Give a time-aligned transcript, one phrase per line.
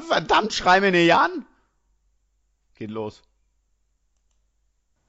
[0.00, 1.46] Verdammt, schrei mir nicht an.
[2.76, 3.22] Geht los.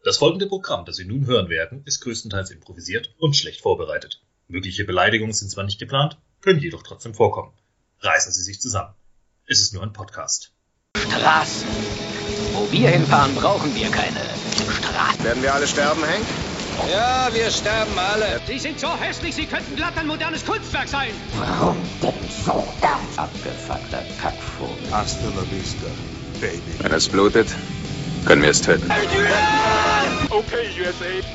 [0.04, 4.22] Das folgende Programm, das Sie nun hören werden, ist größtenteils improvisiert und schlecht vorbereitet.
[4.48, 7.54] Mögliche Beleidigungen sind zwar nicht geplant, können jedoch trotzdem vorkommen.
[8.02, 8.94] Reißen Sie sich zusammen.
[9.48, 10.52] Es ist nur ein Podcast.
[10.96, 11.68] Straßen.
[12.54, 14.20] Wo wir hinfahren, brauchen wir keine
[14.78, 15.24] Straßen.
[15.24, 16.24] Werden wir alle sterben, Hank?
[16.92, 18.40] Ja, wir sterben alle.
[18.48, 21.10] Sie sind so hässlich, Sie könnten glatt ein modernes Kunstwerk sein.
[21.38, 22.14] Warum denn
[22.46, 23.18] so ernst?
[23.18, 24.92] Abgefuckter Kackvogel.
[24.92, 25.88] Hasta la vista,
[26.40, 26.62] baby.
[26.80, 27.48] Wenn es blutet,
[28.26, 28.90] können wir es töten.
[30.30, 31.35] Okay, USA.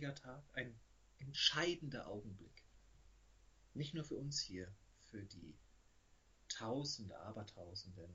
[0.00, 0.80] Wichtiger Tag, ein
[1.18, 2.64] entscheidender Augenblick.
[3.74, 4.74] Nicht nur für uns hier,
[5.10, 5.54] für die
[6.48, 8.10] Tausende, Abertausenden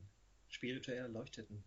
[0.48, 1.64] spirituell Erleuchteten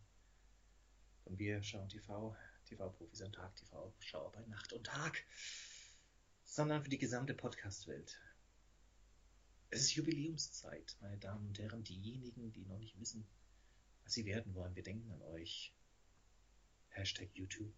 [1.23, 5.25] von Wir schauen TV, TV-Profis an Tag, TV-Schauer bei Nacht und Tag,
[6.45, 8.19] sondern für die gesamte Podcast-Welt.
[9.71, 13.25] Es ist Jubiläumszeit, meine Damen und Herren, diejenigen, die noch nicht wissen,
[14.03, 14.75] was sie werden wollen.
[14.75, 15.73] Wir denken an euch.
[16.89, 17.73] Hashtag YouTube.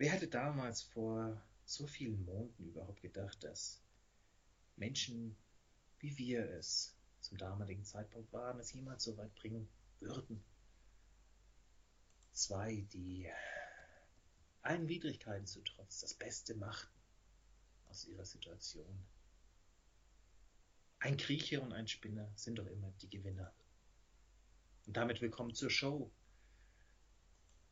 [0.00, 3.82] Wer hätte damals vor so vielen Monaten überhaupt gedacht, dass
[4.76, 5.36] Menschen,
[5.98, 10.42] wie wir es zum damaligen Zeitpunkt waren, es jemals so weit bringen würden?
[12.32, 13.30] Zwei, die
[14.62, 16.98] allen Widrigkeiten zu trotz das Beste machten
[17.90, 19.04] aus ihrer Situation.
[21.00, 23.52] Ein Grieche und ein Spinner sind doch immer die Gewinner.
[24.86, 26.10] Und damit willkommen zur Show.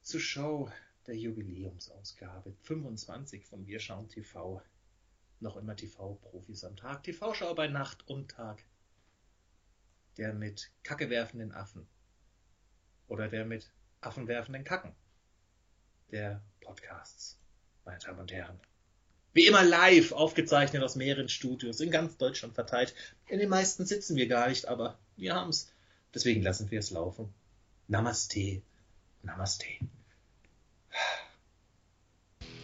[0.02, 0.70] Zur Show
[1.08, 4.62] der Jubiläumsausgabe 25 von Wir schauen TV.
[5.40, 8.62] Noch immer TV-Profis am Tag, TV-Schau bei Nacht und Tag.
[10.18, 11.88] Der mit Kacke werfenden Affen.
[13.06, 13.70] Oder der mit
[14.02, 14.92] Affen werfenden Kacken.
[16.10, 17.38] Der Podcasts,
[17.84, 18.60] meine Damen und Herren.
[19.32, 22.94] Wie immer live, aufgezeichnet aus mehreren Studios, in ganz Deutschland verteilt.
[23.28, 25.72] In den meisten sitzen wir gar nicht, aber wir haben's.
[26.12, 27.32] Deswegen lassen wir es laufen.
[27.86, 28.62] Namaste.
[29.22, 29.66] Namaste.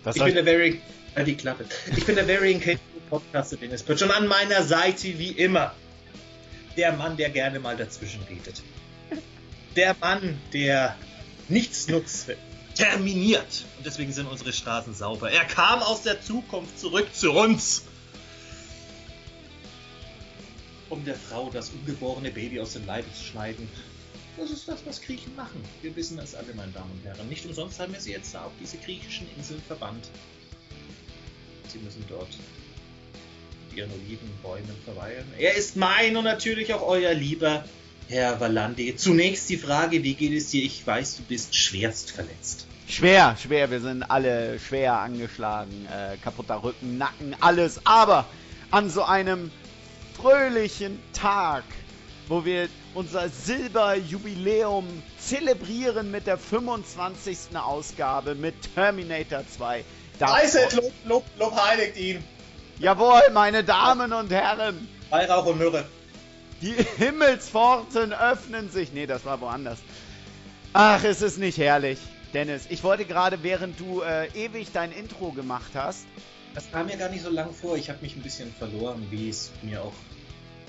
[0.04, 0.80] Was Ich bin der Very...
[1.16, 1.64] Halt die Klappe.
[1.96, 4.02] Ich bin der Very Incapable Podcaster Dennis Pötsch.
[4.02, 5.74] Und an meiner Seite, wie immer,
[6.76, 8.62] der Mann, der gerne mal dazwischen redet.
[9.76, 10.96] Der Mann, der
[11.48, 12.30] nichts nutzt,
[12.74, 13.64] terminiert.
[13.78, 15.30] Und deswegen sind unsere Straßen sauber.
[15.30, 17.84] Er kam aus der Zukunft zurück zu uns.
[20.90, 23.68] Um der Frau das ungeborene Baby aus dem Leibe zu schneiden.
[24.36, 25.62] Das ist das, was Griechen machen.
[25.82, 27.28] Wir wissen das alle, meine Damen und Herren.
[27.28, 30.08] Nicht umsonst haben wir sie jetzt auf diese griechischen Inseln verbannt.
[31.68, 32.28] Sie müssen dort
[33.74, 35.26] ihren Olivenbäumen verweilen.
[35.38, 37.64] Er ist mein und natürlich auch euer lieber
[38.08, 38.96] Herr Valandi.
[38.96, 40.62] Zunächst die Frage, wie geht es dir?
[40.62, 42.66] Ich weiß, du bist schwerst verletzt.
[42.86, 47.80] Schwer, schwer, wir sind alle schwer angeschlagen, äh, kaputter Rücken, Nacken, alles.
[47.84, 48.26] Aber
[48.70, 49.50] an so einem
[50.14, 51.64] fröhlichen Tag,
[52.28, 54.86] wo wir unser Silberjubiläum
[55.18, 57.56] zelebrieren mit der 25.
[57.56, 59.84] Ausgabe mit Terminator 2.
[60.18, 60.38] Da
[60.74, 62.24] Lob, Lob, Lob heiligt ihn.
[62.78, 65.84] Jawohl, meine Damen und Herren, Weihrauch und Myrrhe.
[66.60, 68.92] die Himmelspforten öffnen sich.
[68.92, 69.78] Nee, das war woanders.
[70.72, 71.98] Ach, es ist nicht herrlich.
[72.32, 76.04] Dennis, ich wollte gerade, während du äh, ewig dein Intro gemacht hast,
[76.54, 77.76] Das kam mir gar nicht so lang vor.
[77.76, 79.92] Ich habe mich ein bisschen verloren, wie es mir auch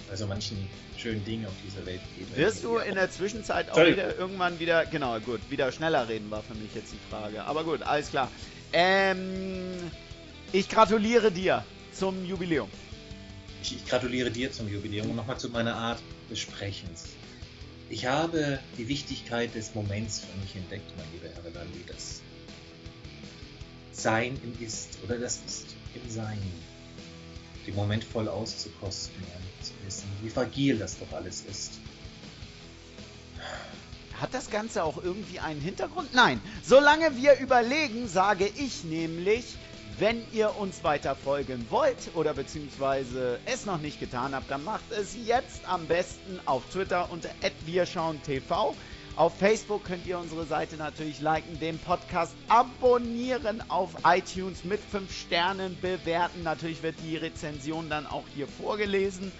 [0.10, 0.58] bei so manchen
[0.98, 2.36] schönen Dingen auf dieser Welt geht.
[2.36, 4.10] Wirst du in der Zwischenzeit auch Entschuldigung.
[4.10, 7.44] wieder irgendwann wieder, genau, gut, wieder schneller reden war für mich jetzt die Frage.
[7.44, 8.32] Aber gut, alles klar.
[8.74, 9.92] Ähm,
[10.52, 12.70] ich gratuliere dir zum Jubiläum.
[13.62, 16.00] Ich, ich gratuliere dir zum Jubiläum und nochmal zu meiner Art
[16.30, 17.06] des Sprechens.
[17.90, 22.22] Ich habe die Wichtigkeit des Moments für mich entdeckt, mein lieber Herr Relandi, das
[23.92, 26.40] Sein im Ist oder das Ist im Sein.
[27.68, 29.45] Den Moment voll auszukosten zu
[29.85, 31.73] wissen, wie fragil das doch alles ist.
[34.20, 36.14] Hat das Ganze auch irgendwie einen Hintergrund?
[36.14, 36.40] Nein.
[36.64, 39.43] Solange wir überlegen, sage ich nämlich,
[39.99, 44.90] wenn ihr uns weiter folgen wollt oder beziehungsweise es noch nicht getan habt, dann macht
[44.91, 47.29] es jetzt am besten auf Twitter unter
[47.66, 48.76] @wirschauentv.
[49.17, 55.09] Auf Facebook könnt ihr unsere Seite natürlich liken, den Podcast abonnieren, auf iTunes mit 5
[55.14, 56.43] Sternen bewerten.
[56.43, 59.31] Natürlich wird die Rezension dann auch hier vorgelesen.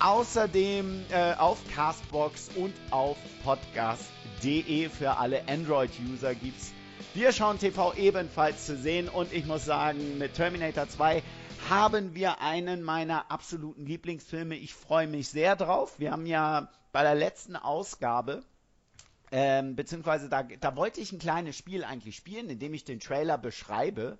[0.00, 6.72] Außerdem äh, auf Castbox und auf podcast.de für alle Android-User gibt's
[7.14, 11.22] Wir schauen TV ebenfalls zu sehen und ich muss sagen, mit Terminator 2
[11.70, 14.56] haben wir einen meiner absoluten Lieblingsfilme.
[14.56, 15.98] Ich freue mich sehr drauf.
[15.98, 18.42] Wir haben ja bei der letzten Ausgabe,
[19.30, 23.38] ähm, beziehungsweise da, da wollte ich ein kleines Spiel eigentlich spielen, indem ich den Trailer
[23.38, 24.18] beschreibe.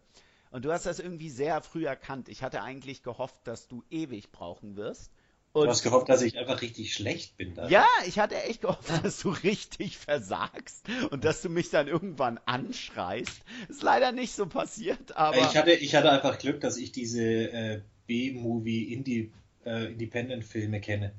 [0.50, 2.28] Und du hast das irgendwie sehr früh erkannt.
[2.28, 5.10] Ich hatte eigentlich gehofft, dass du ewig brauchen wirst.
[5.54, 7.54] Und du hast gehofft, dass ich einfach richtig schlecht bin.
[7.54, 7.70] Dann.
[7.70, 12.40] Ja, ich hatte echt gehofft, dass du richtig versagst und dass du mich dann irgendwann
[12.44, 13.40] anschreist.
[13.68, 15.38] Ist leider nicht so passiert, aber.
[15.38, 19.32] Ich hatte, ich hatte einfach Glück, dass ich diese äh, B-Movie Indie,
[19.64, 21.12] äh, Independent-Filme kenne.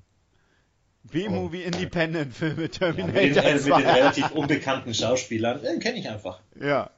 [1.03, 6.41] B-Movie Independent-Filme, Terminator ja, mit, den, mit den relativ unbekannten Schauspielern, den kenne ich einfach.
[6.59, 6.89] Ja.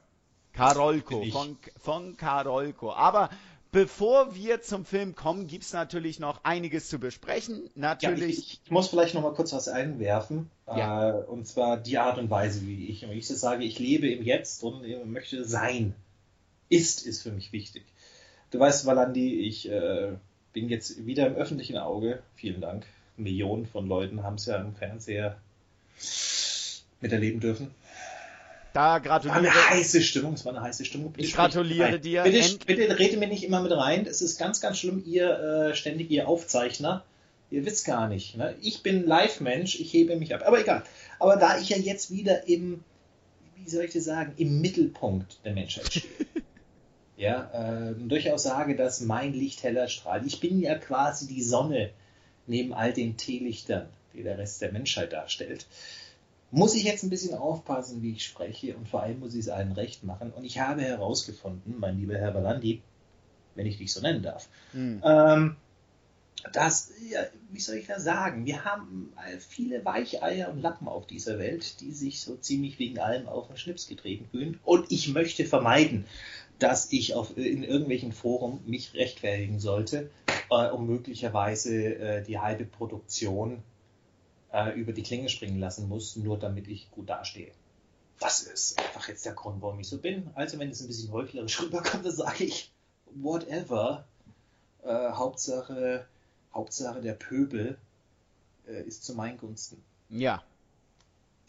[0.54, 2.92] Karolko, von, von Karolko.
[2.92, 3.30] Aber
[3.70, 7.68] Bevor wir zum Film kommen, gibt es natürlich noch einiges zu besprechen.
[7.74, 8.36] Natürlich.
[8.36, 10.50] Ja, ich, ich, muss vielleicht noch mal kurz was einwerfen.
[10.66, 11.10] Ja.
[11.10, 14.22] Äh, und zwar die Art und Weise, wie ich, ich das sage, ich lebe im
[14.22, 15.94] Jetzt und möchte sein.
[16.70, 17.84] Ist ist für mich wichtig.
[18.50, 20.12] Du weißt, Valandi, ich äh,
[20.52, 22.22] bin jetzt wieder im öffentlichen Auge.
[22.36, 22.86] Vielen Dank.
[23.16, 25.36] Millionen von Leuten haben es ja im Fernseher
[27.00, 27.70] miterleben dürfen.
[28.72, 29.50] Da gratuliere ich.
[29.50, 31.12] eine heiße Stimmung, es war eine heiße Stimmung.
[31.12, 32.22] Bitte ich gratuliere dir.
[32.22, 34.06] Bitte, bitte rede mir nicht immer mit rein.
[34.06, 37.04] Es ist ganz, ganz schlimm, ihr äh, ständig ihr Aufzeichner.
[37.50, 38.36] Ihr wisst gar nicht.
[38.36, 38.54] Ne?
[38.60, 40.42] Ich bin Live-Mensch, ich hebe mich ab.
[40.46, 40.82] Aber egal.
[41.18, 42.84] Aber da ich ja jetzt wieder im,
[43.56, 46.04] wie soll ich das sagen, im Mittelpunkt der Menschheit stehe.
[47.16, 50.26] ja, äh, durchaus sage, dass mein Licht heller strahlt.
[50.26, 51.90] Ich bin ja quasi die Sonne
[52.46, 55.64] neben all den Teelichtern, die der Rest der Menschheit darstellt
[56.50, 59.48] muss ich jetzt ein bisschen aufpassen, wie ich spreche und vor allem muss ich es
[59.48, 60.32] allen recht machen.
[60.32, 62.82] Und ich habe herausgefunden, mein lieber Herr Balandi,
[63.54, 65.02] wenn ich dich so nennen darf, mhm.
[65.04, 65.56] ähm,
[66.52, 71.38] dass, ja, wie soll ich das sagen, wir haben viele Weicheier und Lappen auf dieser
[71.38, 74.60] Welt, die sich so ziemlich wegen allem auf den Schnips getreten fühlen.
[74.64, 76.06] Und ich möchte vermeiden,
[76.58, 80.10] dass ich auf, in irgendwelchen Foren mich rechtfertigen sollte,
[80.50, 83.62] äh, um möglicherweise äh, die halbe Produktion
[84.52, 87.52] äh, über die Klinge springen lassen muss, nur damit ich gut dastehe.
[88.20, 90.30] Das ist einfach jetzt der Grund, warum ich so bin.
[90.34, 92.72] Also wenn es ein bisschen heuchlerisch rüberkommt, dann sage ich,
[93.14, 94.04] whatever.
[94.82, 96.06] Äh, Hauptsache,
[96.54, 97.78] Hauptsache der Pöbel
[98.66, 99.82] äh, ist zu meinen Gunsten.
[100.08, 100.42] Ja,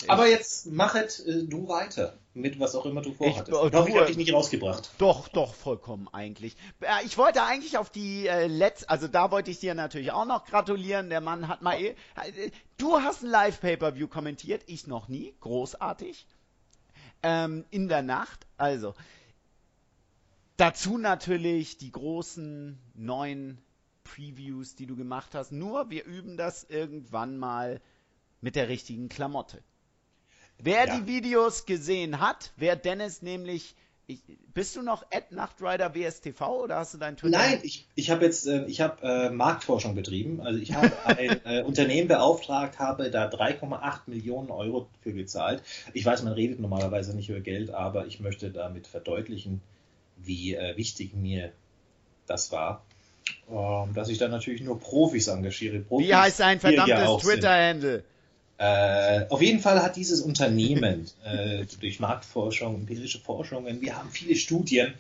[0.07, 3.49] aber jetzt machet äh, du weiter mit was auch immer du vorhattest.
[3.49, 4.91] Ich, äh, du, ich habe dich nicht rausgebracht.
[4.97, 6.55] Doch, doch, vollkommen eigentlich.
[6.81, 10.25] Äh, ich wollte eigentlich auf die äh, letzte, also da wollte ich dir natürlich auch
[10.25, 11.09] noch gratulieren.
[11.09, 16.25] Der Mann hat mal, eh, äh, du hast ein Live-Pay-Per-View kommentiert, ich noch nie, großartig.
[17.21, 18.93] Ähm, in der Nacht, also
[20.55, 23.61] dazu natürlich die großen neuen
[24.03, 25.51] Previews, die du gemacht hast.
[25.51, 27.81] Nur wir üben das irgendwann mal
[28.41, 29.61] mit der richtigen Klamotte.
[30.61, 30.99] Wer ja.
[30.99, 33.75] die Videos gesehen hat, wer Dennis nämlich
[34.09, 34.21] ich,
[34.55, 37.37] bist du noch Ed Nachtrider WSTV oder hast du deinen Twitter?
[37.37, 40.41] Nein, ich, ich habe jetzt äh, ich habe äh, Marktforschung betrieben.
[40.41, 45.61] Also ich habe ein äh, Unternehmen beauftragt, habe da 3,8 Millionen Euro für gezahlt.
[45.93, 49.61] Ich weiß, man redet normalerweise nicht über Geld, aber ich möchte damit verdeutlichen,
[50.17, 51.51] wie äh, wichtig mir
[52.25, 52.83] das war.
[53.47, 55.79] Ähm, dass ich da natürlich nur Profis engagiere.
[55.81, 58.03] Profis, wie heißt dein verdammtes Twitter-Handle?
[58.59, 64.35] Äh, auf jeden Fall hat dieses Unternehmen äh, durch Marktforschung, empirische Forschungen, wir haben viele
[64.35, 64.93] Studien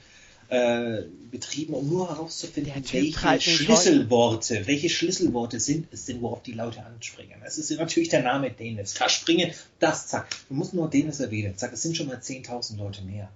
[0.47, 6.85] äh, betrieben, um nur herauszufinden, welche Schlüsselworte, welche Schlüsselworte sind es denn, worauf die Leute
[6.85, 7.35] anspringen.
[7.45, 8.93] Es ist natürlich der Name Dennis.
[8.93, 10.29] Da springen, das, zack.
[10.47, 11.57] Du musst nur Dennis erwähnen.
[11.57, 13.29] Zack, es sind schon mal 10.000 Leute mehr.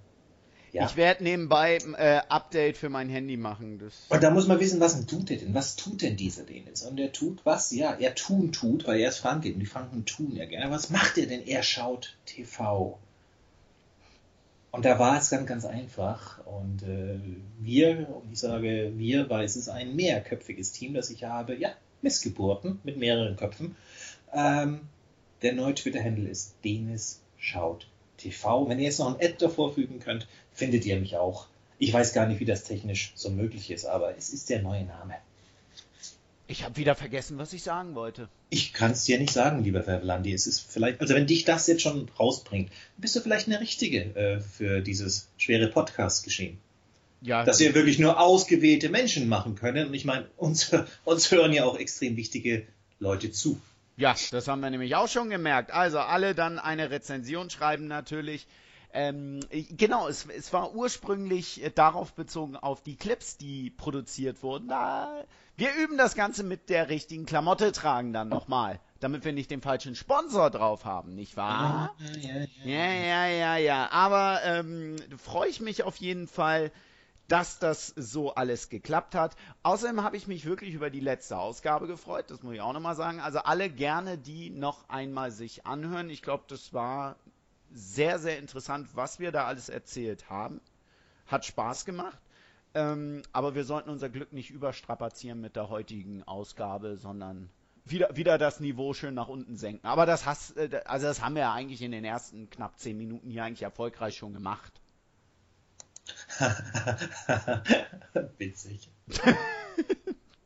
[0.74, 0.86] Ja.
[0.86, 3.80] Ich werde nebenbei äh, Update für mein Handy machen.
[4.08, 5.54] Und da muss man wissen, was tut er denn?
[5.54, 6.82] Was tut denn dieser Dennis?
[6.82, 7.70] Und er tut was?
[7.70, 10.72] Ja, er tun tut, weil er ist Franke und die Franken tun ja gerne.
[10.72, 11.46] Was macht er denn?
[11.46, 12.98] Er schaut TV.
[14.72, 16.44] Und da war es ganz, ganz einfach.
[16.44, 17.20] Und äh,
[17.60, 21.68] wir, und ich sage wir, weil es ist ein mehrköpfiges Team, das ich habe, ja,
[22.02, 23.76] Missgeburten mit mehreren Köpfen.
[24.32, 24.80] Ähm,
[25.42, 28.68] der neue Twitter-Handle ist Dennis schaut TV.
[28.68, 31.46] Wenn ihr jetzt noch ein Ad davor fügen könnt, findet ihr mich auch.
[31.78, 34.84] Ich weiß gar nicht, wie das technisch so möglich ist, aber es ist der neue
[34.84, 35.16] Name.
[36.46, 38.28] Ich habe wieder vergessen, was ich sagen wollte.
[38.50, 40.32] Ich kann es dir nicht sagen, lieber Verlandi.
[40.32, 44.14] Es ist vielleicht, also wenn dich das jetzt schon rausbringt, bist du vielleicht eine richtige
[44.14, 46.58] äh, für dieses schwere Podcast-Geschehen.
[47.22, 47.44] Ja.
[47.44, 49.88] Dass wir wirklich nur ausgewählte Menschen machen können.
[49.88, 50.70] Und ich meine, uns,
[51.04, 52.66] uns hören ja auch extrem wichtige
[52.98, 53.58] Leute zu.
[53.96, 55.70] Ja, das haben wir nämlich auch schon gemerkt.
[55.70, 58.46] Also alle dann eine Rezension schreiben natürlich
[58.96, 64.68] Ähm, genau, es, es war ursprünglich äh, darauf bezogen auf die Clips, die produziert wurden.
[64.68, 65.24] Da,
[65.56, 69.62] wir üben das Ganze mit der richtigen Klamotte tragen dann nochmal, damit wir nicht den
[69.62, 71.92] falschen Sponsor drauf haben, nicht wahr?
[72.64, 73.90] Ja, ja, ja, ja.
[73.90, 76.70] Aber ähm, freue ich mich auf jeden Fall,
[77.26, 79.34] dass das so alles geklappt hat.
[79.64, 82.94] Außerdem habe ich mich wirklich über die letzte Ausgabe gefreut, das muss ich auch nochmal
[82.94, 83.18] sagen.
[83.18, 86.10] Also alle gerne die noch einmal sich anhören.
[86.10, 87.16] Ich glaube, das war
[87.74, 90.60] sehr, sehr interessant, was wir da alles erzählt haben.
[91.26, 92.18] Hat Spaß gemacht.
[92.74, 97.50] Ähm, aber wir sollten unser Glück nicht überstrapazieren mit der heutigen Ausgabe, sondern
[97.84, 99.86] wieder, wieder das Niveau schön nach unten senken.
[99.86, 102.96] Aber das hast, äh, also das haben wir ja eigentlich in den ersten knapp zehn
[102.96, 104.72] Minuten hier eigentlich erfolgreich schon gemacht.
[108.38, 108.90] Witzig.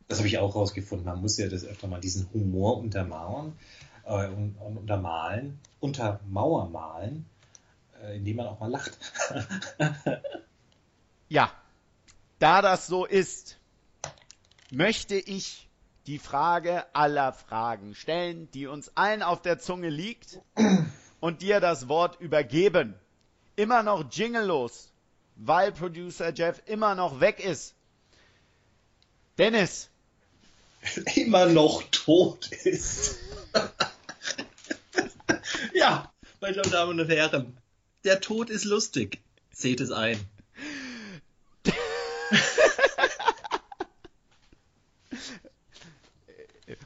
[0.06, 1.06] Das habe ich auch rausgefunden.
[1.06, 3.54] Man muss ja das öfter mal diesen Humor untermauern
[4.08, 7.26] äh, und, und untermalen, untermauer malen,
[8.02, 8.98] äh, indem man auch mal lacht.
[11.30, 11.52] Ja,
[12.38, 13.58] da das so ist,
[14.70, 15.68] möchte ich
[16.06, 20.40] die Frage aller Fragen stellen, die uns allen auf der Zunge liegt
[21.20, 22.94] und dir das Wort übergeben.
[23.56, 24.90] Immer noch jinglelos,
[25.36, 27.74] weil Producer Jeff immer noch weg ist.
[29.36, 29.90] Dennis,
[31.16, 33.18] Immer noch tot ist.
[36.40, 37.58] meine Damen und Herren,
[38.04, 39.20] der Tod ist lustig.
[39.50, 40.18] Seht es ein.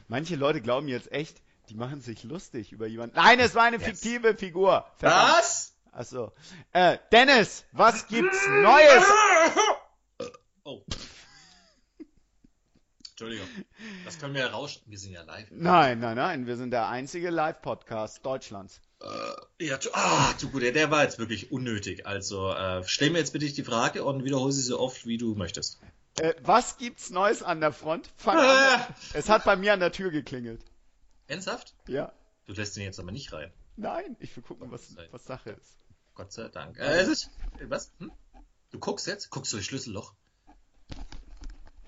[0.07, 3.15] manche Leute glauben jetzt echt, die machen sich lustig über jemanden.
[3.15, 3.85] Nein, es war eine Yes.
[3.85, 4.85] fiktive Figur.
[4.97, 5.39] Verdammt.
[5.39, 5.73] Was?
[5.91, 6.31] Achso.
[6.71, 9.03] Äh, Dennis, was gibt's Neues?
[10.63, 10.83] Oh.
[13.09, 13.47] Entschuldigung.
[14.05, 14.81] Das können wir ja rauschen.
[14.87, 15.47] Wir sind ja live.
[15.51, 18.81] Nein, nein, nein, wir sind der einzige Live-Podcast Deutschlands.
[19.59, 22.05] Ja, tu- ah, zu gut, der- war jetzt wirklich unnötig.
[22.05, 25.35] Also äh, stell mir jetzt bitte die Frage und wiederhole sie so oft, wie du
[25.35, 25.79] möchtest.
[26.19, 28.09] Äh, was gibt's Neues an der Front?
[28.17, 28.81] Fang an.
[29.13, 30.63] Es hat bei mir an der Tür geklingelt.
[31.27, 31.73] Ernsthaft?
[31.87, 32.11] Ja.
[32.45, 33.51] Du lässt ihn jetzt aber nicht rein.
[33.77, 35.77] Nein, ich will gucken, was, was Sache ist.
[36.13, 36.77] Gott sei Dank.
[36.77, 37.29] Äh, es ist,
[37.59, 37.91] äh, was?
[37.99, 38.11] Hm?
[38.71, 39.29] Du guckst jetzt?
[39.31, 40.13] Guckst du durchs Schlüsselloch?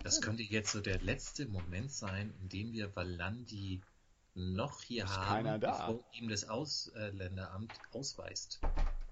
[0.03, 3.81] Das könnte jetzt so der letzte Moment sein, in dem wir Valandi
[4.36, 8.60] noch hier Ist haben, bevor ihm das Ausländeramt ausweist.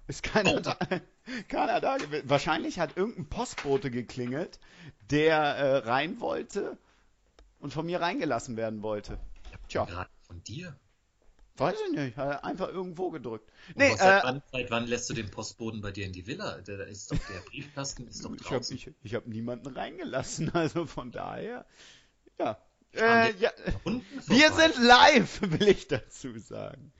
[0.06, 0.60] Ist keiner Oh.
[0.60, 0.76] da.
[1.48, 2.28] Keiner da gewesen.
[2.28, 4.58] Wahrscheinlich hat irgendein Postbote geklingelt,
[5.10, 6.76] der äh, rein wollte
[7.58, 9.18] und von mir reingelassen werden wollte.
[9.68, 10.76] Tja, Gerade von dir.
[11.56, 12.16] weiß ich nicht.
[12.18, 13.50] Hat einfach irgendwo gedrückt.
[13.76, 16.26] Nee, Nee, seit, äh, wann, seit wann lässt du den Postboten bei dir in die
[16.26, 16.58] Villa?
[16.60, 18.76] Da ist doch der Briefkasten ist doch ich habe draußen.
[18.76, 21.64] ich, ich hab niemanden reingelassen, also von daher.
[22.38, 22.58] Ja.
[22.96, 23.50] Äh, ja.
[24.26, 26.92] Wir sind live, will ich dazu sagen.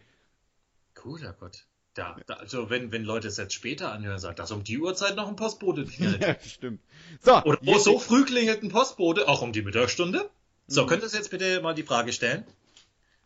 [0.95, 1.65] Guter Gott.
[1.95, 5.15] Da, da, also wenn, wenn Leute es jetzt später anhören, sagt das um die Uhrzeit
[5.15, 6.21] noch ein Postbote klingelt.
[6.27, 6.81] Ja, stimmt.
[7.21, 10.29] So, Oder oh, so früh klingelt ein Postbote, auch um die Mittagsstunde.
[10.67, 10.89] So, Mhm.
[10.89, 12.45] könntest du jetzt bitte mal die Frage stellen?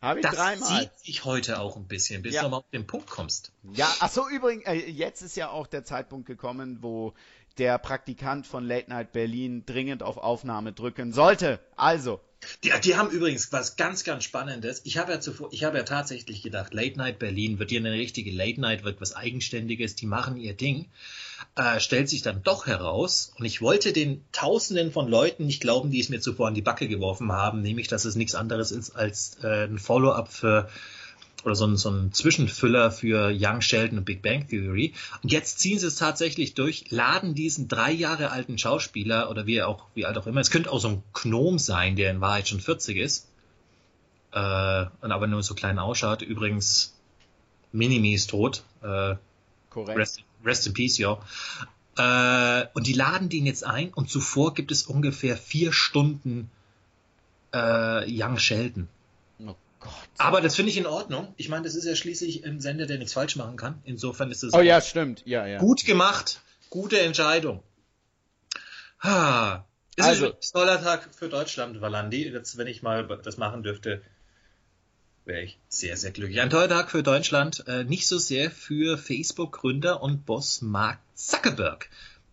[0.01, 0.81] habe ich Das dreimal.
[0.81, 2.43] zieht sich heute auch ein bisschen, bis Ja.
[2.43, 3.51] du mal auf den Punkt kommst.
[3.73, 7.13] Ja, ach so, übrigens, äh, jetzt ist ja auch der Zeitpunkt gekommen, wo
[7.57, 11.59] der Praktikant von Late Night Berlin dringend auf Aufnahme drücken sollte.
[11.75, 12.21] Also,
[12.63, 14.81] Die, die haben übrigens was ganz, ganz Spannendes.
[14.85, 17.91] Ich habe ja zuvor, ich habe ja tatsächlich gedacht, Late Night Berlin wird hier eine
[17.91, 20.87] richtige Late Night, wird was Eigenständiges, die machen ihr Ding.
[21.55, 25.91] Äh, stellt sich dann doch heraus, und ich wollte den Tausenden von Leuten nicht glauben,
[25.91, 28.91] die es mir zuvor an die Backe geworfen haben, nämlich, dass es nichts anderes ist
[28.91, 30.69] als äh, ein Follow-up für
[31.43, 34.93] oder so ein, so ein Zwischenfüller für Young Sheldon und Big Bang Theory.
[35.23, 39.55] Und jetzt ziehen sie es tatsächlich durch, laden diesen drei Jahre alten Schauspieler oder wie
[39.55, 42.21] er auch, wie alt auch immer, es könnte auch so ein Gnom sein, der in
[42.21, 43.27] Wahrheit schon 40 ist,
[44.31, 46.21] äh, und aber nur so klein ausschaut.
[46.21, 46.95] Übrigens,
[47.71, 49.15] Minimi ist tot, äh,
[49.69, 49.97] korrekt.
[49.97, 51.19] Rest, rest in Peace, ja.
[51.97, 56.49] Äh, und die laden den jetzt ein und zuvor gibt es ungefähr vier Stunden
[57.53, 58.87] äh, Young Sheldon.
[59.79, 59.91] Gott.
[60.17, 61.33] Aber das finde ich in Ordnung.
[61.37, 63.79] Ich meine, das ist ja schließlich ein Sender, der nichts falsch machen kann.
[63.85, 65.23] Insofern ist es Oh ja, stimmt.
[65.25, 65.59] Ja, ja.
[65.59, 66.41] gut gemacht.
[66.69, 67.63] Gute Entscheidung.
[69.01, 69.65] Ha.
[69.95, 72.27] Es Also- ist ein toller Tag für Deutschland, Valandi.
[72.29, 74.01] Jetzt, wenn ich mal das machen dürfte,
[75.25, 76.39] wäre ich sehr, sehr glücklich.
[76.41, 77.65] Ein toller Tag für Deutschland.
[77.67, 81.89] Äh, nicht so sehr für Facebook-Gründer und Boss Mark Zuckerberg,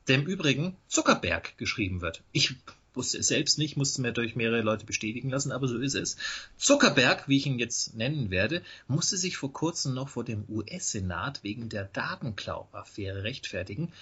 [0.08, 2.22] der im Übrigen Zuckerberg geschrieben wird.
[2.32, 2.54] Ich
[2.96, 6.16] wusste es selbst nicht, musste mir durch mehrere Leute bestätigen lassen, aber so ist es.
[6.56, 11.44] Zuckerberg, wie ich ihn jetzt nennen werde, musste sich vor kurzem noch vor dem US-Senat
[11.44, 13.92] wegen der Datenklau-Affäre rechtfertigen.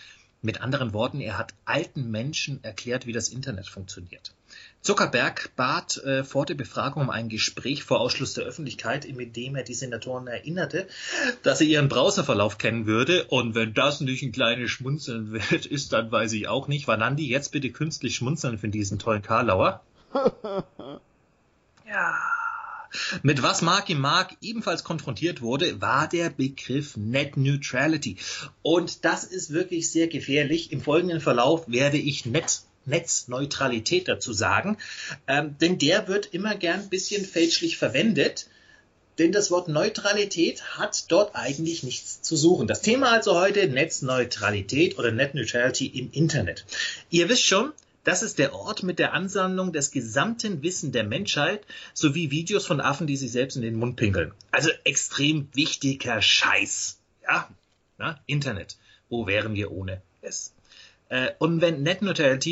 [0.43, 4.35] Mit anderen Worten, er hat alten Menschen erklärt, wie das Internet funktioniert.
[4.85, 9.57] Zuckerberg bat äh, vor der Befragung um ein Gespräch vor Ausschluss der Öffentlichkeit, mit dem
[9.57, 10.87] er die Senatoren erinnerte,
[11.43, 13.25] dass er ihren Browserverlauf kennen würde.
[13.25, 16.87] Und wenn das nicht ein kleines Schmunzeln wert ist, dann weiß ich auch nicht.
[16.87, 19.83] Vanandi, jetzt bitte künstlich schmunzeln für diesen tollen Karlauer.
[21.89, 22.19] ja.
[23.23, 28.19] Mit was Marky Mark ebenfalls konfrontiert wurde, war der Begriff Net Neutrality.
[28.61, 30.73] Und das ist wirklich sehr gefährlich.
[30.73, 34.79] Im folgenden Verlauf werde ich Net Netzneutralität dazu sagen,
[35.27, 38.49] ähm, denn der wird immer gern ein bisschen fälschlich verwendet.
[39.19, 42.67] Denn das Wort Neutralität hat dort eigentlich nichts zu suchen.
[42.67, 46.65] Das Thema also heute Netzneutralität oder Net Neutrality im Internet.
[47.11, 47.73] Ihr wisst schon,
[48.03, 51.65] das ist der Ort mit der Ansammlung des gesamten Wissen der Menschheit
[51.95, 54.33] sowie Videos von Affen, die sich selbst in den Mund pinkeln.
[54.51, 56.99] Also extrem wichtiger Scheiß.
[57.23, 57.49] Ja,
[57.99, 58.77] na, Internet.
[59.09, 60.54] Wo wären wir ohne es?
[61.09, 62.03] Äh, und wenn Net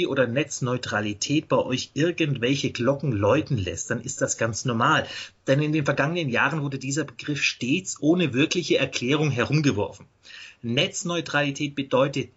[0.06, 5.06] oder Netzneutralität bei euch irgendwelche Glocken läuten lässt, dann ist das ganz normal.
[5.46, 10.06] Denn in den vergangenen Jahren wurde dieser Begriff stets ohne wirkliche Erklärung herumgeworfen.
[10.62, 12.30] Netzneutralität bedeutet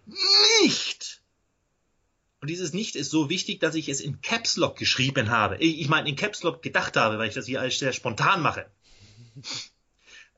[0.61, 1.21] nicht,
[2.45, 5.57] und dieses Nicht ist so wichtig, dass ich es in Caps Lock geschrieben habe.
[5.57, 8.67] Ich meine, in Caps Lock gedacht habe, weil ich das hier alles sehr spontan mache.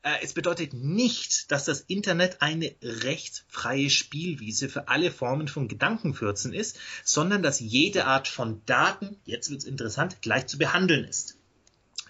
[0.08, 6.54] Äh, es bedeutet nicht, dass das Internet eine rechtsfreie Spielwiese für alle Formen von Gedankenfürzen
[6.54, 11.36] ist, sondern dass jede Art von Daten, jetzt wird's interessant, gleich zu behandeln ist.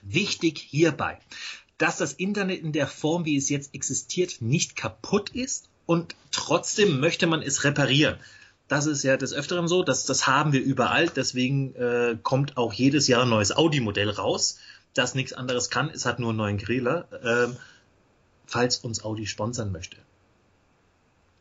[0.03, 1.17] Wichtig hierbei,
[1.79, 6.99] dass das Internet in der Form, wie es jetzt existiert, nicht kaputt ist und trotzdem
[6.99, 8.17] möchte man es reparieren.
[8.67, 11.07] Das ist ja des Öfteren so, dass das haben wir überall.
[11.07, 14.59] Deswegen äh, kommt auch jedes Jahr ein neues Audi-Modell raus,
[14.93, 15.89] das nichts anderes kann.
[15.89, 17.07] Es hat nur einen neuen Griller.
[17.23, 17.57] Ähm,
[18.47, 19.97] falls uns Audi sponsern möchte.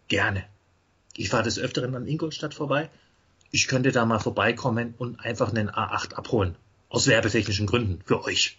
[0.09, 0.45] Gerne.
[1.17, 2.91] Ich fahre des Öfteren an Ingolstadt vorbei.
[3.51, 6.57] Ich könnte da mal vorbeikommen und einfach einen A8 abholen.
[6.89, 8.03] Aus werbetechnischen Gründen.
[8.05, 8.59] Für euch.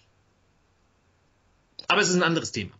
[1.87, 2.71] Aber es ist ein anderes Thema.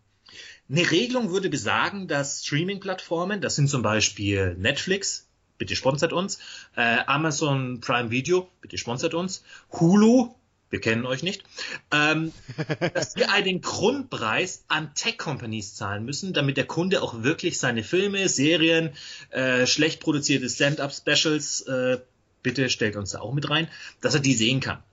[0.70, 6.40] Eine Regelung würde besagen, dass Streaming-Plattformen, das sind zum Beispiel Netflix, bitte sponsert uns.
[6.76, 9.44] Äh, Amazon Prime Video, bitte sponsert uns.
[9.72, 10.34] Hulu,
[10.70, 11.44] wir kennen euch nicht,
[11.92, 12.32] ähm,
[12.94, 18.28] dass wir einen Grundpreis an Tech-Companies zahlen müssen, damit der Kunde auch wirklich seine Filme,
[18.30, 18.92] Serien,
[19.30, 22.00] äh, schlecht produzierte Stand-up-Specials, äh,
[22.44, 23.68] bitte stellt uns da auch mit rein,
[24.02, 24.84] dass er die sehen kann.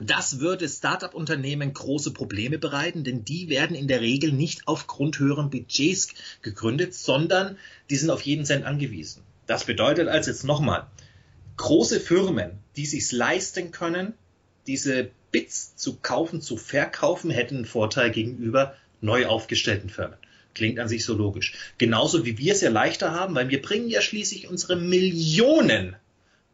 [0.00, 5.48] Das würde Startup-Unternehmen große Probleme bereiten, denn die werden in der Regel nicht aufgrund höheren
[5.48, 6.08] Budgets
[6.42, 7.56] gegründet, sondern
[7.88, 9.22] die sind auf jeden Cent angewiesen.
[9.46, 10.86] Das bedeutet also jetzt nochmal,
[11.56, 14.12] große Firmen, die sich's leisten können,
[14.66, 20.16] diese Bits zu kaufen, zu verkaufen, hätten einen Vorteil gegenüber neu aufgestellten Firmen.
[20.54, 21.54] Klingt an sich so logisch.
[21.76, 25.96] Genauso wie wir es ja leichter haben, weil wir bringen ja schließlich unsere Millionen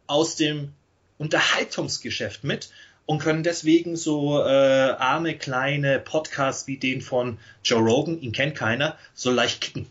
[0.07, 0.73] aus dem
[1.19, 2.71] Unterhaltungsgeschäft mit
[3.07, 8.57] und können deswegen so äh, arme kleine Podcasts wie den von Joe Rogan, ihn kennt
[8.57, 9.87] keiner, so leicht kicken.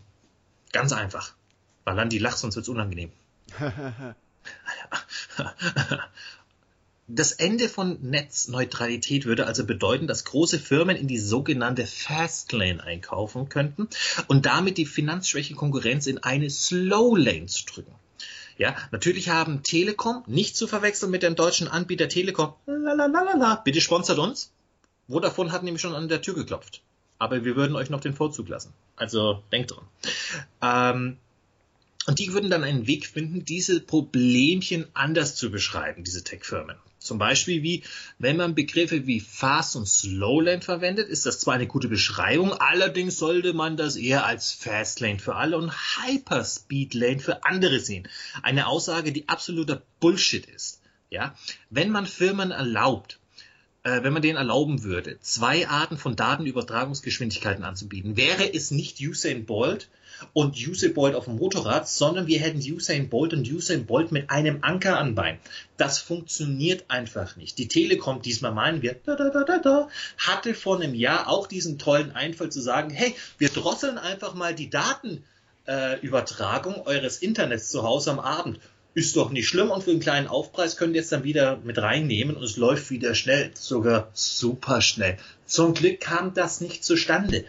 [0.72, 1.34] Ganz einfach.
[2.10, 3.10] Die lacht, sonst wird's unangenehm.
[7.08, 13.48] Das Ende von Netzneutralität würde also bedeuten, dass große Firmen in die sogenannte Fastlane einkaufen
[13.48, 13.88] könnten
[14.28, 17.94] und damit die finanzschwäche Konkurrenz in eine Slowlane zu drücken.
[18.56, 24.18] Ja, natürlich haben Telekom, nicht zu verwechseln mit dem deutschen Anbieter Telekom, lalalala, bitte sponsert
[24.18, 24.52] uns.
[25.08, 26.82] Vodafone hat nämlich schon an der Tür geklopft.
[27.18, 28.72] Aber wir würden euch noch den Vorzug lassen.
[28.96, 29.84] Also denkt dran.
[30.62, 31.16] Ähm,
[32.06, 36.76] und die würden dann einen Weg finden, diese Problemchen anders zu beschreiben, diese Tech-Firmen.
[37.04, 37.82] Zum Beispiel wie,
[38.18, 43.18] wenn man Begriffe wie Fast und Slowlane verwendet, ist das zwar eine gute Beschreibung, allerdings
[43.18, 48.08] sollte man das eher als Fastlane für alle und Hyperspeedlane für andere sehen.
[48.42, 50.80] Eine Aussage, die absoluter Bullshit ist.
[51.10, 51.34] Ja,
[51.68, 53.18] wenn man Firmen erlaubt,
[53.82, 59.44] äh, wenn man denen erlauben würde, zwei Arten von Datenübertragungsgeschwindigkeiten anzubieten, wäre es nicht Usain
[59.44, 59.88] Bolt,
[60.32, 64.30] und Usain Bolt auf dem Motorrad, sondern wir hätten Usain Bolt und Usain Bolt mit
[64.30, 65.38] einem Anker an Bein.
[65.76, 67.58] Das funktioniert einfach nicht.
[67.58, 71.46] Die Telekom, diesmal meinen wir, da, da, da, da, da, hatte vor einem Jahr auch
[71.46, 77.70] diesen tollen Einfall zu sagen, hey, wir drosseln einfach mal die Datenübertragung äh, eures Internets
[77.70, 78.60] zu Hause am Abend.
[78.94, 81.78] Ist doch nicht schlimm und für einen kleinen Aufpreis könnt ihr es dann wieder mit
[81.78, 85.16] reinnehmen und es läuft wieder schnell, sogar super schnell.
[85.46, 87.46] Zum Glück kam das nicht zustande.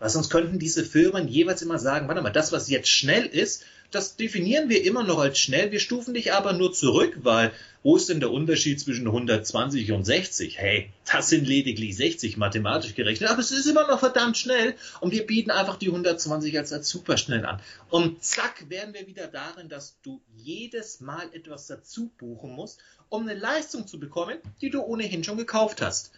[0.00, 3.64] Weil sonst könnten diese Firmen jeweils immer sagen, warte mal, das, was jetzt schnell ist,
[3.90, 5.72] das definieren wir immer noch als schnell.
[5.72, 10.04] Wir stufen dich aber nur zurück, weil wo ist denn der Unterschied zwischen 120 und
[10.04, 10.58] 60?
[10.58, 15.12] Hey, das sind lediglich 60 mathematisch gerechnet, aber es ist immer noch verdammt schnell und
[15.12, 17.60] wir bieten einfach die 120 als, als super schnell an.
[17.88, 23.22] Und zack, wären wir wieder darin, dass du jedes Mal etwas dazu buchen musst, um
[23.22, 26.12] eine Leistung zu bekommen, die du ohnehin schon gekauft hast.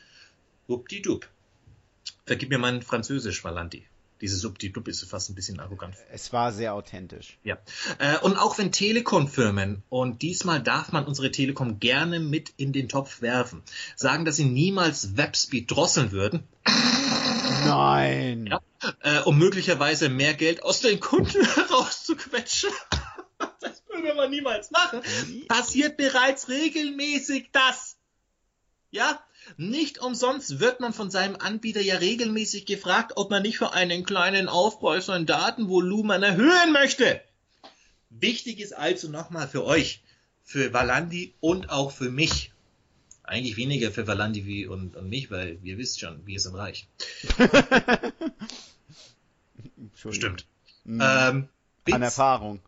[0.66, 1.28] Wupdidup.
[2.24, 3.86] Vergib mir mein Französisch, Valanti.
[4.20, 5.96] Dieses Subtitub ist fast ein bisschen arrogant.
[6.12, 7.38] Es war sehr authentisch.
[7.42, 7.58] Ja.
[7.98, 12.88] Äh, und auch wenn Telekom-Firmen, und diesmal darf man unsere Telekom gerne mit in den
[12.88, 13.62] Topf werfen,
[13.96, 16.44] sagen, dass sie niemals Webspeed drosseln würden.
[17.64, 18.46] Nein.
[18.46, 18.60] Ja,
[19.00, 22.70] äh, um möglicherweise mehr Geld aus den Kunden herauszuquetschen.
[23.60, 25.02] das würde man niemals machen.
[25.48, 27.96] Passiert bereits regelmäßig das.
[28.92, 29.20] Ja,
[29.56, 34.04] nicht umsonst wird man von seinem Anbieter ja regelmäßig gefragt, ob man nicht für einen
[34.04, 37.20] kleinen Aufpreis sein Datenvolumen erhöhen möchte.
[38.10, 40.02] Wichtig ist also nochmal für euch,
[40.42, 42.52] für Valandi und auch für mich.
[43.24, 46.88] Eigentlich weniger für Valandi wie und, und mich, weil ihr wisst schon, wir sind reich.
[50.10, 50.46] Stimmt.
[50.84, 51.00] Mhm.
[51.02, 51.48] Ähm,
[51.84, 52.60] Bits, An Erfahrung.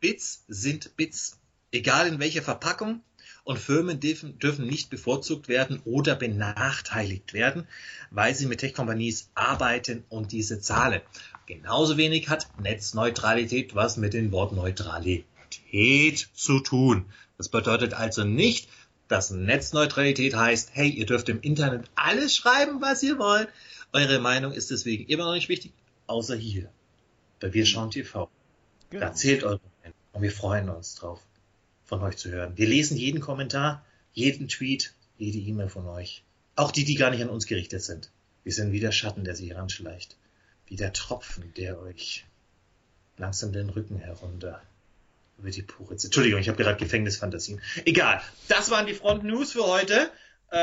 [0.00, 1.38] Bits sind Bits.
[1.72, 3.00] Egal in welcher Verpackung,
[3.44, 7.66] und Firmen dürfen, dürfen nicht bevorzugt werden oder benachteiligt werden,
[8.10, 11.00] weil sie mit Tech-Companies arbeiten und diese zahlen.
[11.46, 15.26] Genauso wenig hat Netzneutralität was mit dem Wort Neutralität
[16.34, 17.06] zu tun.
[17.36, 18.68] Das bedeutet also nicht,
[19.08, 23.48] dass Netzneutralität heißt, hey, ihr dürft im Internet alles schreiben, was ihr wollt.
[23.92, 25.72] Eure Meinung ist deswegen immer noch nicht wichtig,
[26.06, 26.70] außer hier.
[27.40, 28.30] Bei Wir schauen TV.
[28.90, 29.04] Genau.
[29.04, 29.98] Da zählt eure Meinung.
[30.12, 31.20] Und wir freuen uns drauf
[31.92, 32.56] von euch zu hören.
[32.56, 36.22] Wir lesen jeden Kommentar, jeden Tweet, jede E-Mail von euch.
[36.56, 38.10] Auch die, die gar nicht an uns gerichtet sind.
[38.44, 40.16] Wir sind wie der Schatten, der sich heranschleicht.
[40.68, 42.24] Wie der Tropfen, der euch
[43.18, 44.62] langsam den Rücken herunter
[45.36, 47.60] über die pure Entschuldigung, ich habe gerade Gefängnisfantasien.
[47.84, 48.22] Egal.
[48.48, 50.10] Das waren die Front News für heute.
[50.50, 50.56] Äh,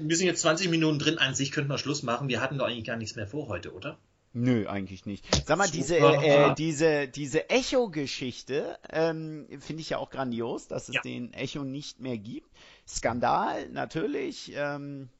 [0.00, 1.18] wir sind jetzt 20 Minuten drin.
[1.18, 2.26] An sich könnten wir Schluss machen.
[2.26, 3.98] Wir hatten doch eigentlich gar nichts mehr vor heute, oder?
[4.34, 5.26] Nö, eigentlich nicht.
[5.44, 6.22] Sag mal, diese, Super.
[6.22, 11.02] äh, diese, diese Echo-Geschichte ähm, finde ich ja auch grandios, dass es Ja.
[11.02, 12.50] den Echo nicht mehr gibt.
[12.88, 14.52] Skandal, natürlich.
[14.54, 15.10] Ähm,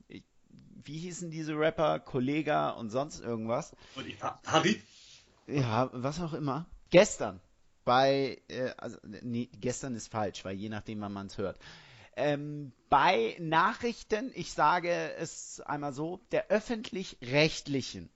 [0.84, 2.00] wie hießen diese Rapper?
[2.00, 3.76] Kollega und sonst irgendwas.
[3.96, 4.06] Und
[4.46, 4.80] Harry?
[5.46, 6.66] Ja, was auch immer.
[6.90, 7.40] Gestern
[7.84, 11.58] bei, äh, also nee, gestern ist falsch, weil je nachdem, wann man es hört.
[12.16, 18.10] Ähm, bei Nachrichten, ich sage es einmal so, der öffentlich-rechtlichen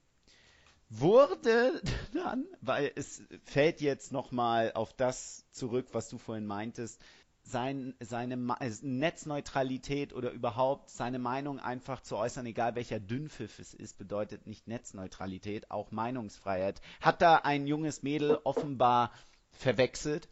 [0.89, 1.81] wurde
[2.15, 7.01] dann, weil es fällt jetzt nochmal auf das zurück, was du vorhin meintest,
[7.43, 13.73] sein, seine äh, Netzneutralität oder überhaupt seine Meinung einfach zu äußern, egal welcher Dünnpfiff es
[13.73, 16.81] ist, bedeutet nicht Netzneutralität, auch Meinungsfreiheit.
[17.01, 19.13] Hat da ein junges Mädel offenbar
[19.53, 20.29] verwechselt.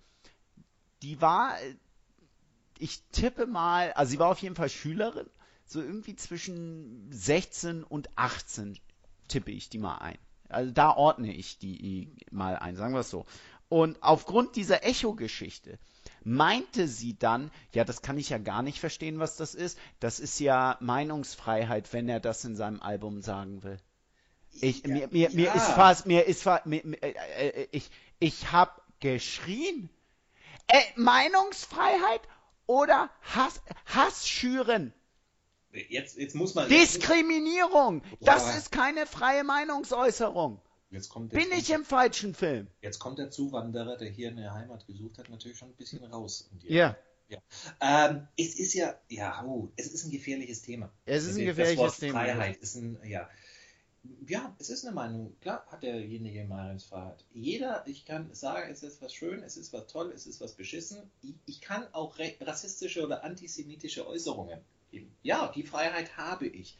[1.02, 1.76] Die war, äh,
[2.78, 5.30] ich tippe mal, also sie war auf jeden Fall Schülerin,
[5.66, 8.78] so irgendwie zwischen 16 und 18
[9.28, 10.18] tippe ich die mal ein.
[10.54, 13.26] Also da ordne ich die mal ein, sagen wir es so.
[13.68, 15.78] Und aufgrund dieser Echo-Geschichte
[16.22, 19.78] meinte sie dann, ja, das kann ich ja gar nicht verstehen, was das ist.
[20.00, 23.78] Das ist ja Meinungsfreiheit, wenn er das in seinem Album sagen will.
[24.60, 25.54] Ich, mir, mir, mir ja.
[25.54, 27.90] ist fast, mir ist fast, mir, mir, äh, äh, ich,
[28.20, 29.90] ich hab geschrien.
[30.68, 32.22] Äh, Meinungsfreiheit
[32.66, 34.94] oder Hass, Hass schüren.
[35.88, 36.68] Jetzt, jetzt muss man.
[36.68, 38.02] Diskriminierung.
[38.20, 38.56] Das Boah.
[38.58, 40.60] ist keine freie Meinungsäußerung.
[40.90, 42.68] Jetzt kommt, Bin ich im falschen Film?
[42.80, 46.48] Jetzt kommt der Zuwanderer, der hier eine Heimat gesucht hat, natürlich schon ein bisschen raus.
[46.62, 46.96] die- Ja.
[47.80, 50.92] Ähm, es ist ja, ja, oh, es ist ein gefährliches Thema.
[51.04, 52.20] Es ist ein Das gefährliches Wort Thema.
[52.20, 53.28] Freiheit ist ein, ja.
[54.28, 55.34] Ja, es ist eine Meinung.
[55.40, 57.24] Klar hat derjenige Meinungsfreiheit.
[57.32, 60.52] Jeder, ich kann sagen, es ist was schön, es ist was toll, es ist was
[60.52, 61.10] beschissen.
[61.22, 64.60] Ich, ich kann auch rassistische oder antisemitische Äußerungen.
[65.22, 66.76] Ja, die Freiheit habe ich.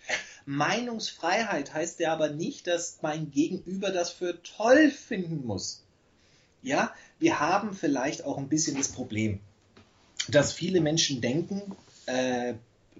[0.46, 5.83] Meinungsfreiheit heißt ja aber nicht, dass mein Gegenüber das für toll finden muss.
[6.62, 9.40] Ja, wir haben vielleicht auch ein bisschen das Problem,
[10.29, 11.74] dass viele Menschen denken,
[12.07, 12.55] äh,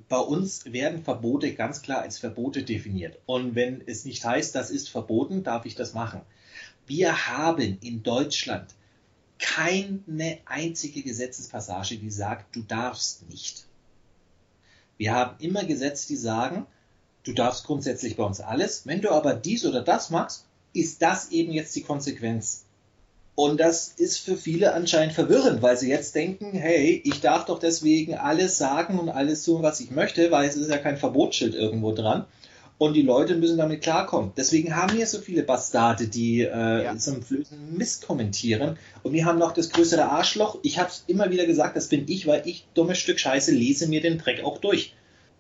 [0.09, 3.19] bei uns werden Verbote ganz klar als Verbote definiert.
[3.27, 6.21] Und wenn es nicht heißt, das ist verboten, darf ich das machen.
[6.87, 8.75] Wir haben in Deutschland
[9.39, 13.67] keine einzige Gesetzespassage, die sagt, du darfst nicht.
[14.97, 16.67] Wir haben immer Gesetze, die sagen,
[17.25, 18.87] du darfst grundsätzlich bei uns alles.
[18.87, 22.65] Wenn du aber dies oder das machst, ist das eben jetzt die Konsequenz.
[23.37, 27.59] Und das ist für viele anscheinend verwirrend, weil sie jetzt denken, hey, ich darf doch
[27.59, 31.55] deswegen alles sagen und alles tun, was ich möchte, weil es ist ja kein Verbotsschild
[31.55, 32.27] irgendwo dran.
[32.79, 34.33] Und die Leute müssen damit klarkommen.
[34.37, 36.91] Deswegen haben wir so viele Bastarde, die äh, Ja.
[36.91, 38.79] einen blöden Mist kommentieren.
[39.03, 40.59] Und wir haben noch das größere Arschloch.
[40.63, 43.87] Ich habe es immer wieder gesagt, das bin ich, weil ich, dummes Stück Scheiße, lese
[43.89, 44.95] mir den Dreck auch durch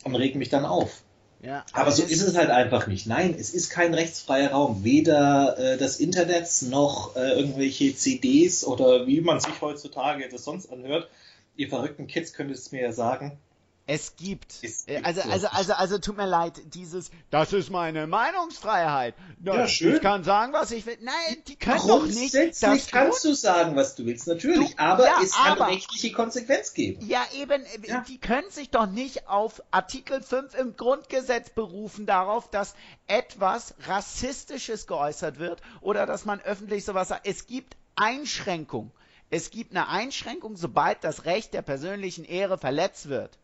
[0.04, 1.02] und reg mich dann auf.
[1.42, 3.06] Ja, Aber so ist es halt einfach nicht.
[3.06, 4.82] Nein, es ist kein rechtsfreier Raum.
[4.82, 10.72] Weder äh, das Internet noch äh, irgendwelche CDs oder wie man sich heutzutage das sonst
[10.72, 11.10] anhört.
[11.56, 13.38] Ihr verrückten Kids könnt es mir ja sagen.
[13.86, 14.50] Es gibt.
[14.62, 19.14] Es äh, gibt also, also, also, also, tut mir leid, dieses, das ist meine Meinungsfreiheit.
[19.44, 19.96] Ja, schön.
[19.96, 20.96] Ich kann sagen, was ich will.
[21.02, 24.74] Nein, die können doch nicht das Grundsätzlich kannst du sagen, was du willst, natürlich.
[24.74, 27.06] Du- aber ja, es kann aber- rechtliche Konsequenz geben.
[27.06, 28.00] Ja, eben, äh, Ja.
[28.08, 32.74] die können sich doch nicht auf Artikel 5 im Grundgesetz berufen darauf, dass
[33.06, 37.26] etwas Rassistisches geäußert wird oder dass man öffentlich sowas sagt.
[37.26, 38.92] Es gibt Einschränkungen.
[39.28, 43.38] Es gibt eine Einschränkung, sobald das Recht der persönlichen Ehre verletzt wird.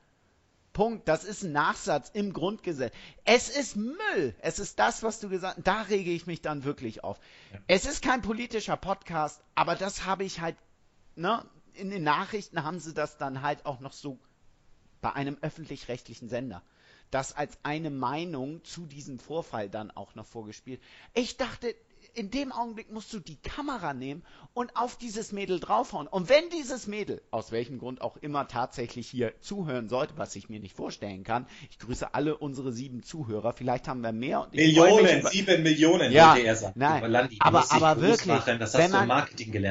[0.73, 1.09] Punkt.
[1.09, 2.93] Das ist ein Nachsatz im Grundgesetz.
[3.25, 4.35] Es ist Müll.
[4.41, 5.67] Es ist das, was du gesagt hast.
[5.67, 7.21] Da rege ich mich dann wirklich auf.
[7.67, 10.57] Es ist kein politischer Podcast, aber das habe ich halt,
[11.17, 14.19] ne, in den Nachrichten haben sie das dann halt auch noch so
[15.01, 16.63] bei einem öffentlich-rechtlichen Sender.
[17.11, 20.81] Das als eine Meinung zu diesem Vorfall dann auch noch vorgespielt.
[21.15, 21.75] Ich dachte,
[22.15, 24.23] in dem Augenblick musst du die Kamera nehmen
[24.55, 26.07] und auf dieses Mädel draufhauen.
[26.07, 30.49] Und wenn dieses Mädel, aus welchem Grund auch immer tatsächlich hier zuhören sollte, was ich
[30.49, 34.49] mir nicht vorstellen kann, ich grüße alle unsere sieben Zuhörer, vielleicht haben wir mehr.
[34.53, 36.75] Millionen, sieben Millionen, Ja, er sagen.
[36.77, 38.59] nein, Aber, Landi, aber- aber wirklich, Machen.
[38.61, 39.21] Wenn man-.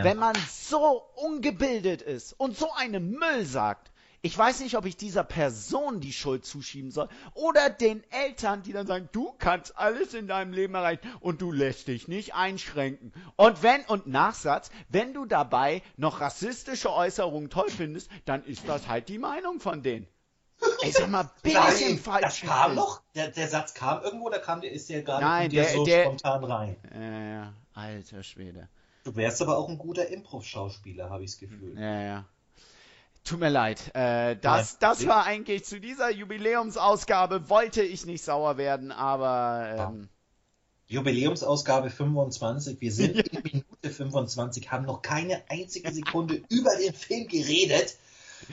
[0.04, 3.89] Wenn man so ungebildet ist und so einen Müll sagt,
[4.22, 8.74] ich weiß nicht, ob ich dieser Person die Schuld zuschieben soll oder den Eltern, die
[8.74, 13.14] dann sagen, du kannst alles in deinem Leben erreichen und du lässt dich nicht einschränken.
[13.38, 18.88] Und wenn, und Nachsatz, wenn du dabei noch rassistische Äußerungen toll findest, dann ist das
[18.88, 20.08] halt die Meinung von denen.
[20.84, 22.22] Ich sag mal, bisschen falsch.
[22.24, 23.02] das kam noch.
[23.16, 25.86] Der, der Satz kam irgendwo, oder kam der, ist der gerade Nein, dir der- so
[25.86, 26.76] der- spontan rein?
[26.94, 28.68] Ja, ja, alter Schwede.
[29.06, 31.80] Du wärst aber auch ein guter Improv-Schauspieler, habe ich das Gefühl.
[31.80, 32.26] Ja, ja.
[33.24, 33.92] Tut mir leid.
[33.96, 34.78] Äh, das, Nein.
[34.80, 40.10] das war eigentlich zu dieser Jubiläumsausgabe, wollte ich nicht sauer werden, aber ähm,
[40.88, 42.82] Jubiläumsausgabe 25.
[42.82, 47.96] Wir sind in Minute 25, haben noch keine einzige Sekunde über den Film geredet.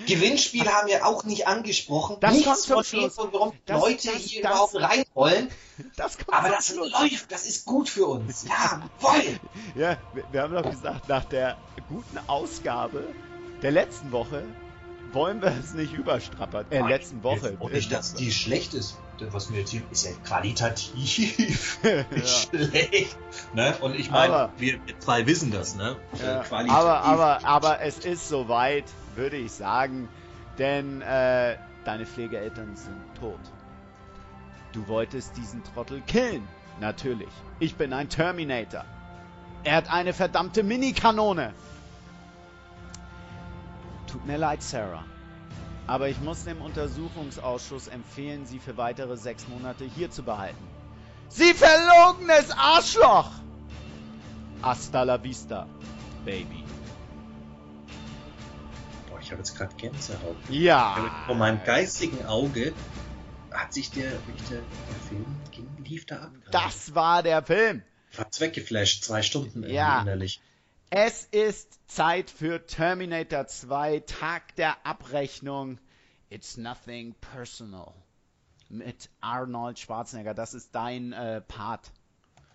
[0.07, 2.17] Gewinnspiel haben wir auch nicht angesprochen.
[2.21, 5.49] Das Nichts kommt zum von dem, warum Das- Leute das- hier das- überhaupt rein wollen.
[5.97, 6.93] das Aber das Schluss.
[6.93, 8.45] läuft, das ist gut für uns.
[8.47, 9.23] Ja, voll.
[9.75, 11.57] Ja, wir, wir haben doch gesagt, nach der
[11.89, 13.05] guten Ausgabe
[13.63, 14.43] der letzten Woche
[15.13, 16.67] wollen wir es nicht überstrappern.
[16.71, 17.57] Äh, letzten Woche.
[17.59, 18.99] Und nicht, dass die schlecht ist.
[19.31, 21.79] Was wir jetzt hier, ist ja qualitativ
[22.11, 23.17] nicht schlecht.
[23.55, 23.75] Ne?
[23.81, 25.97] Und ich meine, wir zwei wissen das, ne?
[26.23, 30.11] Ja, Äh, aber, aber, aber es ist soweit, würde ich sagen,
[30.59, 33.41] denn äh, deine Pflegeeltern sind tot.
[34.73, 36.47] Du wolltest diesen Trottel killen.
[36.81, 37.31] Natürlich.
[37.59, 38.85] Ich bin ein Terminator.
[39.65, 41.55] Er hat eine verdammte Minikanone.
[44.17, 45.05] Tut mir leid, Sarah.
[45.87, 50.67] Aber ich muss dem Untersuchungsausschuss empfehlen, sie für weitere sechs Monate hier zu behalten.
[51.29, 53.31] Sie verlogenes Arschloch!
[54.63, 55.67] Hasta la vista,
[56.25, 56.65] Baby.
[59.11, 60.37] Boah, ich habe jetzt gerade Gänsehaut.
[60.49, 60.97] Ja.
[61.27, 62.73] Vor meinem geistigen Auge
[63.53, 64.63] hat sich der, der, der
[65.11, 66.31] Film ging, lief da ab.
[66.43, 66.51] gerade.
[66.53, 67.83] Das war der Film.
[68.17, 70.01] Hat's weggeflasht, zwei Stunden Ja.
[70.01, 70.41] innerlich.
[70.91, 75.79] Es ist Zeit für Terminator 2, Tag der Abrechnung.
[76.31, 77.93] It's nothing personal.
[78.69, 80.35] Mit Arnold Schwarzenegger.
[80.35, 81.91] Das ist dein äh, Part.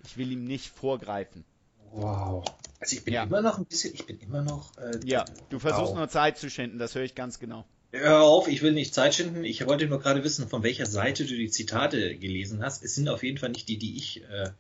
[0.06, 1.46] Ich will ihm nicht vorgreifen.
[1.92, 2.44] Wow.
[2.80, 3.24] Also ich bin Ja.
[3.24, 4.78] immer noch ein bisschen, ich bin immer noch.
[4.78, 5.98] Äh, Ja, du versuchst wow.
[5.98, 7.66] nur Zeit zu schinden, das höre ich ganz genau.
[7.94, 9.44] Hör auf, ich will nicht Zeit schinden.
[9.44, 12.84] Ich wollte nur gerade wissen, von welcher Seite du die Zitate gelesen hast.
[12.84, 14.24] Es sind auf jeden Fall nicht die, die ich.
[14.24, 14.52] Äh,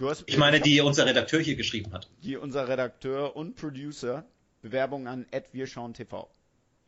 [0.00, 2.08] hast, ich meine, die unser Redakteur hier geschrieben hat.
[2.22, 4.24] die unser Redakteur und Producer
[4.64, 6.30] Bewerbung an TV.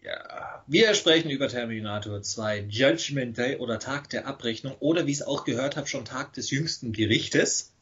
[0.02, 0.64] Ja.
[0.66, 5.26] Wir sprechen über Terminator 2, Judgment Day oder Tag der Abrechnung oder wie ich es
[5.26, 7.72] auch gehört habe, schon Tag des jüngsten Gerichtes.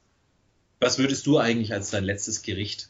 [0.81, 2.89] Was würdest du eigentlich als dein letztes Gericht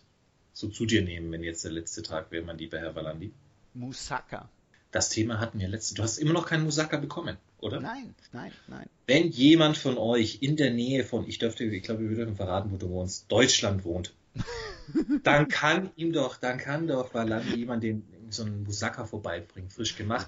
[0.52, 3.32] so zu dir nehmen, wenn jetzt der letzte Tag wäre, mein lieber Herr Valandi?
[3.74, 4.48] Musaka.
[4.92, 5.94] Das Thema hatten wir letzte.
[5.94, 7.80] Du hast immer noch keinen Musaka bekommen, oder?
[7.80, 8.88] Nein, nein, nein.
[9.06, 12.70] Wenn jemand von euch in der Nähe von, ich dürfte, ich glaube, wir dürfen verraten,
[12.70, 14.14] wo du wohnst, Deutschland wohnt,
[15.22, 19.96] dann kann ihm doch, dann kann doch Valandi jemand den so einen Musaka vorbeibringen, frisch
[19.96, 20.26] gemacht.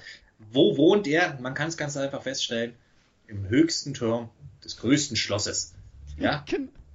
[0.52, 1.38] Wo wohnt er?
[1.40, 2.74] Man kann es ganz einfach feststellen,
[3.26, 4.30] im höchsten Turm
[4.64, 5.74] des größten Schlosses.
[6.18, 6.44] Ja?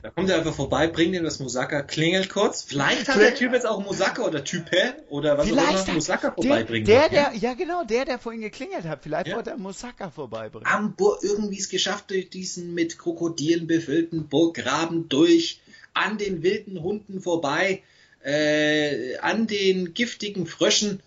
[0.02, 2.64] Da kommt er einfach vorbei, bringt ihm das Musaka, klingelt kurz.
[2.64, 6.30] Vielleicht hat der Typ jetzt auch Musaka oder Type oder was Vielleicht auch immer Musaka
[6.30, 6.86] der, vorbeibringen.
[6.86, 7.30] der, ja?
[7.30, 9.04] der, ja genau, der, der vorhin geklingelt hat.
[9.04, 9.36] Vielleicht Ja.
[9.36, 10.66] wollte er Musaka vorbeibringen.
[10.68, 15.62] am Bur irgendwie es geschafft, durch diesen mit Krokodilen befüllten Burggraben durch,
[15.94, 17.84] an den wilden Hunden vorbei,
[18.24, 21.02] äh, an den giftigen Fröschen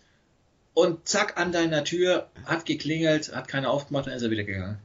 [0.72, 4.78] und zack, an deiner Tür, hat geklingelt, hat keiner aufgemacht, dann ist er wieder gegangen.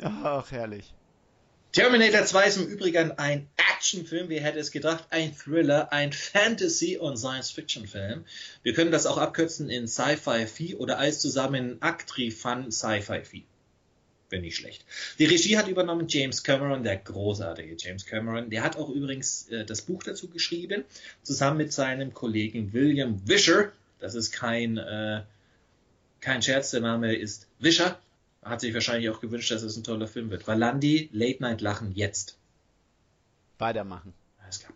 [0.00, 0.92] Ach, herrlich.
[1.72, 6.98] Terminator 2 ist im Übrigen ein Actionfilm, wer hätte es gedacht, ein Thriller, ein Fantasy-
[6.98, 8.26] und Science-Fiction-Film.
[8.62, 13.46] Wir können das auch abkürzen in Sci-Fi-Fi oder alles zusammen in Actri-Fun Sci-Fi-Fi.
[14.28, 14.84] Wäre nicht schlecht.
[15.18, 18.50] Die Regie hat übernommen James Cameron, der großartige James Cameron.
[18.50, 20.84] Der hat auch übrigens äh, das Buch dazu geschrieben,
[21.22, 23.72] zusammen mit seinem Kollegen William Wisher.
[23.98, 25.22] Das ist kein, äh,
[26.20, 27.98] kein Scherz, der Name ist Wisher.
[28.42, 30.46] Hat sich wahrscheinlich auch gewünscht, dass es ein toller Film wird.
[30.46, 32.38] Valandi, Late Night Lachen jetzt.
[33.58, 34.12] Weitermachen.
[34.42, 34.72] Alles klar.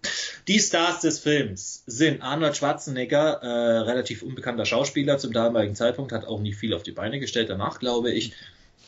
[0.46, 6.24] Die Stars des Films sind Arnold Schwarzenegger, äh, relativ unbekannter Schauspieler zum damaligen Zeitpunkt, hat
[6.24, 8.33] auch nicht viel auf die Beine gestellt, danach glaube ich.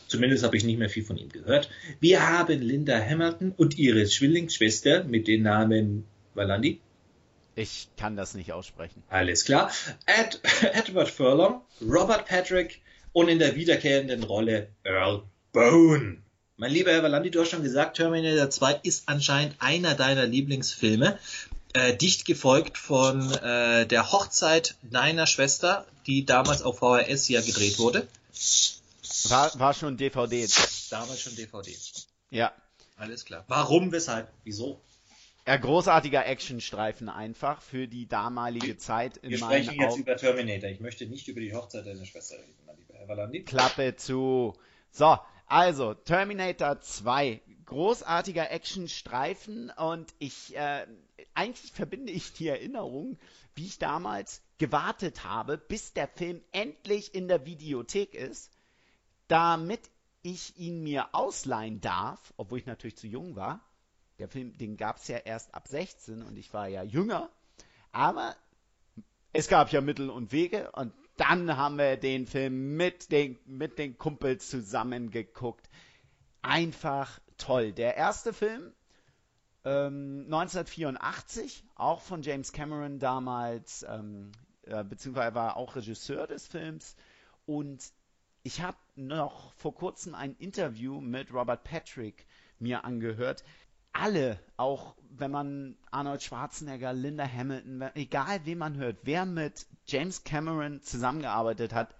[0.06, 1.68] Zumindest habe ich nicht mehr viel von ihm gehört.
[2.00, 6.80] Wir haben Linda Hamilton und ihre Zwillingsschwester mit den Namen Valandi.
[7.56, 9.02] Ich kann das nicht aussprechen.
[9.08, 9.72] Alles klar.
[10.06, 10.40] Ed,
[10.72, 12.80] Edward Furlong, Robert Patrick
[13.12, 16.22] und in der wiederkehrenden Rolle Earl Bone.
[16.56, 21.18] Mein lieber Herr Valandi, du hast schon gesagt, Terminator 2 ist anscheinend einer deiner Lieblingsfilme.
[21.74, 27.78] Äh, dicht gefolgt von äh, der Hochzeit deiner Schwester, die damals auf VHS ja gedreht
[27.78, 28.08] wurde.
[29.28, 30.48] War, war schon DVD.
[30.90, 31.76] Damals schon DVD.
[32.30, 32.52] Ja.
[32.96, 33.44] Alles klar.
[33.48, 34.80] Warum, weshalb, wieso?
[35.46, 40.00] Ja, großartiger Actionstreifen einfach für die damalige Zeit in Wir sprechen jetzt Augen.
[40.02, 40.68] über Terminator.
[40.68, 42.54] Ich möchte nicht über die Hochzeit deiner Schwester reden,
[43.06, 43.44] Valandi.
[43.44, 44.54] Klappe zu.
[44.90, 47.42] So, also Terminator 2.
[47.64, 50.86] Großartiger Actionstreifen und ich, äh,
[51.34, 53.18] eigentlich verbinde ich die Erinnerung,
[53.54, 58.50] wie ich damals gewartet habe, bis der Film endlich in der Videothek ist,
[59.26, 59.80] damit
[60.22, 63.60] ich ihn mir ausleihen darf, obwohl ich natürlich zu jung war.
[64.18, 67.30] Der Film, den gab es ja erst ab 16 und ich war ja jünger.
[67.92, 68.34] Aber
[69.32, 73.78] es gab ja Mittel und Wege und dann haben wir den Film mit den, mit
[73.78, 75.68] den Kumpels zusammen geguckt.
[76.42, 77.72] Einfach toll.
[77.72, 78.72] Der erste Film,
[79.64, 84.30] ähm, 1984, auch von James Cameron damals, ähm,
[84.62, 86.94] äh, beziehungsweise war auch Regisseur des Films.
[87.46, 87.92] Und
[88.44, 92.26] ich habe noch vor kurzem ein Interview mit Robert Patrick
[92.60, 93.44] mir angehört.
[93.92, 100.24] Alle, auch wenn man Arnold Schwarzenegger, Linda Hamilton, egal wen man hört, wer mit James
[100.24, 101.94] Cameron zusammengearbeitet hat,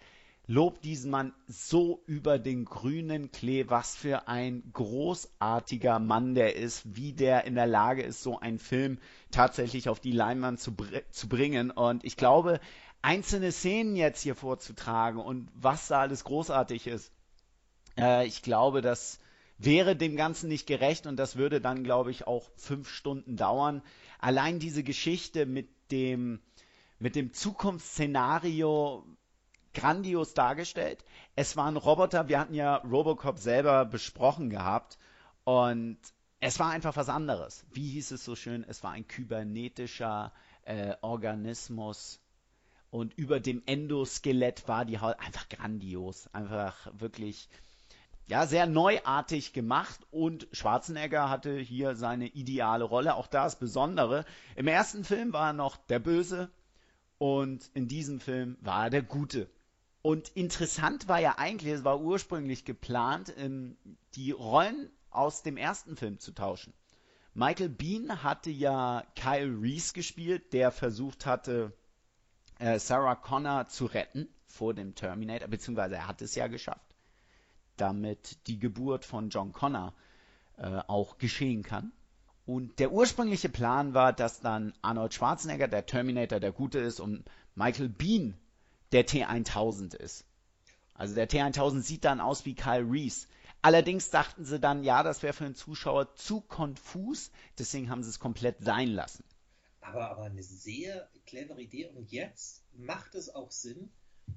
[0.47, 6.97] lobt diesen Mann so über den grünen Klee, was für ein großartiger Mann der ist,
[6.97, 8.99] wie der in der Lage ist, so einen Film
[9.31, 11.71] tatsächlich auf die Leinwand zu, br zu bringen.
[11.71, 12.61] Und ich glaube,
[13.03, 17.13] einzelne Szenen jetzt hier vorzutragen und was da alles großartig ist,
[17.99, 19.21] äh, ich glaube, das
[19.59, 23.83] wäre dem Ganzen nicht gerecht und das würde dann, glaube ich, auch fünf Stunden dauern.
[24.19, 26.41] Allein diese Geschichte mit dem,
[26.99, 29.05] mit dem Zukunftsszenario
[29.75, 31.05] grandios dargestellt.
[31.37, 34.99] Es waren Roboter, wir hatten ja Robocop selber besprochen gehabt
[35.45, 35.99] und
[36.41, 37.67] es war einfach was anderes.
[37.73, 38.65] Wie hieß es so schön?
[38.67, 40.33] Es war ein kybernetischer
[40.65, 42.21] äh, Organismus
[42.91, 47.49] und über dem Endoskelett war die Haut einfach grandios, einfach wirklich
[48.29, 53.15] ja, sehr neuartig gemacht und Schwarzenegger hatte hier seine ideale Rolle.
[53.15, 54.27] Auch das Besondere.
[54.55, 56.51] Im ersten Film war er noch der Böse
[57.17, 59.49] und in diesem Film war er der Gute.
[60.03, 63.79] Und interessant war ja eigentlich, es war ursprünglich geplant, ähm,
[64.15, 66.75] die Rollen aus dem ersten Film zu tauschen.
[67.33, 71.73] Michael Bean hatte ja Kyle Reese gespielt, der versucht hatte,
[72.59, 76.88] äh, Sarah Connor zu retten vor dem Terminator, beziehungsweise er hat es ja geschafft
[77.81, 79.95] damit die Geburt von John Connor
[80.57, 81.93] äh, auch geschehen kann.
[82.47, 87.25] Und der ursprüngliche Plan war, dass dann Arnold Schwarzenegger der Terminator der Gute ist und
[87.55, 88.39] Michael Bean
[88.93, 90.25] der T1000 ist.
[90.95, 93.27] Also der T1000 sieht dann aus wie Kyle Reese.
[93.61, 98.11] Allerdings dachten sie dann, ja, das wäre für den Zuschauer zu konfus, deswegen haben sie
[98.11, 99.25] es komplett sein lassen.
[99.81, 101.87] Aber, aber eine sehr clevere Idee.
[101.89, 103.91] Und jetzt macht es auch Sinn,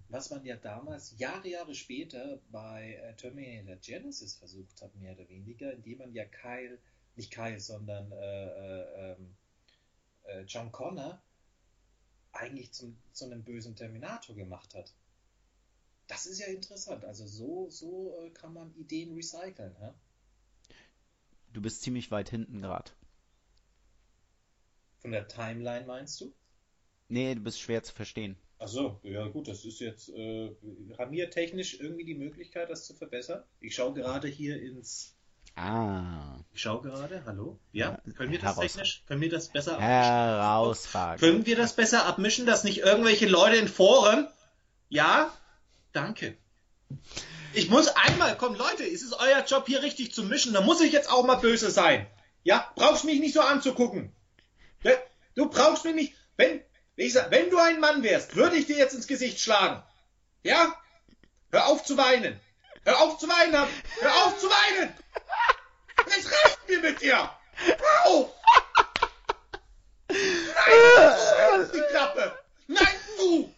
[0.10, 5.28] was man ja damals, Jahre, Jahre später bei äh, Terminator Genesis versucht hat, mehr oder
[5.30, 6.78] weniger, indem man ja Kyle,
[7.16, 9.16] nicht Kyle, sondern äh, äh,
[10.24, 11.22] äh, John Connor
[12.34, 14.94] eigentlich zum, zu einem bösen Terminator gemacht hat.
[16.08, 17.06] Das ist ja interessant.
[17.06, 19.76] Also so, so äh, kann man Ideen recyceln.
[19.80, 19.94] Ja?
[21.54, 22.92] Du bist ziemlich weit hinten gerade.
[25.00, 26.34] Von der Timeline meinst du?
[27.08, 28.38] Nee, du bist schwer zu verstehen.
[28.64, 30.52] Ach so, ja gut, das ist jetzt, äh,
[31.00, 33.44] haben wir technisch irgendwie die Möglichkeit, das zu verbessern?
[33.60, 35.16] Ich schaue gerade hier ins,
[35.56, 36.38] Ah.
[36.54, 37.60] ich schaue gerade, hallo?
[37.72, 41.20] Ja, können wir das technisch, können wir das besser abmischen?
[41.20, 44.28] Können wir das besser abmischen, dass nicht irgendwelche Leute in Foren,
[44.90, 45.34] ja?
[45.92, 46.38] Danke.
[47.54, 50.82] Ich muss einmal, komm Leute, es ist euer Job hier richtig zu mischen, da muss
[50.82, 52.06] ich jetzt auch mal böse sein.
[52.44, 54.14] Ja, brauchst mich nicht so anzugucken.
[55.34, 56.62] Du brauchst mich nicht, wenn,
[56.96, 59.82] ich sag, wenn du ein Mann wärst, würde ich dir jetzt ins Gesicht schlagen.
[60.44, 60.76] Ja?
[61.52, 62.40] Hör auf zu weinen.
[62.84, 63.68] Hör auf zu weinen.
[64.00, 64.94] Hör auf zu weinen.
[66.08, 67.30] Es reicht mir mit dir.
[67.56, 68.34] Hör auf.
[70.10, 72.38] Nein, du die Klappe.
[72.68, 73.54] Nein, du.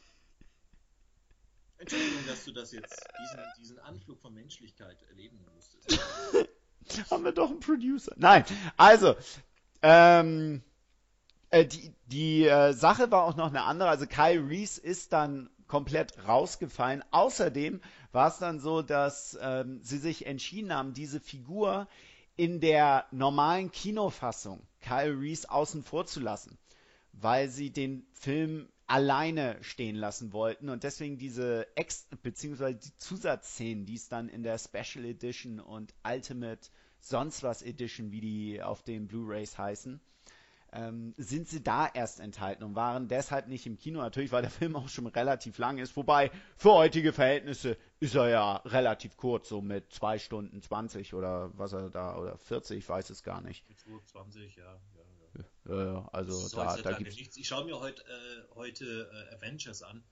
[1.78, 6.00] Entschuldigung, dass du das jetzt, diesen, diesen Anflug von Menschlichkeit erleben musstest.
[7.12, 8.14] Haben wir doch einen Producer.
[8.16, 8.46] Nein,
[8.78, 9.16] also,
[9.82, 10.64] ähm,
[11.54, 13.90] äh, die, die äh, Sache war auch noch eine andere.
[13.90, 17.04] Also Kyle Reese ist dann komplett rausgefallen.
[17.12, 17.80] Außerdem
[18.12, 21.88] war es dann so, dass ähm, sie sich entschieden haben, diese Figur
[22.36, 26.58] in der normalen Kinofassung Kyle Reese außen vor zu lassen,
[27.12, 33.86] weil sie den Film alleine stehen lassen wollten und deswegen diese Ex beziehungsweise die Zusatzszenen,
[33.86, 36.68] die es dann in der Special Edition und Ultimate
[37.00, 40.02] sonst was Edition, wie die auf den Blu-rays heißen,
[40.74, 44.02] ähm, sind sie da erst enthalten und waren deshalb nicht im Kino.
[44.02, 45.96] Natürlich, weil der Film auch schon relativ lang ist.
[45.96, 51.52] Wobei, für heutige Verhältnisse ist er ja relativ kurz, so mit 2 Stunden 20 oder
[51.58, 53.66] was er da, oder 40, ich weiß es gar nicht.
[54.06, 56.00] 20, ja, ja, ja.
[56.00, 57.38] Äh, also So da, ja da gibt's nichts.
[57.38, 60.04] Ich schaue mir heute, äh, heute äh, Avengers an.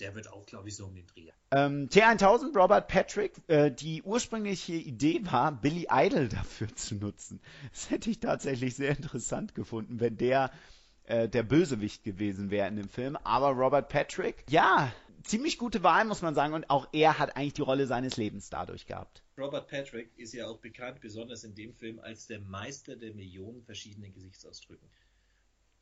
[0.00, 1.30] Der wird auch, glaube ich, so um den Dreh.
[1.50, 7.40] Ähm, T1000, Robert Patrick, äh, die ursprüngliche Idee war, Billy Idol dafür zu nutzen.
[7.72, 10.50] Das hätte ich tatsächlich sehr interessant gefunden, wenn der
[11.04, 13.16] äh, der Bösewicht gewesen wäre in dem Film.
[13.24, 14.92] Aber Robert Patrick, ja,
[15.24, 16.54] ziemlich gute Wahl, muss man sagen.
[16.54, 19.22] Und auch er hat eigentlich die Rolle seines Lebens dadurch gehabt.
[19.36, 23.62] Robert Patrick ist ja auch bekannt, besonders in dem Film, als der Meister der Millionen
[23.62, 24.88] verschiedenen Gesichtsausdrücken.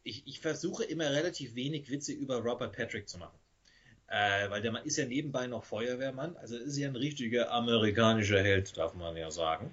[0.02, 3.38] Ich, ich versuche immer relativ wenig Witze über Robert Patrick zu machen.
[4.10, 8.42] Äh, weil der Mann ist ja nebenbei noch Feuerwehrmann, also ist ja ein richtiger amerikanischer
[8.42, 9.70] Held, darf man ja sagen.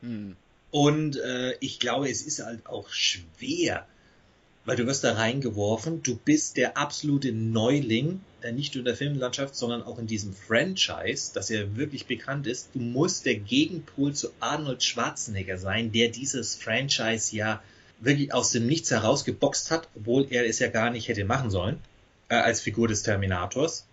[0.00, 0.36] Hm.
[0.70, 3.86] Und äh, ich glaube, es ist halt auch schwer,
[4.64, 8.96] weil du wirst da reingeworfen, du bist der absolute Neuling, äh, nicht nur in der
[8.96, 12.70] Filmlandschaft, sondern auch in diesem Franchise, das ja wirklich bekannt ist.
[12.74, 17.62] Du musst der Gegenpol zu Arnold Schwarzenegger sein, der dieses Franchise ja
[17.98, 21.80] wirklich aus dem Nichts herausgeboxt hat, obwohl er es ja gar nicht hätte machen sollen,
[22.34, 23.86] äh, als Figur des Terminators.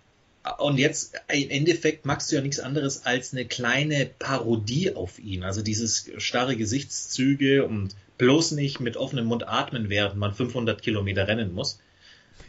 [0.58, 5.44] Und jetzt im Endeffekt machst du ja nichts anderes als eine kleine Parodie auf ihn.
[5.44, 11.28] Also dieses starre Gesichtszüge und bloß nicht mit offenem Mund atmen, während man 500 Kilometer
[11.28, 11.78] rennen muss.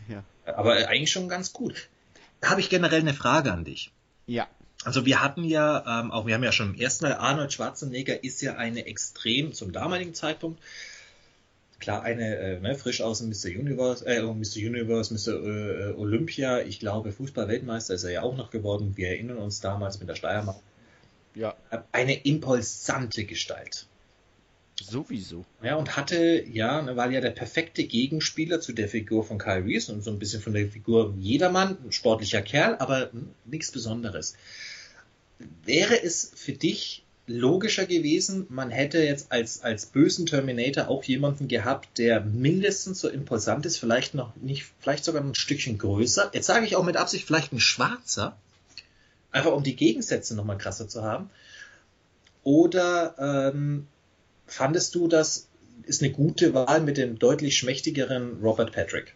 [0.10, 0.24] Ja.
[0.46, 1.88] Aber eigentlich schon ganz gut.
[2.42, 3.92] Da habe ich generell eine Frage an dich.
[4.26, 4.48] Ja.
[4.84, 8.24] Also wir hatten ja, ähm, auch wir haben ja schon im ersten Mal, Arnold Schwarzenegger
[8.24, 10.62] ist ja eine extrem zum damaligen Zeitpunkt
[11.84, 13.50] klar eine äh, ne, frisch aus dem Mr.
[13.60, 14.58] Universe, äh, Mr.
[14.58, 15.34] Universe, Mr.
[15.34, 18.94] Äh, Olympia, ich glaube Fußball-Weltmeister ist er ja auch noch geworden.
[18.96, 20.60] Wir erinnern uns damals mit der Steiermark.
[21.36, 21.56] Ja.
[21.92, 23.88] Eine impulsante Gestalt.
[24.82, 25.46] Sowieso.
[25.62, 29.64] Ja, und hatte, ja, ne, war ja der perfekte Gegenspieler zu der Figur von Kyle
[29.64, 33.72] Reese und so ein bisschen von der Figur jedermann, ein sportlicher Kerl, aber hm, nichts
[33.72, 34.36] Besonderes.
[35.66, 41.48] Wäre es für dich logischer gewesen, man hätte jetzt als, als bösen Terminator auch jemanden
[41.48, 46.32] gehabt, der mindestens so impulsant ist, vielleicht noch nicht, vielleicht sogar ein Stückchen größer.
[46.34, 48.36] Jetzt sage ich auch mit Absicht vielleicht ein schwarzer,
[49.32, 51.30] einfach um die Gegensätze nochmal krasser zu haben.
[52.44, 53.16] Oder
[53.54, 53.88] ähm,
[54.46, 55.48] fandest du, das
[55.84, 59.16] ist eine gute Wahl mit dem deutlich schmächtigeren Robert Patrick?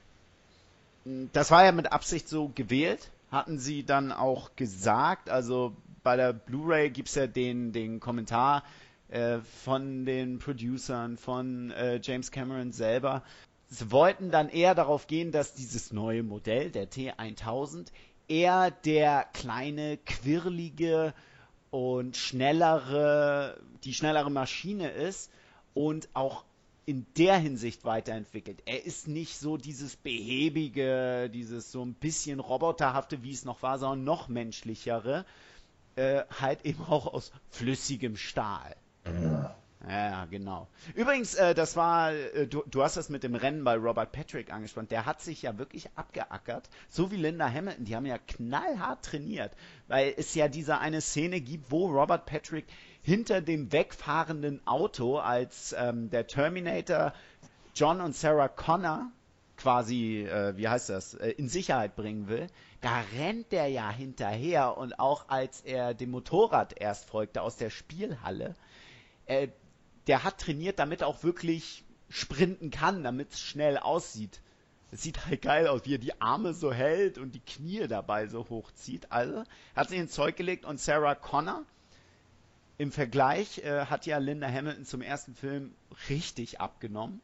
[1.33, 5.29] Das war ja mit Absicht so gewählt, hatten sie dann auch gesagt.
[5.29, 5.73] Also
[6.07, 8.63] bei der Blu-ray gibt's ja den, den Kommentar
[9.09, 13.23] äh, von den Producern, von äh, James Cameron selber.
[13.67, 17.87] Sie wollten dann eher darauf gehen, dass dieses neue Modell, der T1000,
[18.29, 21.13] eher der kleine, quirlige
[21.71, 25.29] und schnellere, die schnellere Maschine ist
[25.73, 26.45] und auch
[26.85, 28.63] in der Hinsicht weiterentwickelt.
[28.65, 33.77] Er ist nicht so dieses behäbige, dieses so ein bisschen roboterhafte, wie es noch war,
[33.77, 35.25] sondern noch menschlichere,
[35.97, 38.75] äh, halt eben auch aus flüssigem Stahl.
[39.05, 40.67] Ja, ja genau.
[40.95, 44.51] Übrigens, äh, das war, äh, du, du hast das mit dem Rennen bei Robert Patrick
[44.53, 44.87] angesprochen.
[44.89, 47.85] Der hat sich ja wirklich abgeackert, so wie Linda Hamilton.
[47.85, 49.51] Die haben ja knallhart trainiert,
[49.87, 52.65] weil es ja diese eine Szene gibt, wo Robert Patrick
[53.01, 57.13] hinter dem wegfahrenden Auto, als ähm, der Terminator
[57.73, 59.11] John und Sarah Connor
[59.57, 62.47] quasi, äh, wie heißt das, äh, in Sicherheit bringen will,
[62.81, 67.69] da rennt der ja hinterher und auch als er dem Motorrad erst folgte aus der
[67.69, 68.55] Spielhalle,
[69.25, 69.49] äh,
[70.07, 74.41] der hat trainiert, damit auch wirklich sprinten kann, damit es schnell aussieht.
[74.91, 78.27] Es sieht halt geil aus, wie er die Arme so hält und die Knie dabei
[78.27, 79.11] so hochzieht.
[79.11, 79.43] Also
[79.75, 81.63] hat sich ins Zeug gelegt und Sarah Connor
[82.77, 85.73] im Vergleich äh, hat ja Linda Hamilton zum ersten Film
[86.09, 87.21] richtig abgenommen.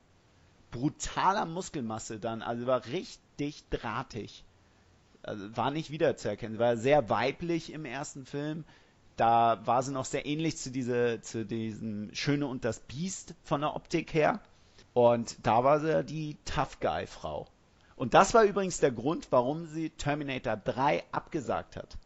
[0.72, 4.44] Brutaler Muskelmasse dann, also war richtig drahtig.
[5.24, 6.60] Also war nicht wiederzuerkennen.
[6.60, 8.66] War sehr weiblich im ersten Film.
[9.16, 13.62] Da war sie noch sehr ähnlich zu, diese, zu diesem Schöne und das Biest von
[13.62, 14.42] der Optik her.
[14.94, 17.48] Und da war sie die Tough Guy Frau.
[17.96, 21.98] Und das war übrigens der Grund, warum sie Terminator 3 abgesagt hat.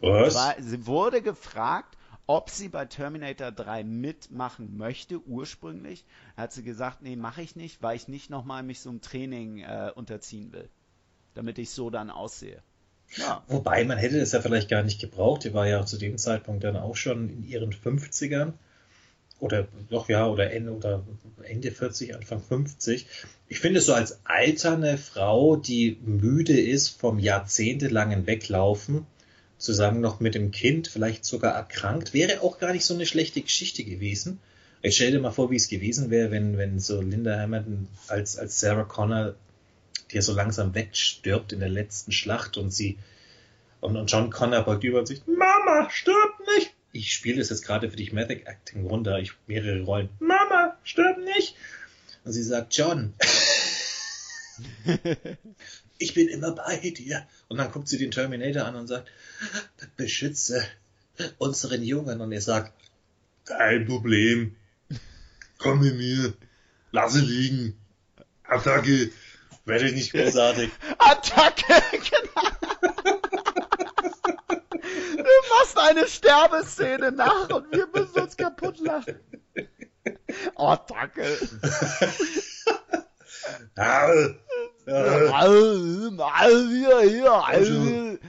[0.00, 0.34] Was?
[0.34, 1.96] War, sie wurde gefragt,
[2.26, 6.04] ob sie bei Terminator 3 mitmachen möchte, ursprünglich.
[6.36, 9.58] Hat sie gesagt, nee, mache ich nicht, weil ich nicht nochmal mich so einem Training
[9.58, 10.68] äh, unterziehen will.
[11.34, 12.62] Damit ich so dann aussehe.
[13.16, 13.44] Ja.
[13.48, 15.44] Wobei, man hätte das ja vielleicht gar nicht gebraucht.
[15.44, 18.52] Die war ja zu dem Zeitpunkt dann auch schon in ihren 50ern.
[19.40, 21.04] Oder doch, ja, oder Ende, oder
[21.42, 23.06] Ende 40, Anfang 50.
[23.48, 29.06] Ich finde so als alterne Frau, die müde ist vom jahrzehntelangen Weglaufen,
[29.58, 33.42] zusammen noch mit dem Kind, vielleicht sogar erkrankt, wäre auch gar nicht so eine schlechte
[33.42, 34.40] Geschichte gewesen.
[34.82, 38.38] Ich stell dir mal vor, wie es gewesen wäre, wenn, wenn so Linda Hamilton als,
[38.38, 39.34] als Sarah Connor,
[40.14, 42.98] ja so langsam wegstirbt in der letzten Schlacht und sie
[43.80, 46.72] und, und John Connor beugt über und sagt, Mama, stirb nicht!
[46.92, 50.08] Ich spiele das jetzt gerade für dich Method Acting runter, ich mehrere Rollen.
[50.20, 51.54] Mama, stirb nicht!
[52.24, 53.12] Und sie sagt, John,
[55.98, 57.26] ich bin immer bei dir.
[57.48, 59.10] Und dann guckt sie den Terminator an und sagt,
[59.96, 60.64] beschütze
[61.36, 62.22] unseren Jungen.
[62.22, 62.72] Und er sagt,
[63.44, 64.56] kein Problem.
[65.58, 66.32] Komm mit mir.
[66.92, 67.76] Lasse liegen.
[68.44, 69.10] Attacke.
[69.64, 70.70] Werde nicht großartig.
[70.98, 72.48] Attacke, genau.
[75.16, 75.22] Du
[75.58, 79.18] machst eine Sterbeszene nach und wir müssen uns kaputt lachen.
[80.56, 80.76] Oh,
[86.70, 87.02] hier,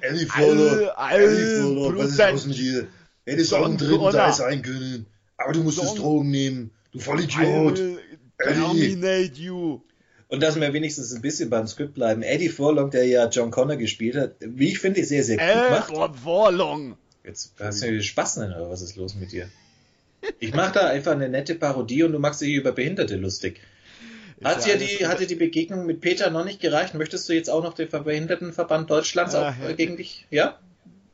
[0.01, 2.87] Ellie Frodo, Ellie Frodo, was ist los mit dir?
[3.25, 5.05] Hättest auch einen dritten Teil sein können.
[5.37, 6.71] Aber du musstest Drogen nehmen.
[6.91, 7.81] Du Vollidiot.
[8.37, 9.81] Terminate you.
[10.35, 12.21] Und dass wir wenigstens ein bisschen beim Skript bleiben.
[12.21, 15.91] Eddie Furlong, der ja John Connor gespielt hat, wie ich finde, sehr, sehr gut macht.
[15.91, 16.97] Aaron Furlong.
[17.23, 19.49] Jetzt hast du Spaß nennen, oder was ist los mit dir?
[20.39, 23.61] Ich mache da einfach eine nette Parodie und du machst dich über Behinderte lustig.
[24.43, 26.93] Hat ja dir die, hat dir die Begegnung mit Peter noch nicht gereicht?
[26.93, 29.69] Möchtest du jetzt auch noch den Behindertenverband Deutschlands auch Ach, ja.
[29.69, 30.25] äh, gegen dich?
[30.29, 30.59] Ja?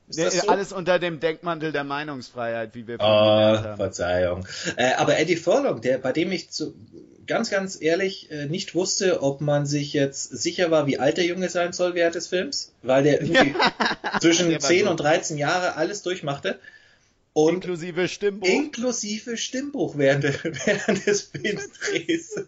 [0.10, 0.48] Ist Der, das so?
[0.50, 3.78] Alles unter dem Deckmantel der Meinungsfreiheit, wie wir vorhin gelernt Ah, haben.
[3.78, 4.48] Verzeihung.
[4.76, 6.74] Äh, aber Eddie Furlong, der, bei dem ich zu,
[7.32, 11.24] ganz, ganz ehrlich äh, nicht wusste, ob man sich jetzt sicher war, wie alt der
[11.26, 13.56] Junge sein soll während des Films, weil der irgendwie
[14.22, 14.92] zwischen Der war 10 so.
[14.92, 16.60] und 13 Jahre alles durchmachte.
[17.32, 18.50] Und Inklusive Stimmbuch.
[18.50, 20.24] inklusive Stimmbruch während,
[20.66, 22.44] während des Filmdrehs.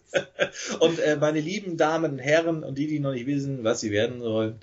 [0.81, 3.91] Und äh, meine lieben Damen und Herren und die, die noch nicht wissen, was sie
[3.91, 4.59] werden sollen,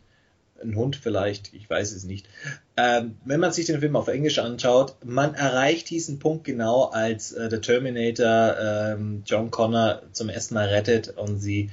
[0.63, 2.29] ein Hund vielleicht, ich weiß es nicht.
[2.77, 7.33] Ähm, wenn man sich den Film auf Englisch anschaut, man erreicht diesen Punkt genau, als
[7.33, 11.71] äh, der Terminator ähm, John Connor zum ersten Mal rettet und sie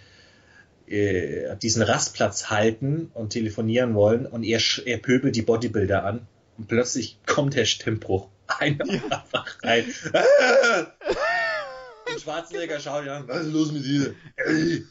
[0.88, 6.27] äh, diesen Rastplatz halten und telefonieren wollen und er, er pöbelt die Bodybuilder an
[6.57, 9.85] und plötzlich kommt der Stimmbruch einfach rein.
[12.09, 14.15] Und Schwarzenegger schaut ihn an, was ist los mit dir?
[14.38, 14.85] Ey,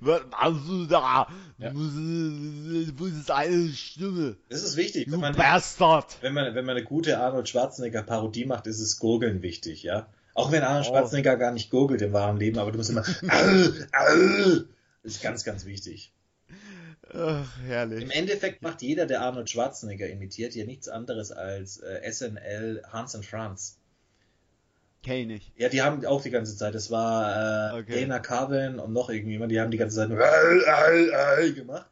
[0.00, 1.28] Was machst du da?
[1.58, 1.70] Ja.
[1.74, 4.36] Wo ist eine Stimme?
[4.48, 5.06] das ist wichtig.
[5.06, 6.18] Du Wenn man, Bastard!
[6.20, 10.08] wenn man, wenn man eine gute Arnold Schwarzenegger Parodie macht, ist es Gurgeln wichtig, ja?
[10.34, 10.90] Auch wenn Arnold Oh.
[10.90, 13.06] Schwarzenegger gar nicht gurgelt im wahren Leben, aber du musst immer, au,
[13.92, 14.60] au,
[15.02, 16.12] das ist ganz, ganz wichtig.
[17.12, 18.02] Ach, herrlich.
[18.02, 23.14] Im Endeffekt macht jeder, der Arnold Schwarzenegger imitiert, ja nichts anderes als äh, SNL Hans
[23.14, 23.78] and Franz.
[25.02, 25.52] Kenn ich nicht.
[25.56, 28.02] Ja, die haben auch die ganze Zeit, das war äh, Okay.
[28.02, 30.18] Dana Carvin und noch irgendjemand, die haben die ganze Zeit nur
[31.54, 31.86] gemacht.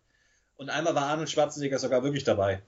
[0.56, 2.62] Und einmal war Arnold Schwarzenegger sogar wirklich dabei.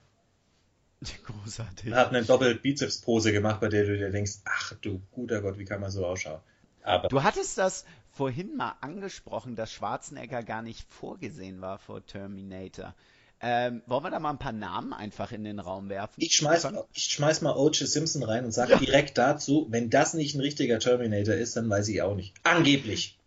[1.25, 1.91] Großartig.
[1.91, 5.65] Er hat eine Doppel-Bizeps-Pose gemacht, bei der du dir denkst, ach du guter Gott, wie
[5.65, 6.39] kann man so ausschauen?
[6.83, 12.93] Aber Du hattest das vorhin mal angesprochen, dass Schwarzenegger gar nicht vorgesehen war vor Terminator.
[13.45, 16.15] Ähm, wollen wir da mal ein paar Namen einfach in den Raum werfen?
[16.17, 17.87] ich schmeiß, ich schmeiß mal O.J.
[17.87, 21.89] Simpson rein und sage direkt dazu, wenn das nicht ein richtiger Terminator ist, dann weiß
[21.89, 22.33] ich auch nicht.
[22.43, 23.19] Angeblich.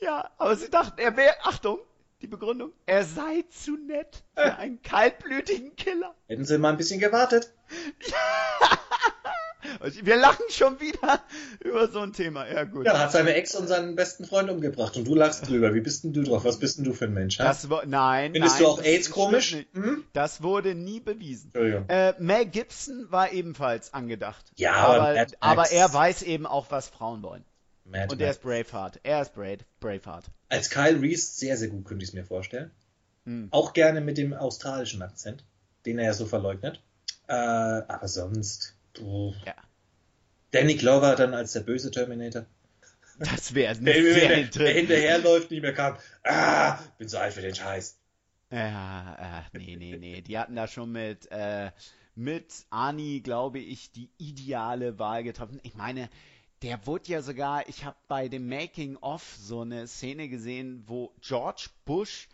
[0.00, 1.78] Ja, aber sie dachten, er wäre, Achtung,
[2.22, 6.14] die Begründung, er sei zu nett für einen kaltblütigen Killer.
[6.28, 7.52] Hätten sie mal ein bisschen gewartet.
[10.02, 11.20] Wir lachen schon wieder
[11.60, 12.48] über so ein Thema.
[12.48, 12.86] Ja, gut.
[12.86, 15.74] Ja, hat seine Ex und seinen besten Freund umgebracht und du lachst drüber.
[15.74, 16.44] Wie bist denn du drauf?
[16.44, 17.38] Was bist denn du für ein Mensch?
[17.38, 18.32] Das, nein.
[18.32, 19.56] Findest nein, du auch AIDS komisch?
[19.72, 20.04] Hm?
[20.12, 21.52] Das wurde nie bewiesen.
[21.54, 24.44] Äh, Mel Gibson war ebenfalls angedacht.
[24.56, 27.44] Ja, aber, aber er weiß eben auch, was Frauen wollen.
[27.84, 29.00] Mad und er ist Braveheart.
[29.02, 30.30] Er ist Brave, Braveheart.
[30.48, 32.70] Als Kyle Reese sehr, sehr gut, könnte ich es mir vorstellen.
[33.24, 33.48] Hm.
[33.50, 35.44] Auch gerne mit dem australischen Akzent,
[35.86, 36.82] den er ja so verleugnet.
[37.26, 38.73] Äh, aber sonst.
[38.94, 39.46] Pff.
[39.46, 39.54] Ja.
[40.50, 42.46] Danny Glover dann als der böse Terminator.
[43.18, 45.96] Das wäre der, der, der hinterherläuft, nicht mehr kam.
[46.24, 47.98] Ah, bin so alt für den Scheiß.
[48.50, 50.20] Ja, äh, nee, nee, nee.
[50.20, 51.70] Die hatten da schon mit, äh,
[52.14, 55.60] mit Ani, glaube ich, die ideale Wahl getroffen.
[55.62, 56.08] Ich meine,
[56.62, 61.12] der wurde ja sogar, ich habe bei dem Making of so eine Szene gesehen, wo
[61.20, 62.28] George Bush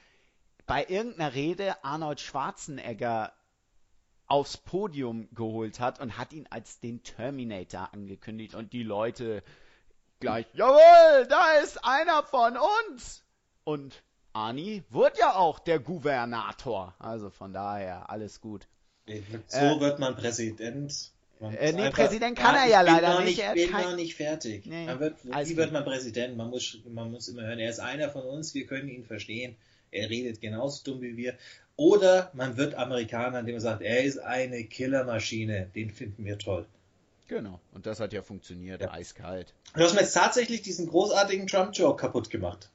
[0.67, 3.33] bei irgendeiner Rede Arnold Schwarzenegger
[4.31, 9.43] aufs Podium geholt hat und hat ihn als den Terminator angekündigt und die Leute
[10.21, 13.25] gleich, jawohl, da ist einer von uns.
[13.65, 16.95] Und Ani wird ja auch der Gouvernator.
[17.01, 18.69] Also von daher, alles gut.
[19.49, 21.11] So äh, wird man Präsident.
[21.41, 23.43] Man äh, nee, einfach, Präsident kann er ja leider nicht.
[23.57, 24.65] Ich bin noch nicht fertig.
[24.65, 26.37] Nee, man wird, wie wird man Präsident?
[26.37, 29.57] Man muss, man muss immer hören, er ist einer von uns, wir können ihn verstehen.
[29.91, 31.37] Er redet genauso dumm wie wir.
[31.81, 36.67] Oder man wird Amerikaner, indem man sagt, er ist eine Killermaschine, den finden wir toll.
[37.27, 38.91] Genau, und das hat ja funktioniert, ja.
[38.91, 39.55] eiskalt.
[39.75, 42.69] Du hast mir jetzt tatsächlich diesen großartigen Trump-Joke kaputt gemacht.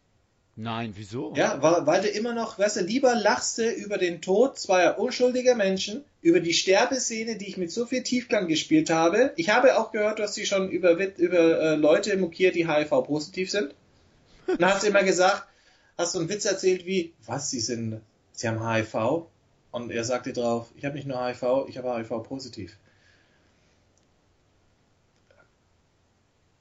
[0.55, 1.35] Nein, wieso?
[1.35, 4.97] Ja, weil, weil du immer noch, weißt du, lieber lachst du über den Tod zweier
[4.97, 9.33] unschuldiger Menschen, über die Sterbeszene, die ich mit so viel Tiefgang gespielt habe.
[9.35, 13.75] Ich habe auch gehört, dass sie schon über, über äh, Leute mokiert, die HIV-positiv sind.
[14.47, 15.43] Und dann hast du immer gesagt,
[15.95, 18.01] hast du einen Witz erzählt wie, was, sie sind
[18.35, 19.27] Sie haben HIV?
[19.71, 22.77] Und er sagte drauf, ich habe nicht nur HIV, ich habe HIV positiv.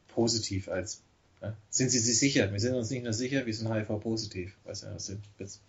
[0.08, 1.02] Positiv als.
[1.42, 1.56] Ja.
[1.68, 2.50] Sind Sie sich sicher?
[2.52, 4.56] Wir sind uns nicht nur sicher, wir sind HIV positiv.
[4.64, 5.60] Weißt du, was Witz?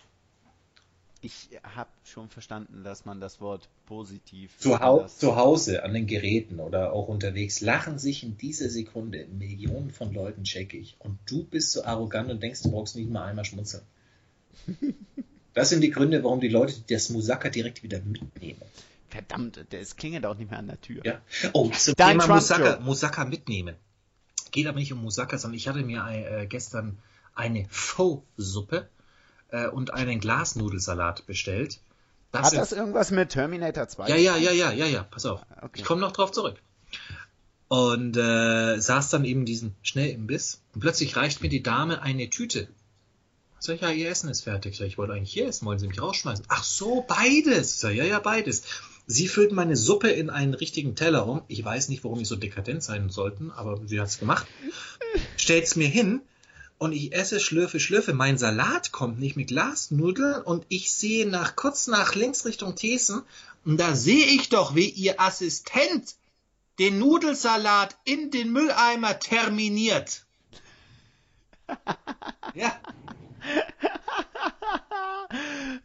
[1.22, 4.56] Ich habe schon verstanden, dass man das Wort positiv.
[4.60, 9.26] Zu, hau zu Hause, an den Geräten oder auch unterwegs, lachen sich in dieser Sekunde
[9.26, 10.95] Millionen von Leuten checkig.
[10.99, 13.84] Und du bist so arrogant und denkst, du brauchst nicht mal einmal schmunzeln.
[15.56, 18.62] Das sind die Gründe, warum die Leute das Musaka direkt wieder mitnehmen.
[19.10, 21.01] Verdammt, es klingelt auch nicht mehr an der Tür.
[21.06, 21.22] Ja.
[21.53, 23.76] Oh, zum Dein Thema Musaka, Musaka mitnehmen.
[24.51, 26.97] Geht aber nicht um Musaka, sondern ich hatte mir äh, gestern
[27.34, 28.89] eine Faux-Suppe
[29.49, 31.80] äh, und einen Glasnudelsalat bestellt.
[32.34, 34.10] Das Hat sind, das irgendwas mit Terminator 2?
[34.10, 35.41] Ja, ja, ja, ja, ja, ja, pass auf.
[35.62, 35.72] Okay.
[35.76, 36.62] Ich komme noch drauf zurück.
[37.70, 42.68] Und äh, saß dann eben diesen Schnellimbiss und plötzlich reicht mir die Dame eine Tüte
[43.60, 44.78] Sag ich, ja, ihr Essen ist fertig.
[44.78, 46.45] Sag ich, wollte eigentlich hier essen, wollen Sie mich rausschmeißen?
[46.49, 47.80] Ach so, beides.
[47.80, 48.64] Sag ich, ja, ja, beides.
[49.08, 51.43] Sie füllt meine Suppe in einen richtigen Teller um.
[51.47, 54.47] Ich weiß nicht, warum die so dekadent sein sollten, aber sie hat's gemacht.
[55.38, 56.22] Stellt's mir hin
[56.78, 58.14] und ich esse, schlürfe, schlürfe.
[58.14, 63.22] Mein Salat kommt nicht mit Glasnudeln und ich sehe nach kurz nach links Richtung Thesen
[63.64, 66.16] und da sehe ich doch, wie ihr Assistent
[66.80, 70.26] den Nudelsalat in den Mülleimer terminiert.
[72.53, 72.80] ja.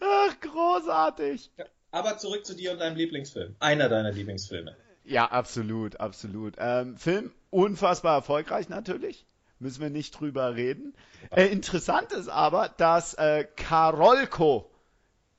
[0.00, 1.50] Ach, großartig.
[1.90, 3.56] Aber zurück zu dir und deinem Lieblingsfilm.
[3.58, 4.76] Einer deiner Lieblingsfilme.
[5.04, 6.54] Ja, absolut, absolut.
[6.58, 9.26] Ähm, Film unfassbar erfolgreich natürlich.
[9.58, 10.94] Müssen wir nicht drüber reden.
[11.30, 14.70] Äh, interessant ist aber, dass äh, Karolko,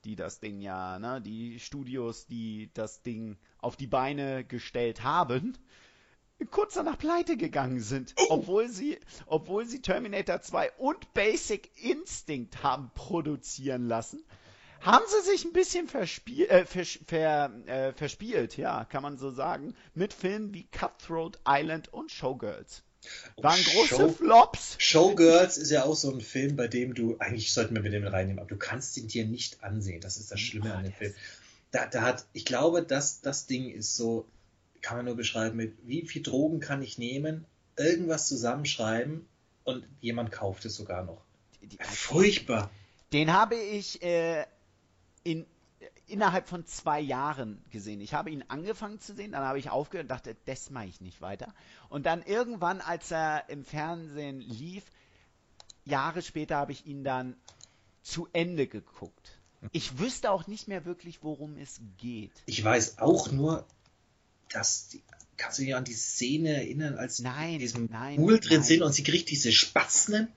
[0.04, 5.56] die das Ding ja, ne, die Studios, die das Ding auf die Beine gestellt haben,
[6.46, 8.26] kurz danach pleite gegangen sind, oh.
[8.30, 14.22] obwohl sie, obwohl sie Terminator 2 und Basic Instinct haben produzieren lassen.
[14.80, 19.30] Haben sie sich ein bisschen verspiel, äh, vers, ver, äh, verspielt, ja, kann man so
[19.30, 22.82] sagen, mit Filmen wie Cutthroat Island und Showgirls.
[23.36, 24.76] Waren große Show, Flops.
[24.78, 28.06] Showgirls ist ja auch so ein Film, bei dem du, eigentlich sollten wir mit dem
[28.06, 30.00] reinnehmen, aber du kannst ihn dir nicht ansehen.
[30.00, 31.14] Das ist das Schlimme oh, an dem Film.
[31.70, 34.26] Da, da hat, ich glaube, dass das Ding ist so,
[34.82, 39.26] kann man nur beschreiben mit, wie viel Drogen kann ich nehmen, irgendwas zusammenschreiben
[39.64, 41.22] und jemand kauft es sogar noch.
[41.62, 42.70] Die, die, Furchtbar.
[43.12, 44.44] Den habe ich äh,
[45.22, 45.46] in,
[46.06, 48.00] innerhalb von zwei Jahren gesehen.
[48.00, 51.00] Ich habe ihn angefangen zu sehen, dann habe ich aufgehört und dachte, das mache ich
[51.00, 51.54] nicht weiter.
[51.88, 54.84] Und dann irgendwann, als er im Fernsehen lief,
[55.84, 57.36] Jahre später habe ich ihn dann
[58.02, 59.38] zu Ende geguckt.
[59.70, 62.32] Ich wüsste auch nicht mehr wirklich, worum es geht.
[62.46, 63.64] Ich weiß auch nur,
[64.54, 65.02] dass die,
[65.36, 68.62] kannst du dich an die Szene erinnern, als nein, in diesem nein, Pool drin nein.
[68.62, 70.28] sind und sie kriegt diese Spatzen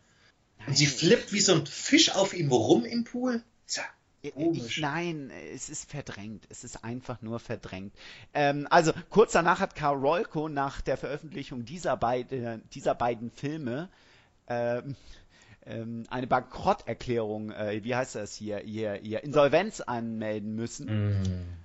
[0.68, 3.44] und sie flippt wie so ein Fisch auf ihm rum im Pool?
[3.70, 3.84] Ja.
[4.22, 6.46] Ich, nein, es ist verdrängt.
[6.50, 7.94] Es ist einfach nur verdrängt.
[8.34, 13.90] Ähm, also kurz danach hat Karl Rolko nach der Veröffentlichung dieser, beide, dieser beiden Filme
[14.48, 14.96] ähm,
[15.66, 21.20] ähm, eine Bankrotterklärung, äh, wie heißt das hier, hier, hier, Insolvenz anmelden müssen.
[21.20, 21.65] Mm.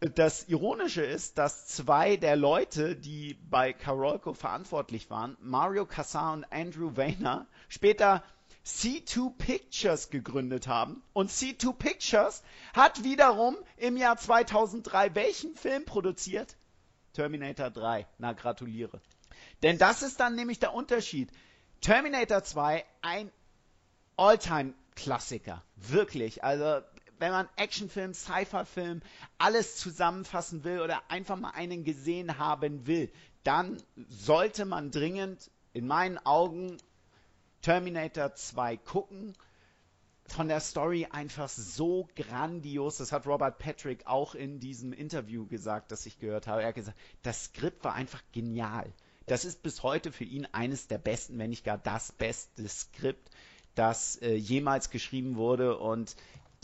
[0.00, 6.44] Das Ironische ist, dass zwei der Leute, die bei Karolko verantwortlich waren, Mario Casar und
[6.52, 8.22] Andrew Weiner, später
[8.64, 11.02] C2 Pictures gegründet haben.
[11.14, 12.44] Und C2 Pictures
[12.74, 16.56] hat wiederum im Jahr 2003 welchen Film produziert?
[17.12, 18.06] Terminator 3.
[18.18, 19.00] Na, gratuliere.
[19.64, 21.32] Denn das ist dann nämlich der Unterschied.
[21.80, 23.32] Terminator 2, ein
[24.16, 25.64] Alltime-Klassiker.
[25.74, 26.44] Wirklich.
[26.44, 26.82] Also,
[27.18, 29.02] wenn man Actionfilm, Sci-Fi-Film,
[29.38, 33.10] alles zusammenfassen will oder einfach mal einen gesehen haben will,
[33.44, 36.76] dann sollte man dringend in meinen Augen
[37.62, 39.34] Terminator 2 gucken.
[40.26, 42.98] Von der Story einfach so grandios.
[42.98, 46.62] Das hat Robert Patrick auch in diesem Interview gesagt, das ich gehört habe.
[46.62, 48.92] Er hat gesagt, das Skript war einfach genial.
[49.26, 53.30] Das ist bis heute für ihn eines der besten, wenn nicht gar das beste Skript,
[53.74, 55.78] das äh, jemals geschrieben wurde.
[55.78, 56.14] Und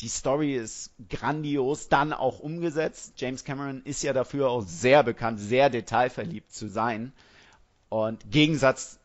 [0.01, 3.15] die Story ist grandios, dann auch umgesetzt.
[3.17, 7.13] James Cameron ist ja dafür auch sehr bekannt, sehr detailverliebt zu sein.
[7.89, 8.99] Und Gegensatz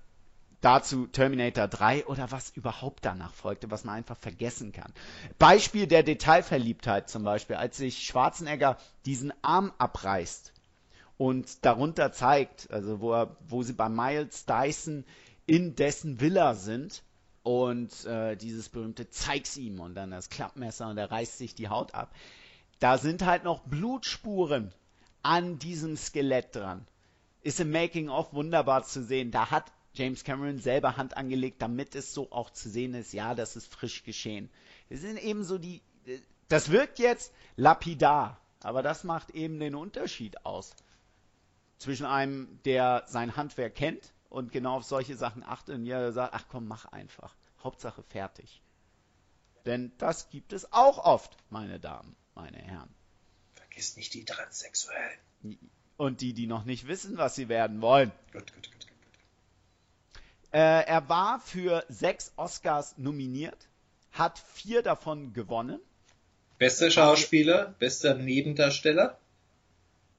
[0.62, 4.92] dazu Terminator 3 oder was überhaupt danach folgte, was man einfach vergessen kann.
[5.38, 10.54] Beispiel der Detailverliebtheit zum Beispiel, als sich Schwarzenegger diesen Arm abreißt
[11.18, 15.06] und darunter zeigt, also wo, er, wo sie bei Miles Dyson
[15.46, 17.04] in dessen Villa sind
[17.44, 21.70] und äh, dieses berühmte zeig's ihm und dann das Klappmesser und er reißt sich die
[21.70, 22.14] Haut ab.
[22.80, 24.74] Da sind halt noch Blutspuren
[25.22, 26.86] an diesem Skelett dran.
[27.42, 29.32] Ist im Making of wunderbar zu sehen.
[29.32, 33.36] Da hat James Cameron selber Hand angelegt, damit es so auch zu sehen ist, ja,
[33.36, 34.50] das ist frisch geschehen.
[34.90, 35.82] Es sind eben so die,
[36.48, 40.76] das wirkt jetzt lapidar, aber das macht eben den Unterschied aus
[41.78, 46.34] zwischen einem, der sein Handwerk kennt und genau auf solche Sachen achtet und der sagt,
[46.34, 47.36] ach komm, mach einfach.
[47.64, 48.62] Hauptsache fertig.
[49.66, 52.94] Denn das gibt es auch oft, meine Damen, meine Herren.
[53.56, 55.20] Vergiss nicht die Transsexuellen.
[55.98, 58.12] Und die, die noch nicht wissen, was sie werden wollen.
[58.32, 58.88] Gut, gut, gut.
[60.52, 63.68] Äh, er war für sechs Oscars nominiert,
[64.12, 65.80] hat vier davon gewonnen.
[66.58, 69.20] Bester Schauspieler, bester Nebendarsteller?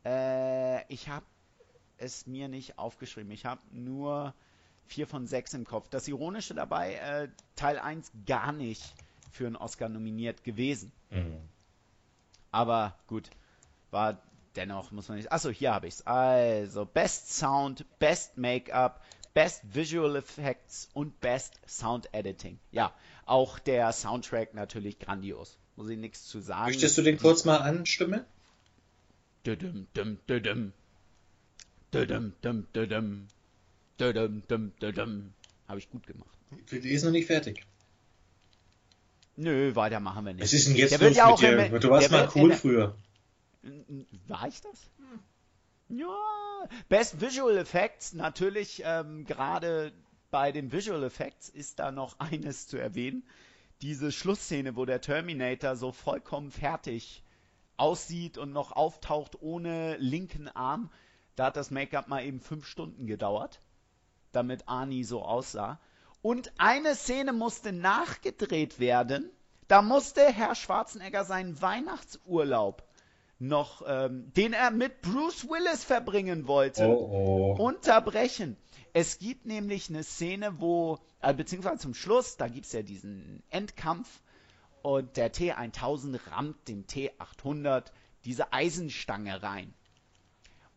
[0.04, 1.26] Äh, ich habe
[2.00, 3.30] es mir nicht aufgeschrieben.
[3.30, 4.34] Ich habe nur
[4.86, 5.88] vier von sechs im Kopf.
[5.88, 8.82] Das Ironische dabei, äh, Teil 1 gar nicht
[9.30, 10.92] für einen Oscar nominiert gewesen.
[11.10, 11.40] Mhm.
[12.50, 13.30] Aber gut,
[13.90, 14.20] war
[14.56, 15.30] dennoch, muss man nicht.
[15.30, 16.06] Achso, hier habe ich es.
[16.06, 22.58] Also, Best Sound, Best Make-up, Best Visual Effects und Best Sound Editing.
[22.72, 22.92] Ja,
[23.26, 25.56] auch der Soundtrack natürlich grandios.
[25.76, 26.66] Muss ich nichts zu sagen.
[26.66, 28.24] Möchtest du den kurz mal anstimmen?
[29.46, 30.72] Düdüm, düm, düdüm.
[31.92, 33.26] Düdüm, düm, düdüm.
[33.98, 35.32] Düdüm, düm, düdüm.
[35.68, 36.38] Habe ich gut gemacht.
[36.70, 37.64] Die ist noch nicht fertig.
[39.36, 40.42] Nö, weiter machen wir nicht.
[40.42, 41.66] Was ist denn jetzt der los ja mit dir?
[41.66, 42.96] Im, du warst mal cool früher.
[44.26, 44.90] War ich das?
[44.98, 45.98] Hm.
[45.98, 49.92] Ja, Best Visual Effects, natürlich ähm, gerade
[50.30, 53.24] bei den Visual Effects ist da noch eines zu erwähnen.
[53.82, 57.22] Diese Schlussszene, wo der Terminator so vollkommen fertig
[57.76, 60.90] aussieht und noch auftaucht ohne linken Arm,
[61.40, 63.62] da hat das Make-up mal eben fünf Stunden gedauert,
[64.30, 65.80] damit Arnie so aussah.
[66.20, 69.30] Und eine Szene musste nachgedreht werden.
[69.66, 72.86] Da musste Herr Schwarzenegger seinen Weihnachtsurlaub
[73.38, 77.64] noch, ähm, den er mit Bruce Willis verbringen wollte, oh, oh.
[77.64, 78.58] unterbrechen.
[78.92, 83.42] Es gibt nämlich eine Szene, wo, äh, beziehungsweise zum Schluss, da gibt es ja diesen
[83.48, 84.20] Endkampf
[84.82, 87.84] und der T1000 rammt dem T800
[88.26, 89.72] diese Eisenstange rein.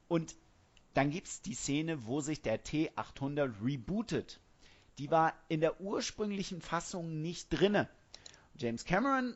[0.07, 0.35] Und
[0.93, 4.39] dann gibt es die Szene, wo sich der T800 rebootet.
[4.99, 7.89] Die war in der ursprünglichen Fassung nicht drinne.
[8.55, 9.35] James Cameron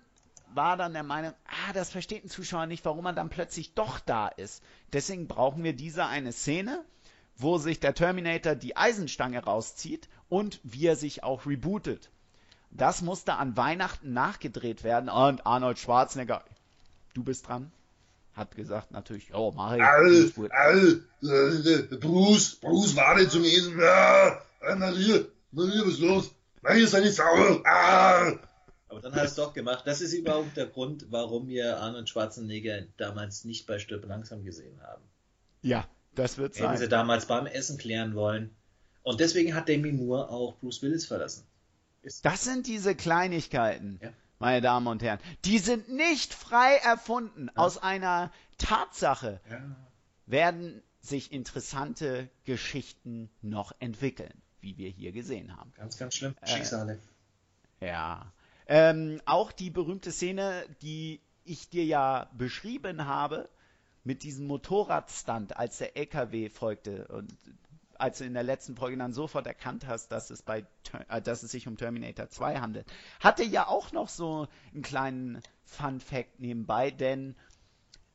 [0.53, 3.99] war dann der Meinung, ah, das versteht ein Zuschauer nicht, warum er dann plötzlich doch
[3.99, 4.63] da ist.
[4.93, 6.85] Deswegen brauchen wir diese eine Szene,
[7.35, 12.11] wo sich der Terminator die Eisenstange rauszieht und wie er sich auch rebootet.
[12.71, 16.43] Das musste an Weihnachten nachgedreht werden und Arnold Schwarzenegger,
[17.13, 17.71] du bist dran,
[18.37, 19.81] hat gesagt natürlich, oh, mach ich.
[19.81, 23.79] All, all, äh, Bruce, Bruce, warte zum Essen.
[23.79, 26.31] Ja, Maria, Maria, was ist los?
[26.61, 27.61] Maria ist nicht sauer.
[27.65, 28.33] Ah.
[28.89, 29.85] Aber dann hat es doch gemacht.
[29.85, 34.79] Das ist überhaupt der Grund, warum wir Arnold Schwarzenegger damals nicht bei Stirb langsam gesehen
[34.81, 35.03] haben.
[35.61, 36.67] Ja, das wird sein.
[36.67, 38.55] Hätten sie damals beim Essen klären wollen.
[39.03, 41.43] Und deswegen hat Demi Moore auch Bruce Willis verlassen.
[42.03, 43.99] Ist das sind diese Kleinigkeiten.
[44.01, 44.13] Ja.
[44.39, 45.19] Meine Damen und Herren.
[45.45, 47.49] Die sind nicht frei erfunden.
[47.55, 49.59] Aus einer Tatsache Ja.
[50.25, 55.71] werden sich interessante Geschichten noch entwickeln, wie wir hier gesehen haben.
[55.75, 56.35] Ganz, ganz schlimm.
[56.41, 56.99] Äh, Schicksale.
[57.79, 58.31] Ja.
[58.67, 63.47] Ähm, auch die berühmte Szene, die ich dir ja beschrieben habe,
[64.03, 67.33] mit diesem Motorradstunt, als der LKW folgte und
[67.99, 70.65] als du in der letzten Folge dann sofort erkannt hast, dass es bei
[71.09, 72.87] äh, dass es sich um Terminator 2 handelt,
[73.19, 77.35] hatte ja auch noch so einen kleinen Fun Fact nebenbei, denn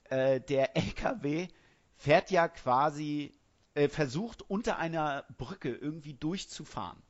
[0.04, 1.48] äh, der LKW
[1.96, 3.34] fährt ja quasi
[3.74, 7.02] äh, versucht unter einer Brücke irgendwie durchzufahren.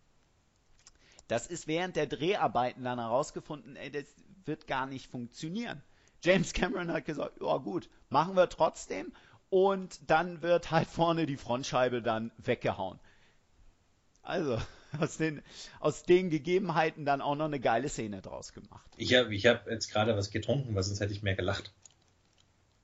[1.29, 4.05] Das ist während der Dreharbeiten dann herausgefunden, ey, das
[4.45, 5.83] wird gar nicht funktionieren.
[6.23, 9.13] James Cameron hat gesagt, ja gut, machen wir trotzdem.
[9.53, 12.99] Und dann wird halt vorne die Frontscheibe dann weggehauen.
[14.23, 14.59] Also,
[14.99, 15.43] aus den,
[15.79, 18.91] aus den Gegebenheiten dann auch noch eine geile Szene draus gemacht.
[18.97, 21.71] Ich habe ich hab jetzt gerade was getrunken, weil sonst hätte ich mehr gelacht.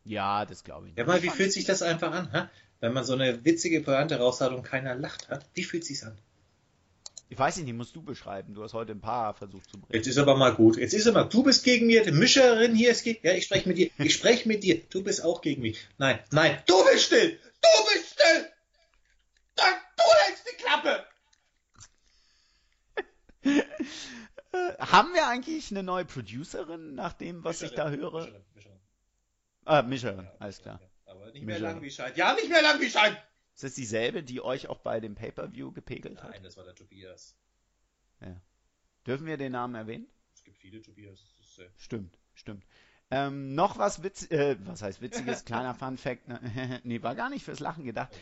[0.04, 0.98] Ja, das glaube ich nicht.
[0.98, 2.48] Ja, mal, wie fühlt sich das einfach an, hä?
[2.80, 5.30] wenn man so eine witzige Pointe raushaut und keiner lacht?
[5.30, 5.38] Hä?
[5.54, 6.18] Wie fühlt sich's an?
[7.30, 8.54] Ich weiß nicht, musst du beschreiben.
[8.54, 9.92] Du hast heute ein paar versucht zu bringen.
[9.92, 10.78] Jetzt ist aber mal gut.
[10.78, 13.68] Jetzt ist aber, du bist gegen mir, die Mischerin hier ist gegen, ja, ich spreche
[13.68, 15.78] mit dir, ich spreche mit dir, du bist auch gegen mich.
[15.98, 18.46] Nein, nein, du bist still, du bist still!
[19.56, 21.04] Dann, du hältst die Klappe!
[24.78, 28.20] Haben wir eigentlich eine neue Producerin, nach dem, was ich da höre?
[28.24, 28.78] Mischerin, Mischerin.
[29.66, 30.80] Ah, Mischerin, Ja, alles klar.
[30.80, 31.74] ja, Aber nicht mehr Mischerin.
[31.74, 32.12] lang wie Schein.
[32.16, 33.16] Ja, nicht mehr lang wie Schein!
[33.58, 36.30] Ist das dieselbe, die euch auch bei dem Pay-Per-View gepegelt hat?
[36.30, 37.34] Nein, das war der Tobias.
[39.04, 40.06] Dürfen wir den Namen erwähnen?
[40.32, 41.18] Es gibt viele Tobias.
[41.40, 42.64] Ist, äh, Stimmt, stimmt.
[43.10, 46.80] Ähm, noch was witz, äh, was heißt witziges, kleiner Fun Fact, ne?
[46.84, 48.16] nee, war gar nicht fürs Lachen gedacht.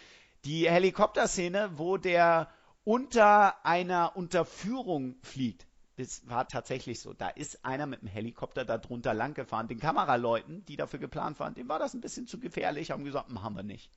[0.46, 2.50] Die Helikopterszene, wo der
[2.84, 5.66] unter einer Unterführung fliegt.
[5.96, 7.12] Das war tatsächlich so.
[7.12, 9.68] Da ist einer mit dem Helikopter da drunter lang gefahren.
[9.68, 13.28] Den Kameraleuten, die dafür geplant waren, dem war das ein bisschen zu gefährlich, haben gesagt,
[13.28, 13.90] machen wir nicht.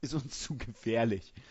[0.00, 1.32] Ist uns zu gefährlich.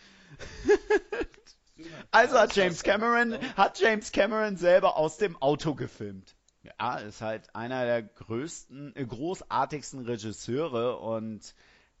[2.10, 6.34] Also hat James Cameron, hat James Cameron selber aus dem Auto gefilmt.
[6.62, 11.54] Ja, ist halt einer der größten, äh, großartigsten Regisseure und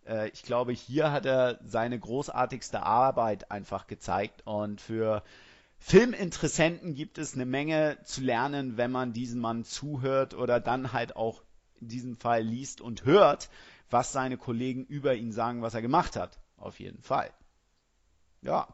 [0.06, 5.22] äh, ich glaube, hier hat er seine großartigste Arbeit einfach gezeigt und für
[5.78, 11.14] Filminteressenten gibt es eine Menge zu lernen, wenn man diesem Mann zuhört oder dann halt
[11.14, 11.42] auch
[11.80, 13.48] in diesem Fall liest und hört,
[13.90, 16.38] was seine Kollegen über ihn sagen, was er gemacht hat.
[16.56, 17.30] Auf jeden Fall.
[18.42, 18.68] Ja,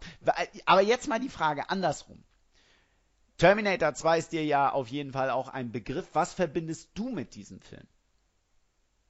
[0.67, 2.23] aber jetzt mal die Frage andersrum.
[3.39, 6.09] Terminator 2 ist dir ja auf jeden Fall auch ein Begriff.
[6.15, 7.87] Was verbindest du mit diesem Film?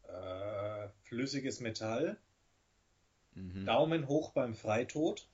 [0.09, 2.17] äh, flüssiges Metall.
[3.37, 3.65] Mhm.
[3.67, 5.29] Daumen hoch beim Freitod.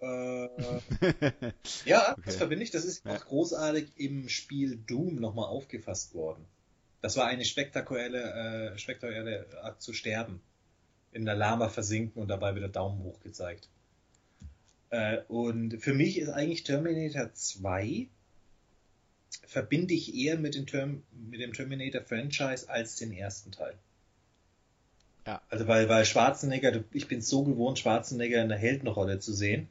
[0.00, 0.48] Äh,
[1.84, 2.22] ja, Okay.
[2.24, 2.70] das verbinde ich.
[2.70, 3.12] Das ist Ja.
[3.16, 6.46] auch großartig im Spiel Doom nochmal aufgefasst worden.
[7.00, 10.40] Das war eine spektakuläre, äh, spektakuläre Art zu sterben.
[11.12, 13.68] In der Lama versinken und dabei wieder Daumen hoch gezeigt.
[14.90, 18.08] Äh, und für mich ist eigentlich Terminator 2
[19.46, 23.74] verbinde ich eher mit dem, Term mit dem Terminator Franchise als den ersten Teil.
[25.26, 25.42] Ja.
[25.48, 29.68] Also weil, weil Schwarzenegger, ich bin so gewohnt, Schwarzenegger in der Heldenrolle zu sehen.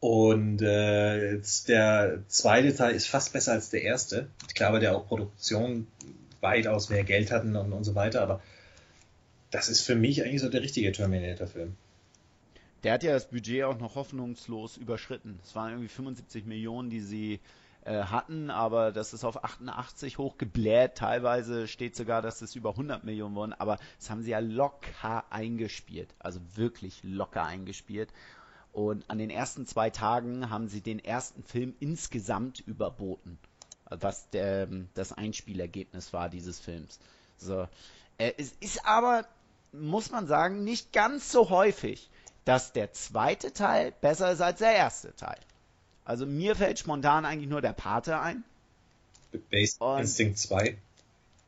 [0.00, 4.28] Und äh, jetzt der zweite Teil ist fast besser als der erste.
[4.48, 5.86] Ich glaube, der auch Produktion
[6.40, 8.42] weitaus mehr Geld hatten und, und so weiter, aber
[9.50, 11.76] das ist für mich eigentlich so der richtige Terminator-Film.
[12.82, 15.40] Der hat ja das Budget auch noch hoffnungslos überschritten.
[15.42, 17.40] Es waren irgendwie 75 Millionen, die sie
[17.84, 20.96] äh, hatten, aber das ist auf 88 hochgebläht.
[20.96, 25.24] Teilweise steht sogar, dass es über 100 Millionen wurden, aber das haben sie ja locker
[25.30, 26.14] eingespielt.
[26.18, 28.12] Also wirklich locker eingespielt.
[28.76, 33.38] Und an den ersten zwei Tagen haben sie den ersten Film insgesamt überboten,
[33.88, 36.98] was der, das Einspielergebnis war dieses Films.
[37.38, 37.66] So.
[38.18, 39.24] Äh, es ist aber,
[39.72, 42.10] muss man sagen, nicht ganz so häufig,
[42.44, 45.40] dass der zweite Teil besser ist als der erste Teil.
[46.04, 48.44] Also mir fällt spontan eigentlich nur der Pate ein.
[49.50, 50.76] Base Und- Instinct 2.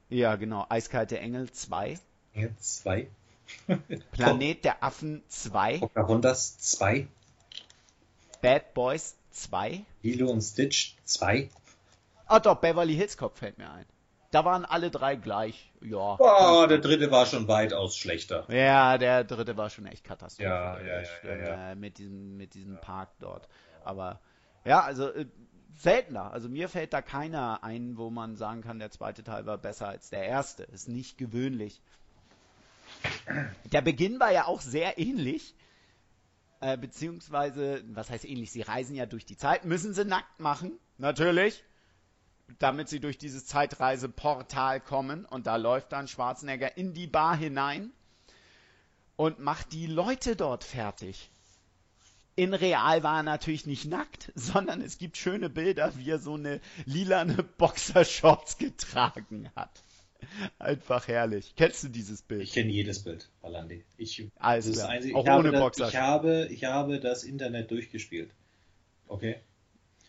[0.08, 0.64] Ja, genau.
[0.70, 1.98] Eiskalte Engel 2.
[2.32, 3.06] Ja, 2.
[4.12, 5.80] Planet der Affen 2.
[5.80, 7.06] Pocahontas 2.
[8.40, 9.84] Bad Boys 2.
[10.02, 11.48] Lilo und Stitch 2.
[12.26, 13.86] Ah doch, Beverly Hills Cop fällt mir ein.
[14.30, 15.72] Da waren alle drei gleich.
[15.80, 16.16] Ja.
[16.18, 18.44] Oh, der dritte war schon weitaus schlechter.
[18.52, 20.86] Ja, der dritte war schon echt katastrophal.
[20.86, 21.70] Ja, ja, ja, ja, ja.
[21.72, 23.48] äh, Mit diesem, mit diesem Park dort.
[23.84, 24.20] Aber
[24.66, 25.24] ja, also äh,
[25.76, 26.30] seltener.
[26.32, 29.88] Also mir fällt da keiner ein, wo man sagen kann, der zweite Teil war besser
[29.88, 30.64] als der erste.
[30.64, 31.80] Ist nicht gewöhnlich.
[33.72, 35.54] Der Beginn war ja auch sehr ähnlich.
[36.60, 38.50] Äh, beziehungsweise, was heißt ähnlich?
[38.50, 39.64] Sie reisen ja durch die Zeit.
[39.64, 41.64] Müssen sie nackt machen, natürlich.
[42.58, 47.92] damit sie durch dieses Zeitreiseportal kommen und da läuft dann Schwarzenegger in die Bar hinein
[49.16, 51.30] und macht die Leute dort fertig.
[52.36, 56.34] In real war er natürlich nicht nackt, sondern es gibt schöne Bilder, wie er so
[56.34, 59.82] eine lilane Boxershorts getragen hat.
[60.58, 61.54] Einfach herrlich.
[61.56, 62.42] Kennst du dieses Bild?
[62.42, 63.84] Ich kenne jedes Bild, Balandi.
[63.96, 64.90] Ich, Alles das ist klar.
[64.90, 65.88] einzig- Auch ich, habe ohne das, Boxer.
[65.88, 68.30] ich, habe, ich habe das Internet durchgespielt.
[69.06, 69.36] Okay?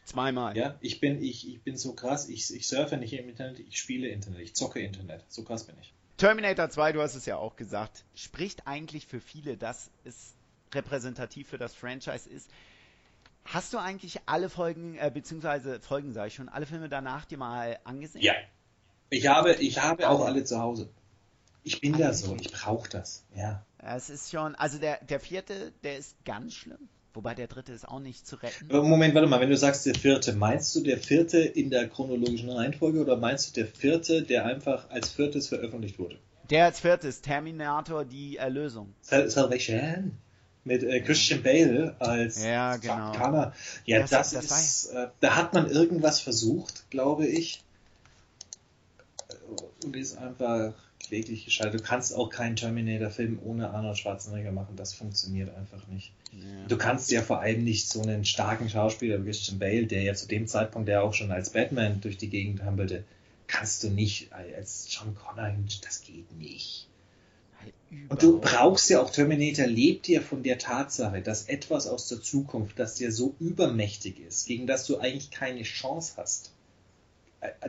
[0.05, 0.57] Zweimal.
[0.57, 3.77] Ja, ich bin, ich, ich bin so krass, ich, ich surfe nicht im Internet, ich
[3.77, 5.23] spiele Internet, ich zocke Internet.
[5.29, 5.93] So krass bin ich.
[6.17, 10.33] Terminator 2, du hast es ja auch gesagt, spricht eigentlich für viele, dass es
[10.73, 12.49] repräsentativ für das Franchise ist.
[13.45, 17.37] Hast du eigentlich alle Folgen, äh, beziehungsweise Folgen, sage ich schon, alle Filme danach dir
[17.37, 18.23] mal angesehen?
[18.23, 18.33] Ja.
[19.09, 20.33] Ich habe, ich habe auch Alle.
[20.33, 20.89] alle zu Hause.
[21.63, 23.23] Ich bin da so, ich brauche das.
[23.35, 23.63] Ja.
[23.79, 26.89] Es ist schon, also der, der vierte, der ist ganz schlimm.
[27.13, 28.69] Wobei der dritte ist auch nicht zu retten.
[28.69, 31.87] Aber Moment, warte mal, wenn du sagst der vierte, meinst du der vierte in der
[31.89, 36.17] chronologischen Reihenfolge oder meinst du der vierte, der einfach als viertes veröffentlicht wurde?
[36.49, 38.93] Der als viertes, Terminator, die Erlösung.
[39.01, 40.17] Sal Salvation
[40.63, 43.51] mit äh, Christian Bale als Ja, genau.
[43.85, 47.63] Ja, Das- das, das ist, äh, da hat man irgendwas versucht, glaube ich.
[49.83, 51.75] Und ist einfach kläglich gescheitert.
[51.75, 54.75] Du kannst auch keinen Terminator-Film ohne Arnold Schwarzenegger machen.
[54.75, 56.11] Das funktioniert einfach nicht.
[56.67, 60.13] Du kannst ja vor allem nicht so einen starken Schauspieler wie Christian Bale, der ja
[60.13, 63.03] zu dem Zeitpunkt, der auch schon als Batman durch die Gegend hampelte,
[63.47, 66.87] kannst du nicht als John Connor, das geht nicht.
[68.09, 72.21] Und du brauchst ja auch, Terminator lebt ja von der Tatsache, dass etwas aus der
[72.21, 76.51] Zukunft, das dir so übermächtig ist, gegen das du eigentlich keine Chance hast,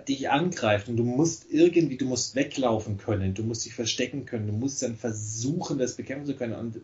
[0.08, 4.46] dich angreift und du musst irgendwie, du musst weglaufen können, du musst dich verstecken können,
[4.46, 6.80] du musst dann versuchen, das bekämpfen zu können und äh,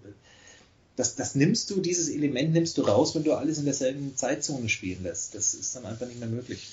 [0.96, 4.68] das, das nimmst du, dieses Element nimmst du raus, wenn du alles in derselben Zeitzone
[4.68, 5.34] spielen lässt.
[5.34, 6.68] Das ist dann einfach nicht mehr möglich.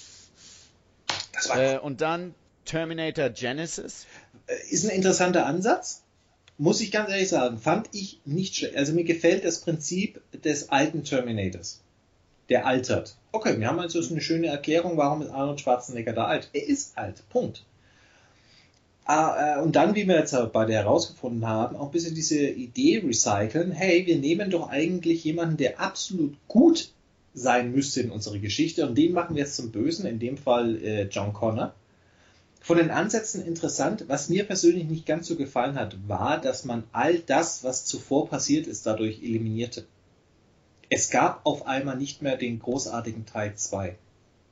[1.34, 2.34] Das war Äh, und dann
[2.64, 4.06] Terminator Genesis.
[4.70, 6.04] ist ein interessanter Ansatz.
[6.58, 8.78] Muss ich ganz ehrlich sagen, fand ich nicht schlecht.
[8.78, 11.83] Also mir gefällt das Prinzip des alten Terminators.
[12.50, 13.16] Der altert.
[13.32, 16.50] Okay, wir haben also so eine schöne Erklärung, warum ist Arnold Schwarzenegger da alt.
[16.54, 17.24] Er ist alt.
[17.30, 17.64] Punkt.
[19.06, 22.40] Ah, äh, und dann, wie wir jetzt auch beide herausgefunden haben, auch ein bisschen diese
[22.40, 23.72] Idee recyceln.
[23.72, 26.90] Hey, wir nehmen doch eigentlich jemanden, der absolut gut
[27.34, 30.78] sein müsste in unserer Geschichte und den machen wir jetzt zum Bösen, in dem Fall
[30.84, 31.74] äh, John Connor.
[32.62, 36.84] Von den Ansätzen interessant, was mir persönlich nicht ganz so gefallen hat, war, dass man
[36.94, 39.86] all das, was zuvor passiert ist, dadurch eliminierte.
[40.96, 43.98] Es gab auf einmal nicht mehr den großartigen Teil 2,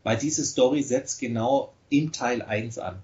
[0.02, 3.04] weil diese Story setzt genau im Teil 1 an.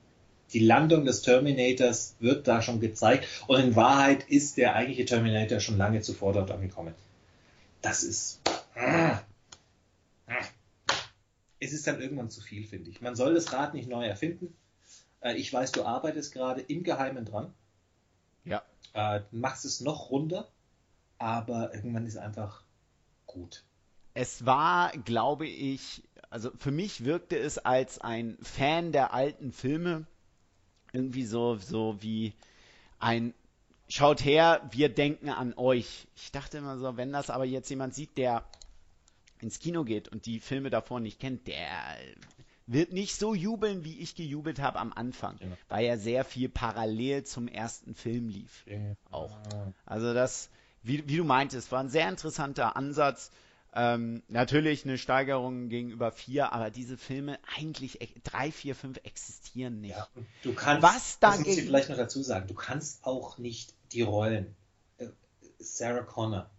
[0.53, 5.59] Die Landung des Terminators wird da schon gezeigt und in Wahrheit ist der eigentliche Terminator
[5.59, 6.95] schon lange zuvor dort angekommen.
[7.83, 8.41] Das ist.
[11.59, 13.01] Es ist dann irgendwann zu viel, finde ich.
[13.01, 14.55] Man soll das Rad nicht neu erfinden.
[15.21, 17.53] Äh, Ich weiß, du arbeitest gerade im Geheimen dran.
[18.45, 18.63] Ja.
[18.95, 20.47] Äh, machst es noch runder,
[21.19, 22.63] aber irgendwann ist einfach
[23.27, 23.63] gut.
[24.13, 30.07] Es war, glaube ich, also für mich wirkte es als ein Fan der alten Filme
[30.91, 32.33] irgendwie so, so wie
[32.99, 33.33] ein
[33.89, 36.07] Schaut her, wir denken an euch.
[36.15, 38.43] Ich dachte immer so, wenn das aber jetzt jemand sieht, der
[39.39, 41.69] ins Kino geht und die Filme davor nicht kennt, der
[42.65, 45.55] wird nicht so jubeln, wie ich gejubelt habe am Anfang, Genau.
[45.69, 48.65] weil ja sehr viel parallel zum ersten Film lief.
[49.09, 49.37] Auch.
[49.85, 50.49] Also das,
[50.83, 53.31] wie, wie du meintest, war ein sehr interessanter Ansatz.
[53.73, 59.81] Ähm, natürlich eine Steigerung gegenüber vier, aber diese Filme eigentlich e- drei, vier, fünf existieren
[59.81, 59.95] nicht.
[59.97, 60.07] Ja,
[60.41, 63.73] du kannst, Was das muss ich dagegen- vielleicht noch dazu sagen, du kannst auch nicht
[63.91, 64.55] die Rollen
[64.97, 65.07] äh,
[65.59, 66.49] Sarah Connor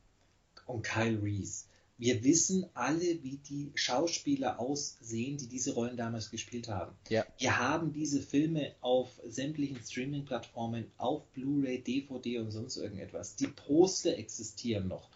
[0.66, 1.64] und Kyle Reese.
[2.00, 6.92] Wir wissen alle, wie die Schauspieler aussehen, die diese Rollen damals gespielt haben.
[7.08, 7.24] Ja.
[7.38, 13.34] Wir haben diese Filme auf sämtlichen Streaming-Plattformen, auf Blu-ray, DVD und sonst irgendetwas.
[13.34, 15.08] Die Poster existieren noch,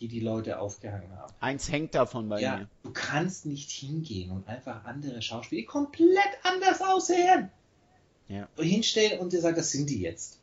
[0.00, 1.32] die die Leute aufgehangen haben.
[1.40, 2.68] Eins hängt davon bei Ja, mir.
[2.82, 7.48] du kannst nicht hingehen und einfach andere Schauspieler, die komplett anders aussehen,
[8.28, 8.46] Ja.
[8.58, 10.38] hinstellen und dir sagen, das sind die jetzt.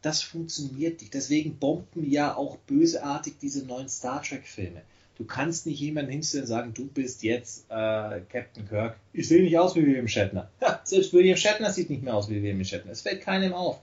[0.00, 1.12] Das funktioniert nicht.
[1.12, 4.80] Deswegen bomben ja auch bösartig diese neuen Star Trek-Filme.
[5.16, 8.98] Du kannst nicht jemanden hinstellen und sagen, du bist jetzt äh, Captain Kirk.
[9.12, 10.50] Ich sehe nicht aus wie William Shatner.
[10.60, 12.92] Ja, selbst William Shatner sieht nicht mehr aus wie William Shatner.
[12.92, 13.80] Es fällt keinem auf.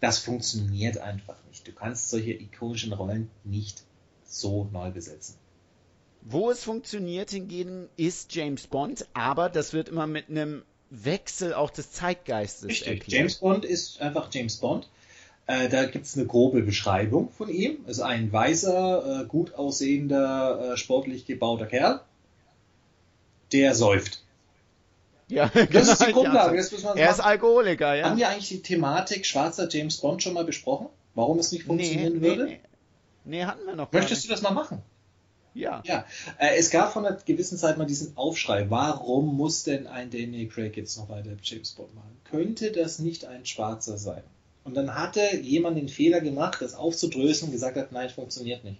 [0.00, 1.66] Das funktioniert einfach nicht.
[1.66, 3.82] Du kannst solche ikonischen Rollen nicht
[4.24, 5.36] so neu besetzen.
[6.22, 11.70] Wo es funktioniert hingegen ist James Bond, aber das wird immer mit einem Wechsel auch
[11.70, 12.88] des Zeitgeistes Richtig.
[12.88, 13.12] erklärt.
[13.12, 14.88] James Bond ist einfach James Bond.
[15.46, 17.84] Äh, da gibt es eine grobe Beschreibung von ihm.
[17.86, 22.00] Ist ein weißer, äh, gut aussehender, äh, sportlich gebauter Kerl,
[23.52, 24.22] der säuft.
[25.28, 27.28] Ja, Das ist die genau, Grundlage, das müssen wir Er ist machen.
[27.28, 28.10] Alkoholiker, ja.
[28.10, 30.88] Haben wir eigentlich die Thematik schwarzer James Bond schon mal besprochen?
[31.14, 32.44] Warum es nicht funktionieren nee, würde?
[32.44, 32.60] Nee,
[33.24, 33.38] nee.
[33.38, 34.82] nee, hatten wir noch gar Möchtest du das mal machen?
[35.54, 35.82] Ja.
[35.84, 36.06] Ja,
[36.38, 40.48] äh, es gab von einer gewissen Zeit mal diesen Aufschrei, warum muss denn ein Daniel
[40.48, 42.16] Craig jetzt noch weiter James Bond machen?
[42.24, 44.22] Könnte das nicht ein Schwarzer sein?
[44.64, 48.78] Und dann hatte jemand den Fehler gemacht, das aufzudröseln und gesagt hat, nein, funktioniert nicht.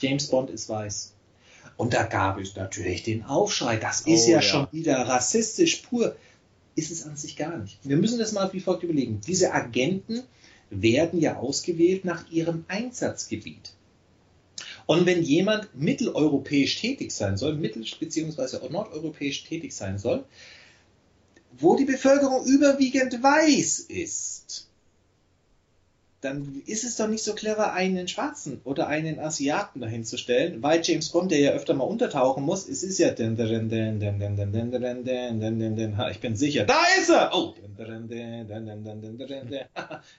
[0.00, 1.14] James Bond ist weiß.
[1.76, 4.42] Und da gab es natürlich den Aufschrei, das ist Oh, ja, ja.
[4.42, 6.14] schon wieder rassistisch pur.
[6.74, 7.78] Ist es an sich gar nicht.
[7.82, 9.20] Wir müssen das mal wie folgt überlegen.
[9.26, 10.22] Diese Agenten
[10.70, 13.72] werden ja ausgewählt nach ihrem Einsatzgebiet.
[14.86, 18.68] Und wenn jemand mitteleuropäisch tätig sein soll, mittel- bzw.
[18.68, 20.24] nordeuropäisch tätig sein soll,
[21.58, 24.67] wo die Bevölkerung überwiegend weiß ist,
[26.20, 31.10] dann ist es doch nicht so clever, einen Schwarzen oder einen Asiaten dahinzustellen, weil James
[31.10, 33.10] Bond, der ja öfter mal untertauchen muss, es ist ja
[36.10, 37.30] ich bin sicher, da ist er!
[37.32, 37.54] Oh!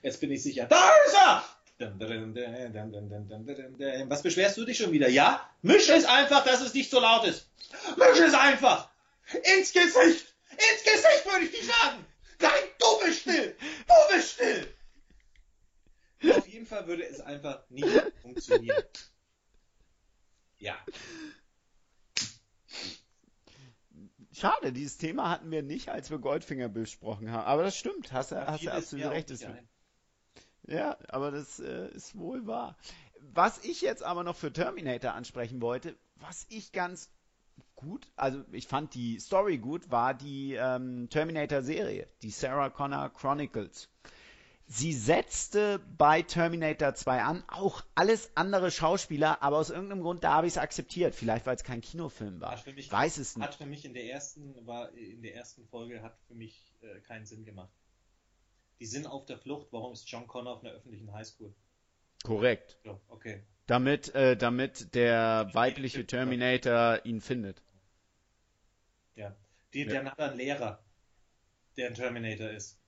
[0.02, 1.44] Jetzt bin ich sicher, da ist er!
[4.08, 5.10] Was beschwerst du dich schon wieder?
[5.10, 5.50] Ja?
[5.62, 7.48] Misch es einfach, dass es nicht so laut ist!
[7.98, 8.90] Misch es einfach!
[9.58, 10.34] Ins Gesicht!
[10.52, 12.06] Ins Gesicht würde ich dich schlagen!
[12.42, 13.54] Nein, du bist still!
[13.60, 14.66] Du bist still!
[16.38, 17.88] Auf jeden Fall würde es einfach nicht
[18.22, 18.84] funktionieren.
[20.60, 20.76] Ja.
[24.32, 27.46] Schade, dieses Thema hatten wir nicht, als wir Goldfinger besprochen haben.
[27.46, 29.30] Aber das stimmt, hast, du- hast du absolut recht.
[30.68, 32.78] ja, aber das äh, ist wohl wahr.
[33.34, 37.10] Was ich jetzt aber noch für Terminator ansprechen wollte, was ich ganz
[37.76, 43.90] gut, also ich fand die Story gut, war die ähm, Terminator-Serie, die Sarah Connor Chronicles.
[44.72, 50.34] Sie setzte bei Terminator 2 an, auch alles andere Schauspieler, aber aus irgendeinem Grund, da
[50.34, 51.16] habe ich es akzeptiert.
[51.16, 52.52] Vielleicht, weil es kein Kinofilm war.
[52.52, 53.48] Hat für mich, Ich weiß es nicht.
[53.48, 57.00] Hat für mich in der ersten, war in der ersten Folge hat für mich äh,
[57.00, 57.72] keinen Sinn gemacht.
[58.80, 61.52] Die sind auf der Flucht, warum ist John Connor auf einer öffentlichen Highschool?
[62.24, 62.78] Korrekt.
[62.84, 63.42] So, okay.
[63.66, 67.64] Damit, äh, damit der weibliche Terminator ihn findet.
[69.16, 69.36] Ja.
[69.74, 69.94] Die, Ja.
[69.96, 70.84] Dann hat er einen Lehrer,
[71.76, 72.79] der ein Terminator ist,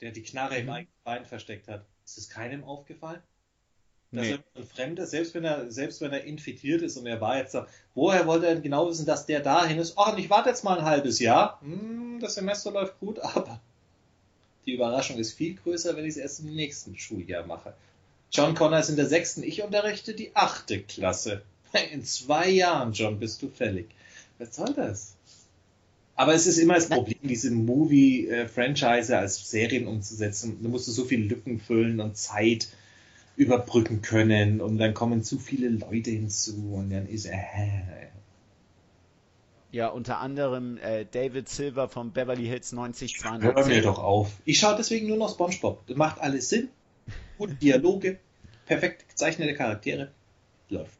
[0.00, 0.72] der die Knarre im Mhm.
[0.72, 1.84] eigenen Bein versteckt hat.
[2.04, 3.20] Ist es keinem aufgefallen?
[4.12, 4.38] Dass Nee.
[4.56, 7.66] ein Fremder, selbst wenn er, selbst wenn er infiziert ist und er war jetzt da,
[7.94, 9.94] woher wollte er denn genau wissen, dass der dahin ist?
[9.98, 11.60] Ach, und ich warte jetzt mal ein halbes Jahr.
[11.60, 13.60] Hm, das Semester läuft gut, aber
[14.64, 17.74] die Überraschung ist viel größer, wenn ich es erst im nächsten Schuljahr mache.
[18.30, 21.42] John Connor ist in der sechsten, ich unterrichte die achte Klasse.
[21.92, 23.88] In zwei Jahren, John, bist du fällig.
[24.38, 25.16] Was soll das?
[26.18, 30.58] Aber es ist immer das Problem, diese Movie-Franchise als Serien umzusetzen.
[30.60, 32.66] Da musst du so viele Lücken füllen und Zeit
[33.36, 37.36] überbrücken können und dann kommen zu viele Leute hinzu und dann ist äh,
[39.70, 43.82] Ja, unter anderem äh, David Silver von Beverly Hills 90 hör mir 210.
[43.84, 44.32] doch auf.
[44.44, 45.86] Ich schaue deswegen nur noch SpongeBob.
[45.86, 46.68] Das macht alles Sinn.
[47.38, 48.18] Gute Dialoge,
[48.66, 50.10] perfekt gezeichnete Charaktere.
[50.68, 50.98] Läuft.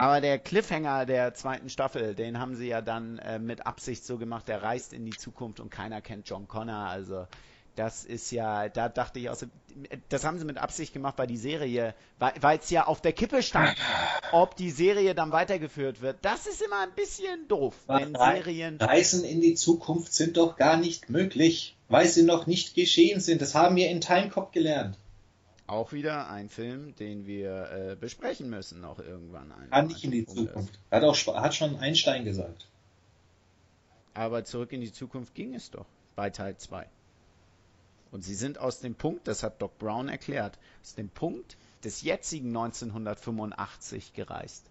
[0.00, 4.16] Aber der Cliffhanger der zweiten Staffel, den haben sie ja dann äh, mit Absicht so
[4.16, 6.88] gemacht, der reist in die Zukunft und keiner kennt John Connor.
[6.88, 7.26] Also
[7.76, 9.44] das ist ja, da dachte ich auch, so,
[10.08, 13.42] das haben sie mit Absicht gemacht, weil die Serie, weil es ja auf der Kippe
[13.42, 13.76] stand,
[14.32, 16.16] ob die Serie dann weitergeführt wird.
[16.22, 18.78] Das ist immer ein bisschen doof, wenn Serien...
[18.80, 23.42] Reisen in die Zukunft sind doch gar nicht möglich, weil sie noch nicht geschehen sind.
[23.42, 24.96] Das haben wir in Timecop gelernt.
[25.70, 29.52] Auch wieder ein Film, den wir äh, besprechen müssen noch irgendwann.
[29.70, 30.34] Kann nicht in die ist.
[30.34, 30.76] Zukunft.
[30.90, 32.66] Hat auch hat schon Einstein gesagt.
[34.12, 36.88] Aber zurück in die Zukunft ging es doch bei Teil 2.
[38.10, 42.02] Und sie sind aus dem Punkt, das hat Doc Brown erklärt, aus dem Punkt des
[42.02, 44.64] jetzigen 1985 gereist.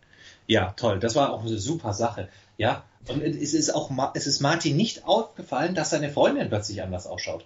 [0.47, 0.99] Ja, toll.
[0.99, 2.27] Das war auch eine super Sache.
[2.57, 2.83] Ja.
[3.07, 7.45] Und es ist auch, es ist Martin nicht aufgefallen, dass seine Freundin plötzlich anders ausschaut.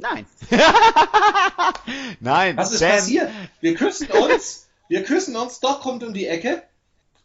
[0.00, 0.26] Nein.
[2.20, 2.56] Nein.
[2.56, 3.30] Was ist Sam, passiert?
[3.60, 4.68] Wir küssen uns.
[4.88, 5.60] Wir küssen uns.
[5.60, 6.62] Doc kommt um die Ecke.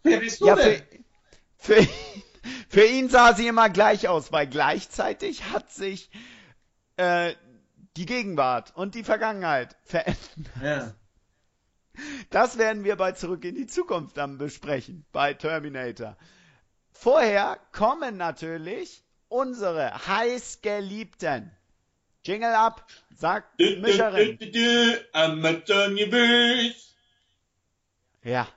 [0.03, 0.81] Wer bist du Ja, denn?
[1.57, 1.87] für, für,
[2.69, 6.09] für ihn sah sie immer gleich aus, weil gleichzeitig hat sich
[6.97, 7.33] äh,
[7.97, 10.19] die Gegenwart und die Vergangenheit verändert.
[10.61, 10.93] Ja.
[12.29, 16.17] Das werden wir bei Zurück in die Zukunft dann besprechen, bei Terminator.
[16.91, 21.51] Vorher kommen natürlich unsere heißgeliebten.
[22.25, 24.39] Jingle ab, sagt Mischerin.
[25.13, 25.95] Amazon.
[28.23, 28.47] Ja,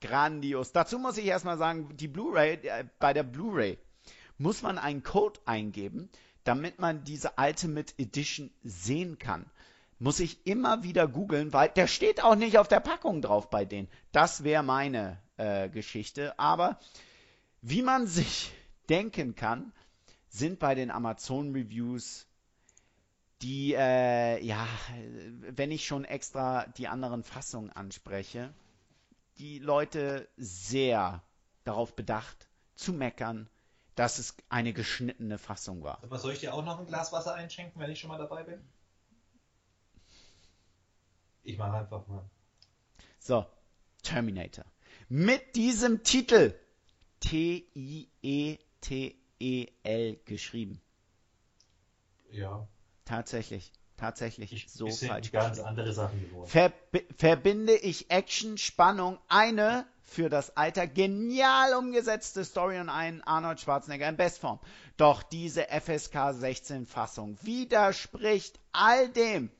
[0.00, 0.70] grandios.
[0.70, 3.78] Dazu muss ich erstmal sagen, die Blu-ray, äh, bei der Blu-ray
[4.36, 6.08] muss man einen Code eingeben,
[6.44, 9.50] damit man diese Ultimate Edition sehen kann.
[9.98, 13.64] Muss ich immer wieder googeln, weil der steht auch nicht auf der Packung drauf bei
[13.64, 13.88] denen.
[14.12, 16.38] Das wäre meine äh, Geschichte.
[16.38, 16.78] Aber
[17.62, 18.52] wie man sich
[18.88, 19.72] denken kann,
[20.28, 22.27] sind bei den Amazon-Reviews
[23.42, 24.66] die, äh, ja,
[25.40, 28.52] wenn ich schon extra die anderen Fassungen anspreche,
[29.38, 31.22] die Leute sehr
[31.64, 33.48] darauf bedacht zu meckern,
[33.94, 36.02] dass es eine geschnittene Fassung war.
[36.02, 38.44] Aber soll ich dir auch noch ein Glas Wasser einschenken, wenn ich schon mal dabei
[38.44, 38.60] bin?
[41.42, 42.24] Ich mache einfach mal.
[43.18, 43.46] So,
[44.02, 44.64] Terminator.
[45.08, 46.54] Mit diesem Titel
[47.20, 48.10] T-I-E-T-E-L
[50.24, 50.80] geschrieben.
[52.30, 52.68] Ja.
[53.08, 53.72] Tatsächlich.
[53.96, 56.48] Tatsächlich Ich, so ich sind falsch ganz andere Sachen geworden.
[56.48, 63.60] Verbi verbinde ich Action, Spannung, eine für das Alter genial umgesetzte Story und einen Arnold
[63.60, 64.60] Schwarzenegger in Bestform.
[64.98, 69.50] Doch diese FSK 16 Fassung widerspricht all dem,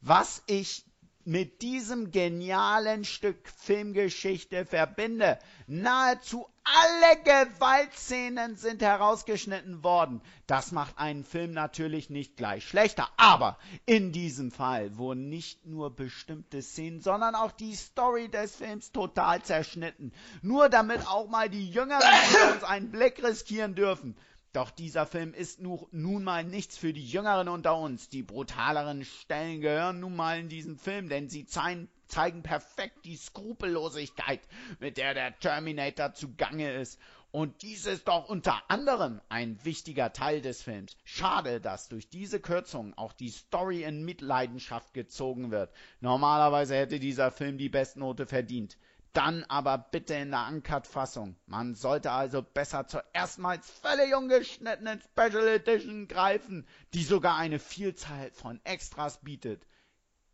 [0.00, 0.84] was ich
[1.24, 5.38] mit diesem genialen Stück Filmgeschichte verbinde.
[5.66, 10.22] Nahezu alle Gewaltszenen sind herausgeschnitten worden.
[10.46, 15.94] Das macht einen Film natürlich nicht gleich schlechter, aber in diesem Fall wurden nicht nur
[15.94, 20.12] bestimmte Szenen, sondern auch die Story des Films total zerschnitten.
[20.40, 22.02] Nur damit auch mal die Jüngeren
[22.54, 24.16] uns einen Blick riskieren dürfen.
[24.54, 28.08] Doch dieser Film ist nu, nun mal nichts für die Jüngeren unter uns.
[28.08, 33.16] Die brutaleren Stellen gehören nun mal in diesen Film, denn sie zeigen, zeigen perfekt die
[33.16, 34.40] Skrupellosigkeit,
[34.78, 37.00] mit der der Terminator zugange ist.
[37.32, 40.96] Und dies ist doch unter anderem ein wichtiger Teil des Films.
[41.02, 45.72] Schade, dass durch diese Kürzung auch die Story in Mitleidenschaft gezogen wird.
[45.98, 48.78] Normalerweise hätte dieser Film die Bestnote verdient.
[49.14, 51.36] Dann aber bitte in der Uncut-Fassung.
[51.46, 58.32] Man sollte also besser zur erstmals völlig ungeschnittenen Special Edition greifen, die sogar eine Vielzahl
[58.32, 59.66] von Extras bietet.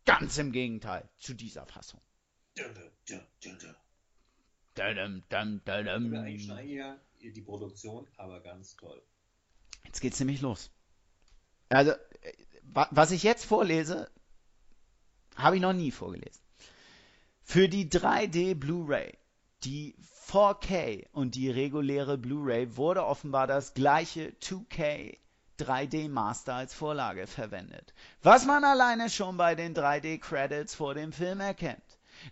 [0.06, 2.00] Ganz im Gegenteil zu dieser Fassung.
[2.56, 2.74] Dum,
[7.20, 9.02] die Produktion, aber ganz toll.
[9.84, 10.70] Jetzt geht's nämlich los.
[11.68, 12.32] Also, äh,
[12.62, 14.10] wa- was ich jetzt vorlese,
[15.36, 16.42] habe ich noch nie vorgelesen.
[17.52, 19.12] Für die 3D Blu-ray,
[19.64, 19.96] die
[20.28, 25.18] 4K und die reguläre Blu-ray wurde offenbar das gleiche 2K
[25.58, 27.92] 3D Master als Vorlage verwendet.
[28.22, 31.82] Was man alleine schon bei den 3D Credits vor dem Film erkennt.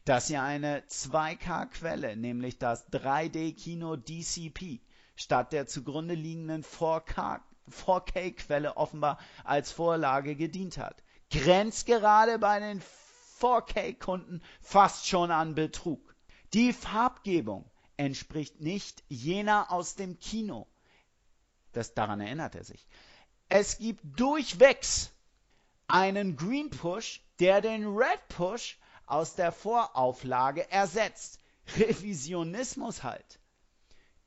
[0.04, 4.78] Dass hier eine 2K-Quelle, nämlich das 3D-Kino DCP,
[5.16, 11.02] statt der zugrunde liegenden 4K 4K-Quelle offenbar als Vorlage gedient hat.
[11.32, 12.80] Grenzt gerade bei den
[13.40, 16.14] 4K-Kunden fast schon an Betrug.
[16.54, 20.66] Die Farbgebung entspricht nicht jener aus dem Kino.
[21.72, 22.86] Das, daran erinnert er sich.
[23.48, 25.10] Es gibt durchwegs
[25.86, 31.40] einen Green Push, der den Red Push aus der Vorauflage ersetzt.
[31.76, 33.40] Revisionismus halt.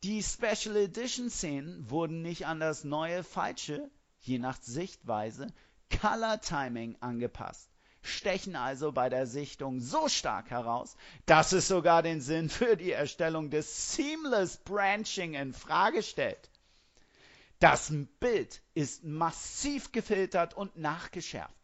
[0.03, 3.89] Die Special Edition Szenen wurden nicht an das neue falsche,
[4.19, 5.47] je nach Sichtweise,
[5.99, 7.69] Color Timing angepasst,
[8.01, 10.95] stechen also bei der Sichtung so stark heraus,
[11.25, 16.49] dass es sogar den Sinn für die Erstellung des Seamless Branching in Frage stellt.
[17.59, 21.61] Das Bild ist massiv gefiltert und nachgeschärft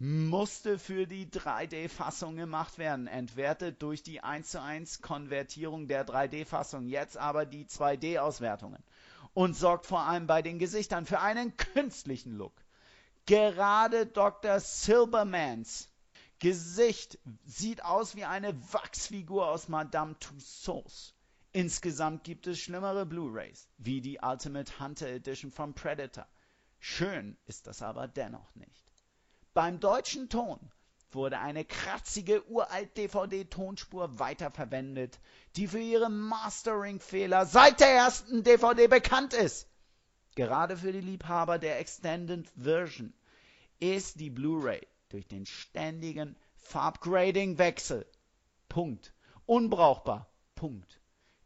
[0.00, 6.86] musste für die 3D-Fassung gemacht werden, entwertet durch die 1 zu 1 Konvertierung der 3D-Fassung,
[6.86, 8.82] jetzt aber die 2D-Auswertungen
[9.34, 12.52] und sorgt vor allem bei den Gesichtern für einen künstlichen Look.
[13.28, 14.58] Gerade Dr.
[14.58, 15.90] Silbermans
[16.38, 21.12] Gesicht sieht aus wie eine Wachsfigur aus Madame Tussauds.
[21.52, 26.26] Insgesamt gibt es schlimmere Blu-rays, wie die Ultimate Hunter Edition von Predator.
[26.80, 28.82] Schön ist das aber dennoch nicht.
[29.52, 30.58] Beim deutschen Ton
[31.10, 35.20] wurde eine kratzige Uralt-DVD-Tonspur weiterverwendet,
[35.56, 39.67] die für ihre Mastering-Fehler seit der ersten DVD bekannt ist.
[40.38, 43.12] Gerade für die Liebhaber der Extended Version
[43.80, 48.06] ist die Blu-ray durch den ständigen Farbgrading-Wechsel
[48.68, 49.12] Punkt
[49.46, 50.30] unbrauchbar.
[50.54, 51.00] Punkt.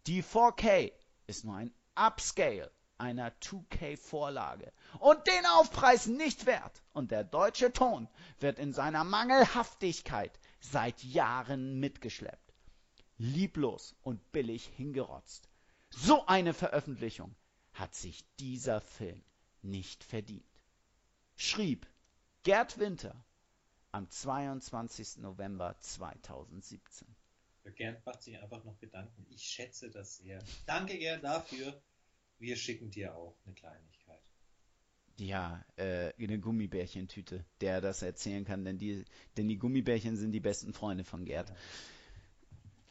[0.06, 0.92] Die 4K
[1.26, 6.82] ist nur ein Upscale einer 2K-Vorlage und den Aufpreis nicht wert.
[6.92, 8.10] Und der deutsche Ton
[8.40, 12.52] wird in seiner Mangelhaftigkeit seit Jahren mitgeschleppt.
[13.16, 15.48] Lieblos und billig hingerotzt.
[15.88, 17.34] So eine Veröffentlichung
[17.72, 19.22] hat sich dieser Film
[19.62, 20.44] nicht verdient.
[21.36, 21.86] Schrieb
[22.42, 23.24] Gerd Winter
[23.92, 25.18] am 22.
[25.18, 27.06] November 2017.
[27.64, 29.26] Der Gerd macht sich einfach noch Gedanken.
[29.30, 30.42] Ich schätze das sehr.
[30.66, 31.80] Danke, Gerd, dafür.
[32.38, 34.20] Wir schicken dir auch eine Kleinigkeit.
[35.18, 39.04] Ja, äh, eine Gummibärchentüte, der das erzählen kann, denn die,
[39.36, 41.52] denn die Gummibärchen sind die besten Freunde von Gerd.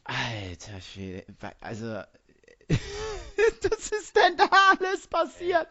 [0.06, 1.26] Alter Schwede,
[1.60, 2.02] also
[3.70, 4.50] Was ist denn da
[4.80, 5.68] alles passiert?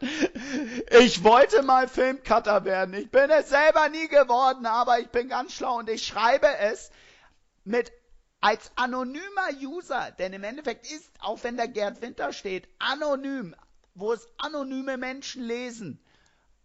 [0.99, 2.93] Ich wollte mal Filmcutter werden.
[2.93, 6.91] Ich bin es selber nie geworden, aber ich bin ganz schlau und ich schreibe es
[7.63, 7.91] mit
[8.41, 13.55] als anonymer User, denn im Endeffekt ist, auch wenn da Gerd Winter steht, anonym,
[13.93, 16.03] wo es anonyme Menschen lesen.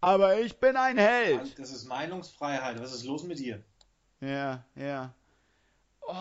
[0.01, 1.57] Aber ich bin ein Held.
[1.59, 2.81] Das ist Meinungsfreiheit.
[2.81, 3.63] Was ist los mit dir?
[4.21, 5.13] Ja, ja.
[6.01, 6.13] Oh,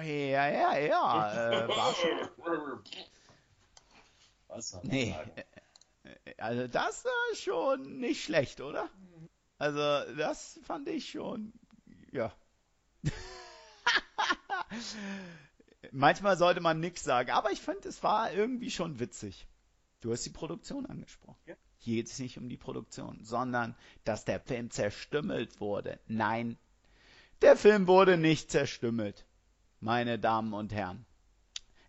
[0.00, 1.50] ja, ja, ja.
[1.64, 2.28] Äh, war schon.
[4.56, 5.12] Was soll man Nee.
[5.12, 5.30] sagen?
[6.24, 8.88] äh, Also das war schon nicht schlecht, oder?
[9.58, 9.78] Also
[10.16, 11.52] das fand ich schon,
[12.12, 12.32] ja.
[15.92, 19.46] Manchmal sollte man nichts sagen, aber ich fand, es war irgendwie schon witzig.
[20.00, 21.38] Du hast die Produktion angesprochen.
[21.46, 21.54] Ja.
[21.78, 26.00] Hier geht es nicht um die Produktion, sondern dass der Film zerstümmelt wurde.
[26.06, 26.58] Nein,
[27.42, 29.24] der Film wurde nicht zerstümmelt,
[29.80, 31.04] meine Damen und Herren.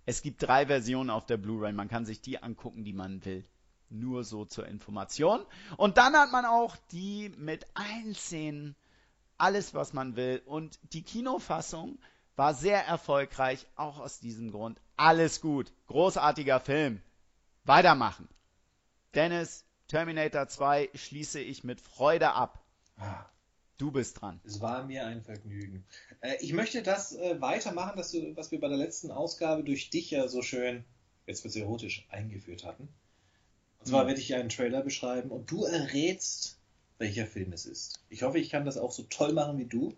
[0.08, 1.74] Es gibt drei Versionen auf der Blu-ray.
[1.74, 3.44] Man kann sich die angucken, die man will.
[3.90, 5.46] Nur so zur Information.
[5.76, 8.78] Und dann hat man auch die mit allen Szenen,
[9.38, 10.42] alles was man will.
[10.46, 12.00] Und die Kinofassung
[12.38, 14.80] war sehr erfolgreich, auch aus diesem Grund.
[14.96, 15.74] Alles gut.
[15.88, 17.02] Großartiger Film.
[17.66, 18.30] Weitermachen.
[19.14, 22.64] Dennis, Terminator 2 schließe ich mit Freude ab.
[23.78, 24.40] Du bist dran.
[24.44, 25.86] Es war mir ein Vergnügen.
[26.22, 29.90] Äh, ich möchte das äh, weitermachen, dass du, was wir bei der letzten Ausgabe durch
[29.92, 30.84] dich ja so schön,
[31.28, 32.88] jetzt wird erotisch, eingeführt hatten.
[33.80, 34.08] Und zwar Mhm.
[34.08, 36.58] werde ich einen Trailer beschreiben und du errätst,
[36.98, 38.00] welcher Film es ist.
[38.10, 39.94] Ich hoffe, ich kann das auch so toll machen wie du.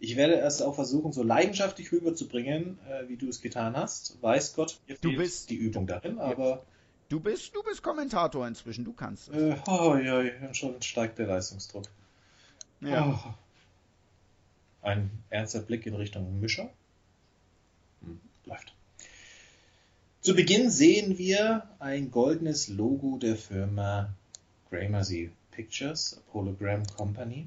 [0.00, 4.20] Ich werde es auch versuchen, so leidenschaftlich rüberzubringen, äh, wie du es getan hast.
[4.22, 6.64] Weiß Gott, mir Du fehlt bist- die Übung darin, aber
[7.08, 9.36] Du bist, du bist Kommentator inzwischen, du kannst es.
[9.36, 11.84] äh, oh, ja, schon steigt der Leistungsdruck.
[12.80, 13.06] Ja.
[13.06, 13.34] Oh.
[14.82, 16.70] Ein ernster Blick in Richtung Mischer.
[18.02, 18.72] Hm, läuft.
[20.22, 24.10] Zu Beginn sehen wir ein goldenes Logo der Firma
[24.70, 27.46] Gramercy Pictures, Hologram Company.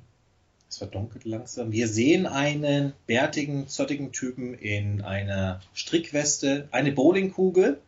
[0.69, 1.72] Es verdunkelt langsam.
[1.72, 7.80] Wir sehen einen bärtigen, zottigen Typen in einer Strickweste, eine Bowlingkugel,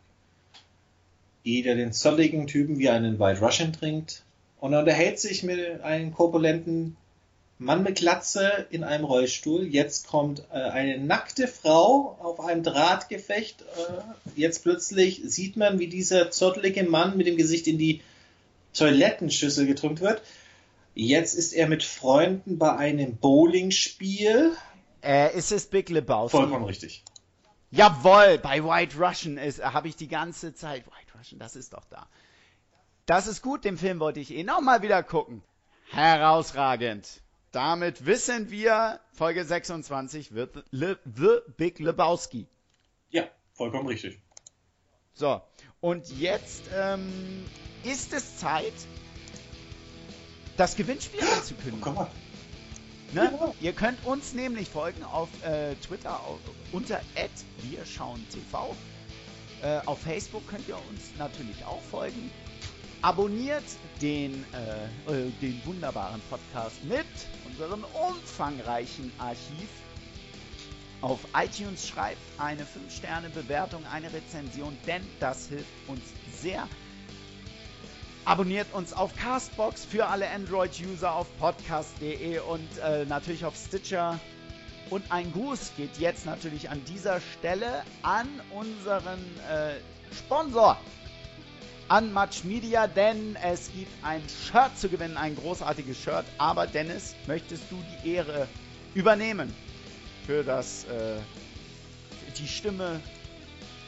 [1.44, 4.24] die der den zottigen Typen wie einen White Russian trinkt.
[4.60, 6.96] Und er unterhält sich mit einem korpulenten
[7.58, 9.66] Mann mit Glatze in einem Rollstuhl.
[9.66, 13.62] Jetzt kommt äh, eine nackte Frau auf einem Drahtgefecht.
[13.62, 18.02] Äh, jetzt plötzlich sieht man, wie dieser zottelige Mann mit dem Gesicht in die
[18.74, 20.22] Toilettenschüssel gedrückt wird.
[20.94, 24.52] Jetzt ist er mit Freunden bei einem Bowlingspiel.
[25.02, 26.36] Äh, ist es Big Lebowski?
[26.36, 27.04] Vollkommen richtig.
[27.70, 30.86] Jawohl, bei White Russian ist, habe ich die ganze Zeit.
[30.86, 32.06] White Russian, das ist doch da.
[33.06, 35.42] Das ist gut, den Film wollte ich eh nochmal wieder gucken.
[35.90, 37.22] Herausragend.
[37.56, 42.46] Damit wissen wir, Folge 26 wird Le, The Big Lebowski.
[43.08, 43.22] Ja,
[43.54, 44.20] vollkommen richtig.
[45.14, 45.40] So,
[45.80, 47.46] und jetzt ähm,
[47.82, 48.74] ist es Zeit,
[50.58, 51.80] das Gewinnspiel Oh anzukündigen.
[51.80, 52.10] Gott.
[53.14, 53.32] Ne?
[53.32, 53.54] Ja.
[53.62, 56.40] Ihr könnt uns nämlich folgen auf äh, Twitter auf,
[56.72, 57.00] unter
[57.62, 58.76] @wirschauentv.
[59.62, 62.30] Äh, auf Facebook könnt ihr uns natürlich auch folgen.
[63.00, 63.64] Abonniert
[64.02, 67.06] den, äh, äh, den wunderbaren Podcast mit
[67.56, 69.68] unserem umfangreichen Archiv.
[71.00, 76.02] Auf iTunes schreibt eine 5-Sterne-Bewertung, eine Rezension, denn das hilft uns
[76.40, 76.66] sehr.
[78.24, 84.18] Abonniert uns auf Castbox für alle Android-User auf podcast.de und äh, natürlich auf Stitcher.
[84.90, 89.74] Und ein Gruß geht jetzt natürlich an dieser Stelle an unseren äh,
[90.14, 90.78] Sponsor,
[91.88, 96.24] an Much Media, denn es gibt ein Shirt zu gewinnen, ein großartiges Shirt.
[96.38, 98.48] Aber Dennis, möchtest du die Ehre
[98.94, 99.54] übernehmen
[100.26, 101.16] für das, äh,
[102.38, 103.00] die Stimme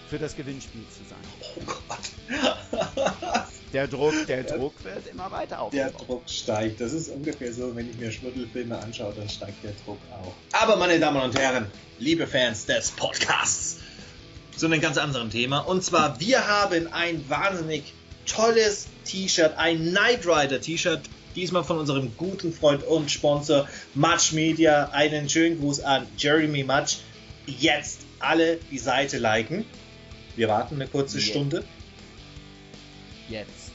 [0.09, 1.19] für das Gewinnspiel zu sein?
[1.57, 3.49] Oh Gott.
[3.73, 6.09] Der Druck, der Druck wird immer weiter Der aufgebaut.
[6.09, 6.81] Druck steigt.
[6.81, 10.33] Das ist ungefähr so, wenn ich mir Schmuddelfilme anschaue, dann steigt der Druck auch.
[10.53, 11.66] Aber meine Damen und Herren,
[11.99, 13.81] liebe Fans des Podcasts,
[14.59, 15.60] zu einem ganz anderen Thema.
[15.60, 17.94] Und zwar, wir haben ein wahnsinnig
[18.26, 21.01] tolles T-Shirt, ein Knight Rider T-Shirt.
[21.36, 24.90] Diesmal von unserem guten Freund und Sponsor Much Media.
[24.90, 26.98] Einen schönen Gruß an Jeremy Much.
[27.47, 29.64] Jetzt alle die Seite liken.
[30.35, 31.26] Wir warten eine kurze Yeah.
[31.28, 31.64] Stunde.
[33.28, 33.70] Jetzt.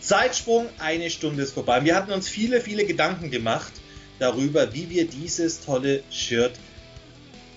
[0.00, 1.84] Zeitsprung, eine Stunde ist vorbei.
[1.84, 3.72] Wir hatten uns viele, viele Gedanken gemacht
[4.18, 6.52] darüber, wie wir dieses tolle Shirt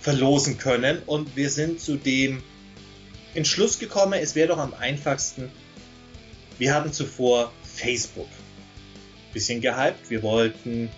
[0.01, 1.01] verlosen können.
[1.05, 2.43] Und wir sind zu dem
[3.33, 5.49] Entschluss gekommen, es wäre doch am einfachsten.
[6.57, 8.27] Wir hatten zuvor Facebook.
[9.33, 10.09] Bisschen gehypt.
[10.09, 10.89] Wir wollten,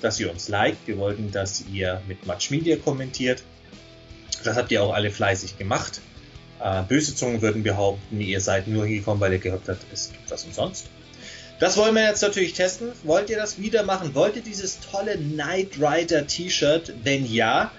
[0.00, 0.86] dass ihr uns liked.
[0.86, 3.42] Wir wollten, dass ihr mit Much Media kommentiert.
[4.44, 6.00] Das habt ihr auch alle fleißig gemacht.
[6.60, 10.30] Äh, böse Zungen würden behaupten, ihr seid nur hingekommen, weil ihr gehört habt, es gibt
[10.30, 10.86] was umsonst.
[11.60, 12.92] Das wollen wir jetzt natürlich testen.
[13.04, 14.14] Wollt ihr das wieder machen?
[14.14, 16.92] Wollt ihr dieses tolle Knight Rider T-Shirt?
[17.02, 17.70] Wenn ja,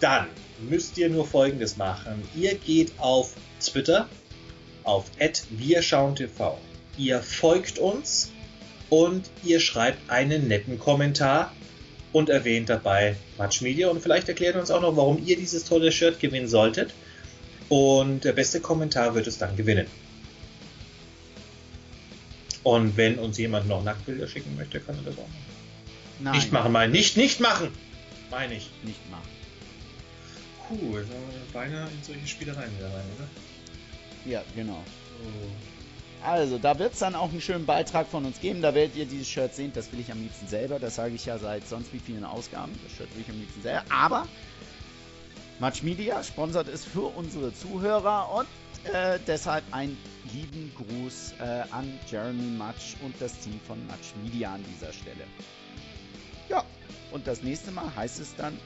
[0.00, 0.28] dann
[0.60, 2.22] müsst ihr nur folgendes machen.
[2.36, 4.08] Ihr geht auf Twitter,
[4.84, 5.06] auf
[5.50, 6.40] @wirschauentv.
[6.96, 8.30] Ihr folgt uns
[8.90, 11.52] und ihr schreibt einen netten Kommentar
[12.12, 15.92] und erwähnt dabei Match Media und vielleicht erklärt uns auch noch, warum ihr dieses tolle
[15.92, 16.92] Shirt gewinnen solltet.
[17.68, 19.86] Und der beste Kommentar wird es dann gewinnen.
[22.62, 25.48] Und wenn uns jemand noch Nacktbilder schicken möchte, kann er das auch machen.
[26.20, 27.68] Nein, Nicht machen, meine Nicht, nicht machen!
[28.30, 28.70] Meine ich.
[28.82, 29.37] Nicht machen.
[30.68, 31.04] Sind wir
[31.52, 33.28] beinahe in solche Spielereien wieder rein, oder?
[34.30, 34.82] Ja, genau.
[36.22, 38.60] Also, da wird es dann auch einen schönen Beitrag von uns geben.
[38.60, 39.72] Da werdet ihr dieses Shirt sehen.
[39.72, 40.78] Das will ich am liebsten selber.
[40.78, 42.72] Das sage ich ja seit sonst wie vielen Ausgaben.
[42.84, 43.84] Das Shirt will ich am liebsten selber.
[43.88, 44.26] Aber
[45.60, 48.46] Match Media sponsert es für unsere Zuhörer und
[48.92, 49.96] äh, deshalb einen
[50.32, 55.24] lieben Gruß äh, an Jeremy Match und das Team von Match Media an dieser Stelle.
[56.48, 56.64] Ja,
[57.10, 58.56] und das nächste Mal heißt es dann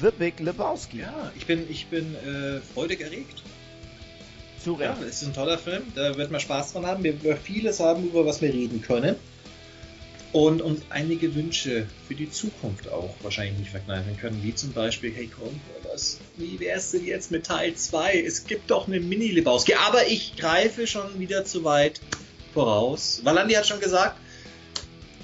[0.00, 1.00] The Big Lebowski.
[1.00, 3.42] Ja, ich bin, ich bin äh, freudig erregt.
[4.62, 5.02] Zu Ja, Recht.
[5.02, 7.04] es ist ein toller Film, da wird man Spaß dran haben.
[7.04, 9.16] Wir werden vieles haben, über was wir reden können.
[10.32, 15.12] Und uns einige Wünsche für die Zukunft auch wahrscheinlich nicht verkneifen können, wie zum Beispiel,
[15.14, 15.60] hey komm,
[15.92, 18.20] was, wie wär's denn jetzt mit Teil 2?
[18.20, 22.00] Es gibt doch eine Mini-Lebowski, aber ich greife schon wieder zu weit
[22.52, 23.20] voraus.
[23.22, 24.16] Valandi hat schon gesagt,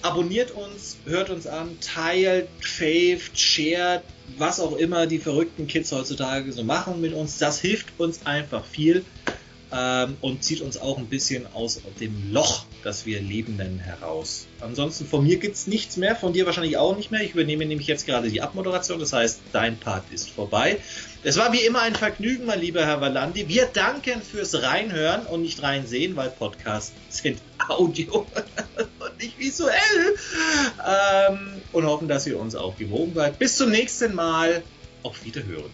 [0.02, 4.02] abonniert uns, hört uns an, teilt, faved, shared,
[4.38, 7.38] was auch immer die verrückten Kids heutzutage so machen mit uns.
[7.38, 9.04] Das hilft uns einfach viel
[9.72, 14.46] ähm, und zieht uns auch ein bisschen aus dem Loch, das wir leben nennen, heraus.
[14.60, 17.22] Ansonsten von mir gibt's nichts mehr, von dir wahrscheinlich auch nicht mehr.
[17.22, 20.78] Ich übernehme nämlich jetzt gerade die Abmoderation, das heißt, dein Part ist vorbei.
[21.22, 23.48] Es war wie immer ein Vergnügen, mein lieber Herr Valandi.
[23.48, 28.26] Wir danken fürs Reinhören und nicht reinsehen, weil Podcasts sind Audio
[29.20, 30.16] nicht visuell.
[30.86, 33.38] Ähm, und hoffen, dass ihr uns auch gewogen seid.
[33.38, 34.62] Bis zum nächsten Mal.
[35.02, 35.70] Auf Wiederhören.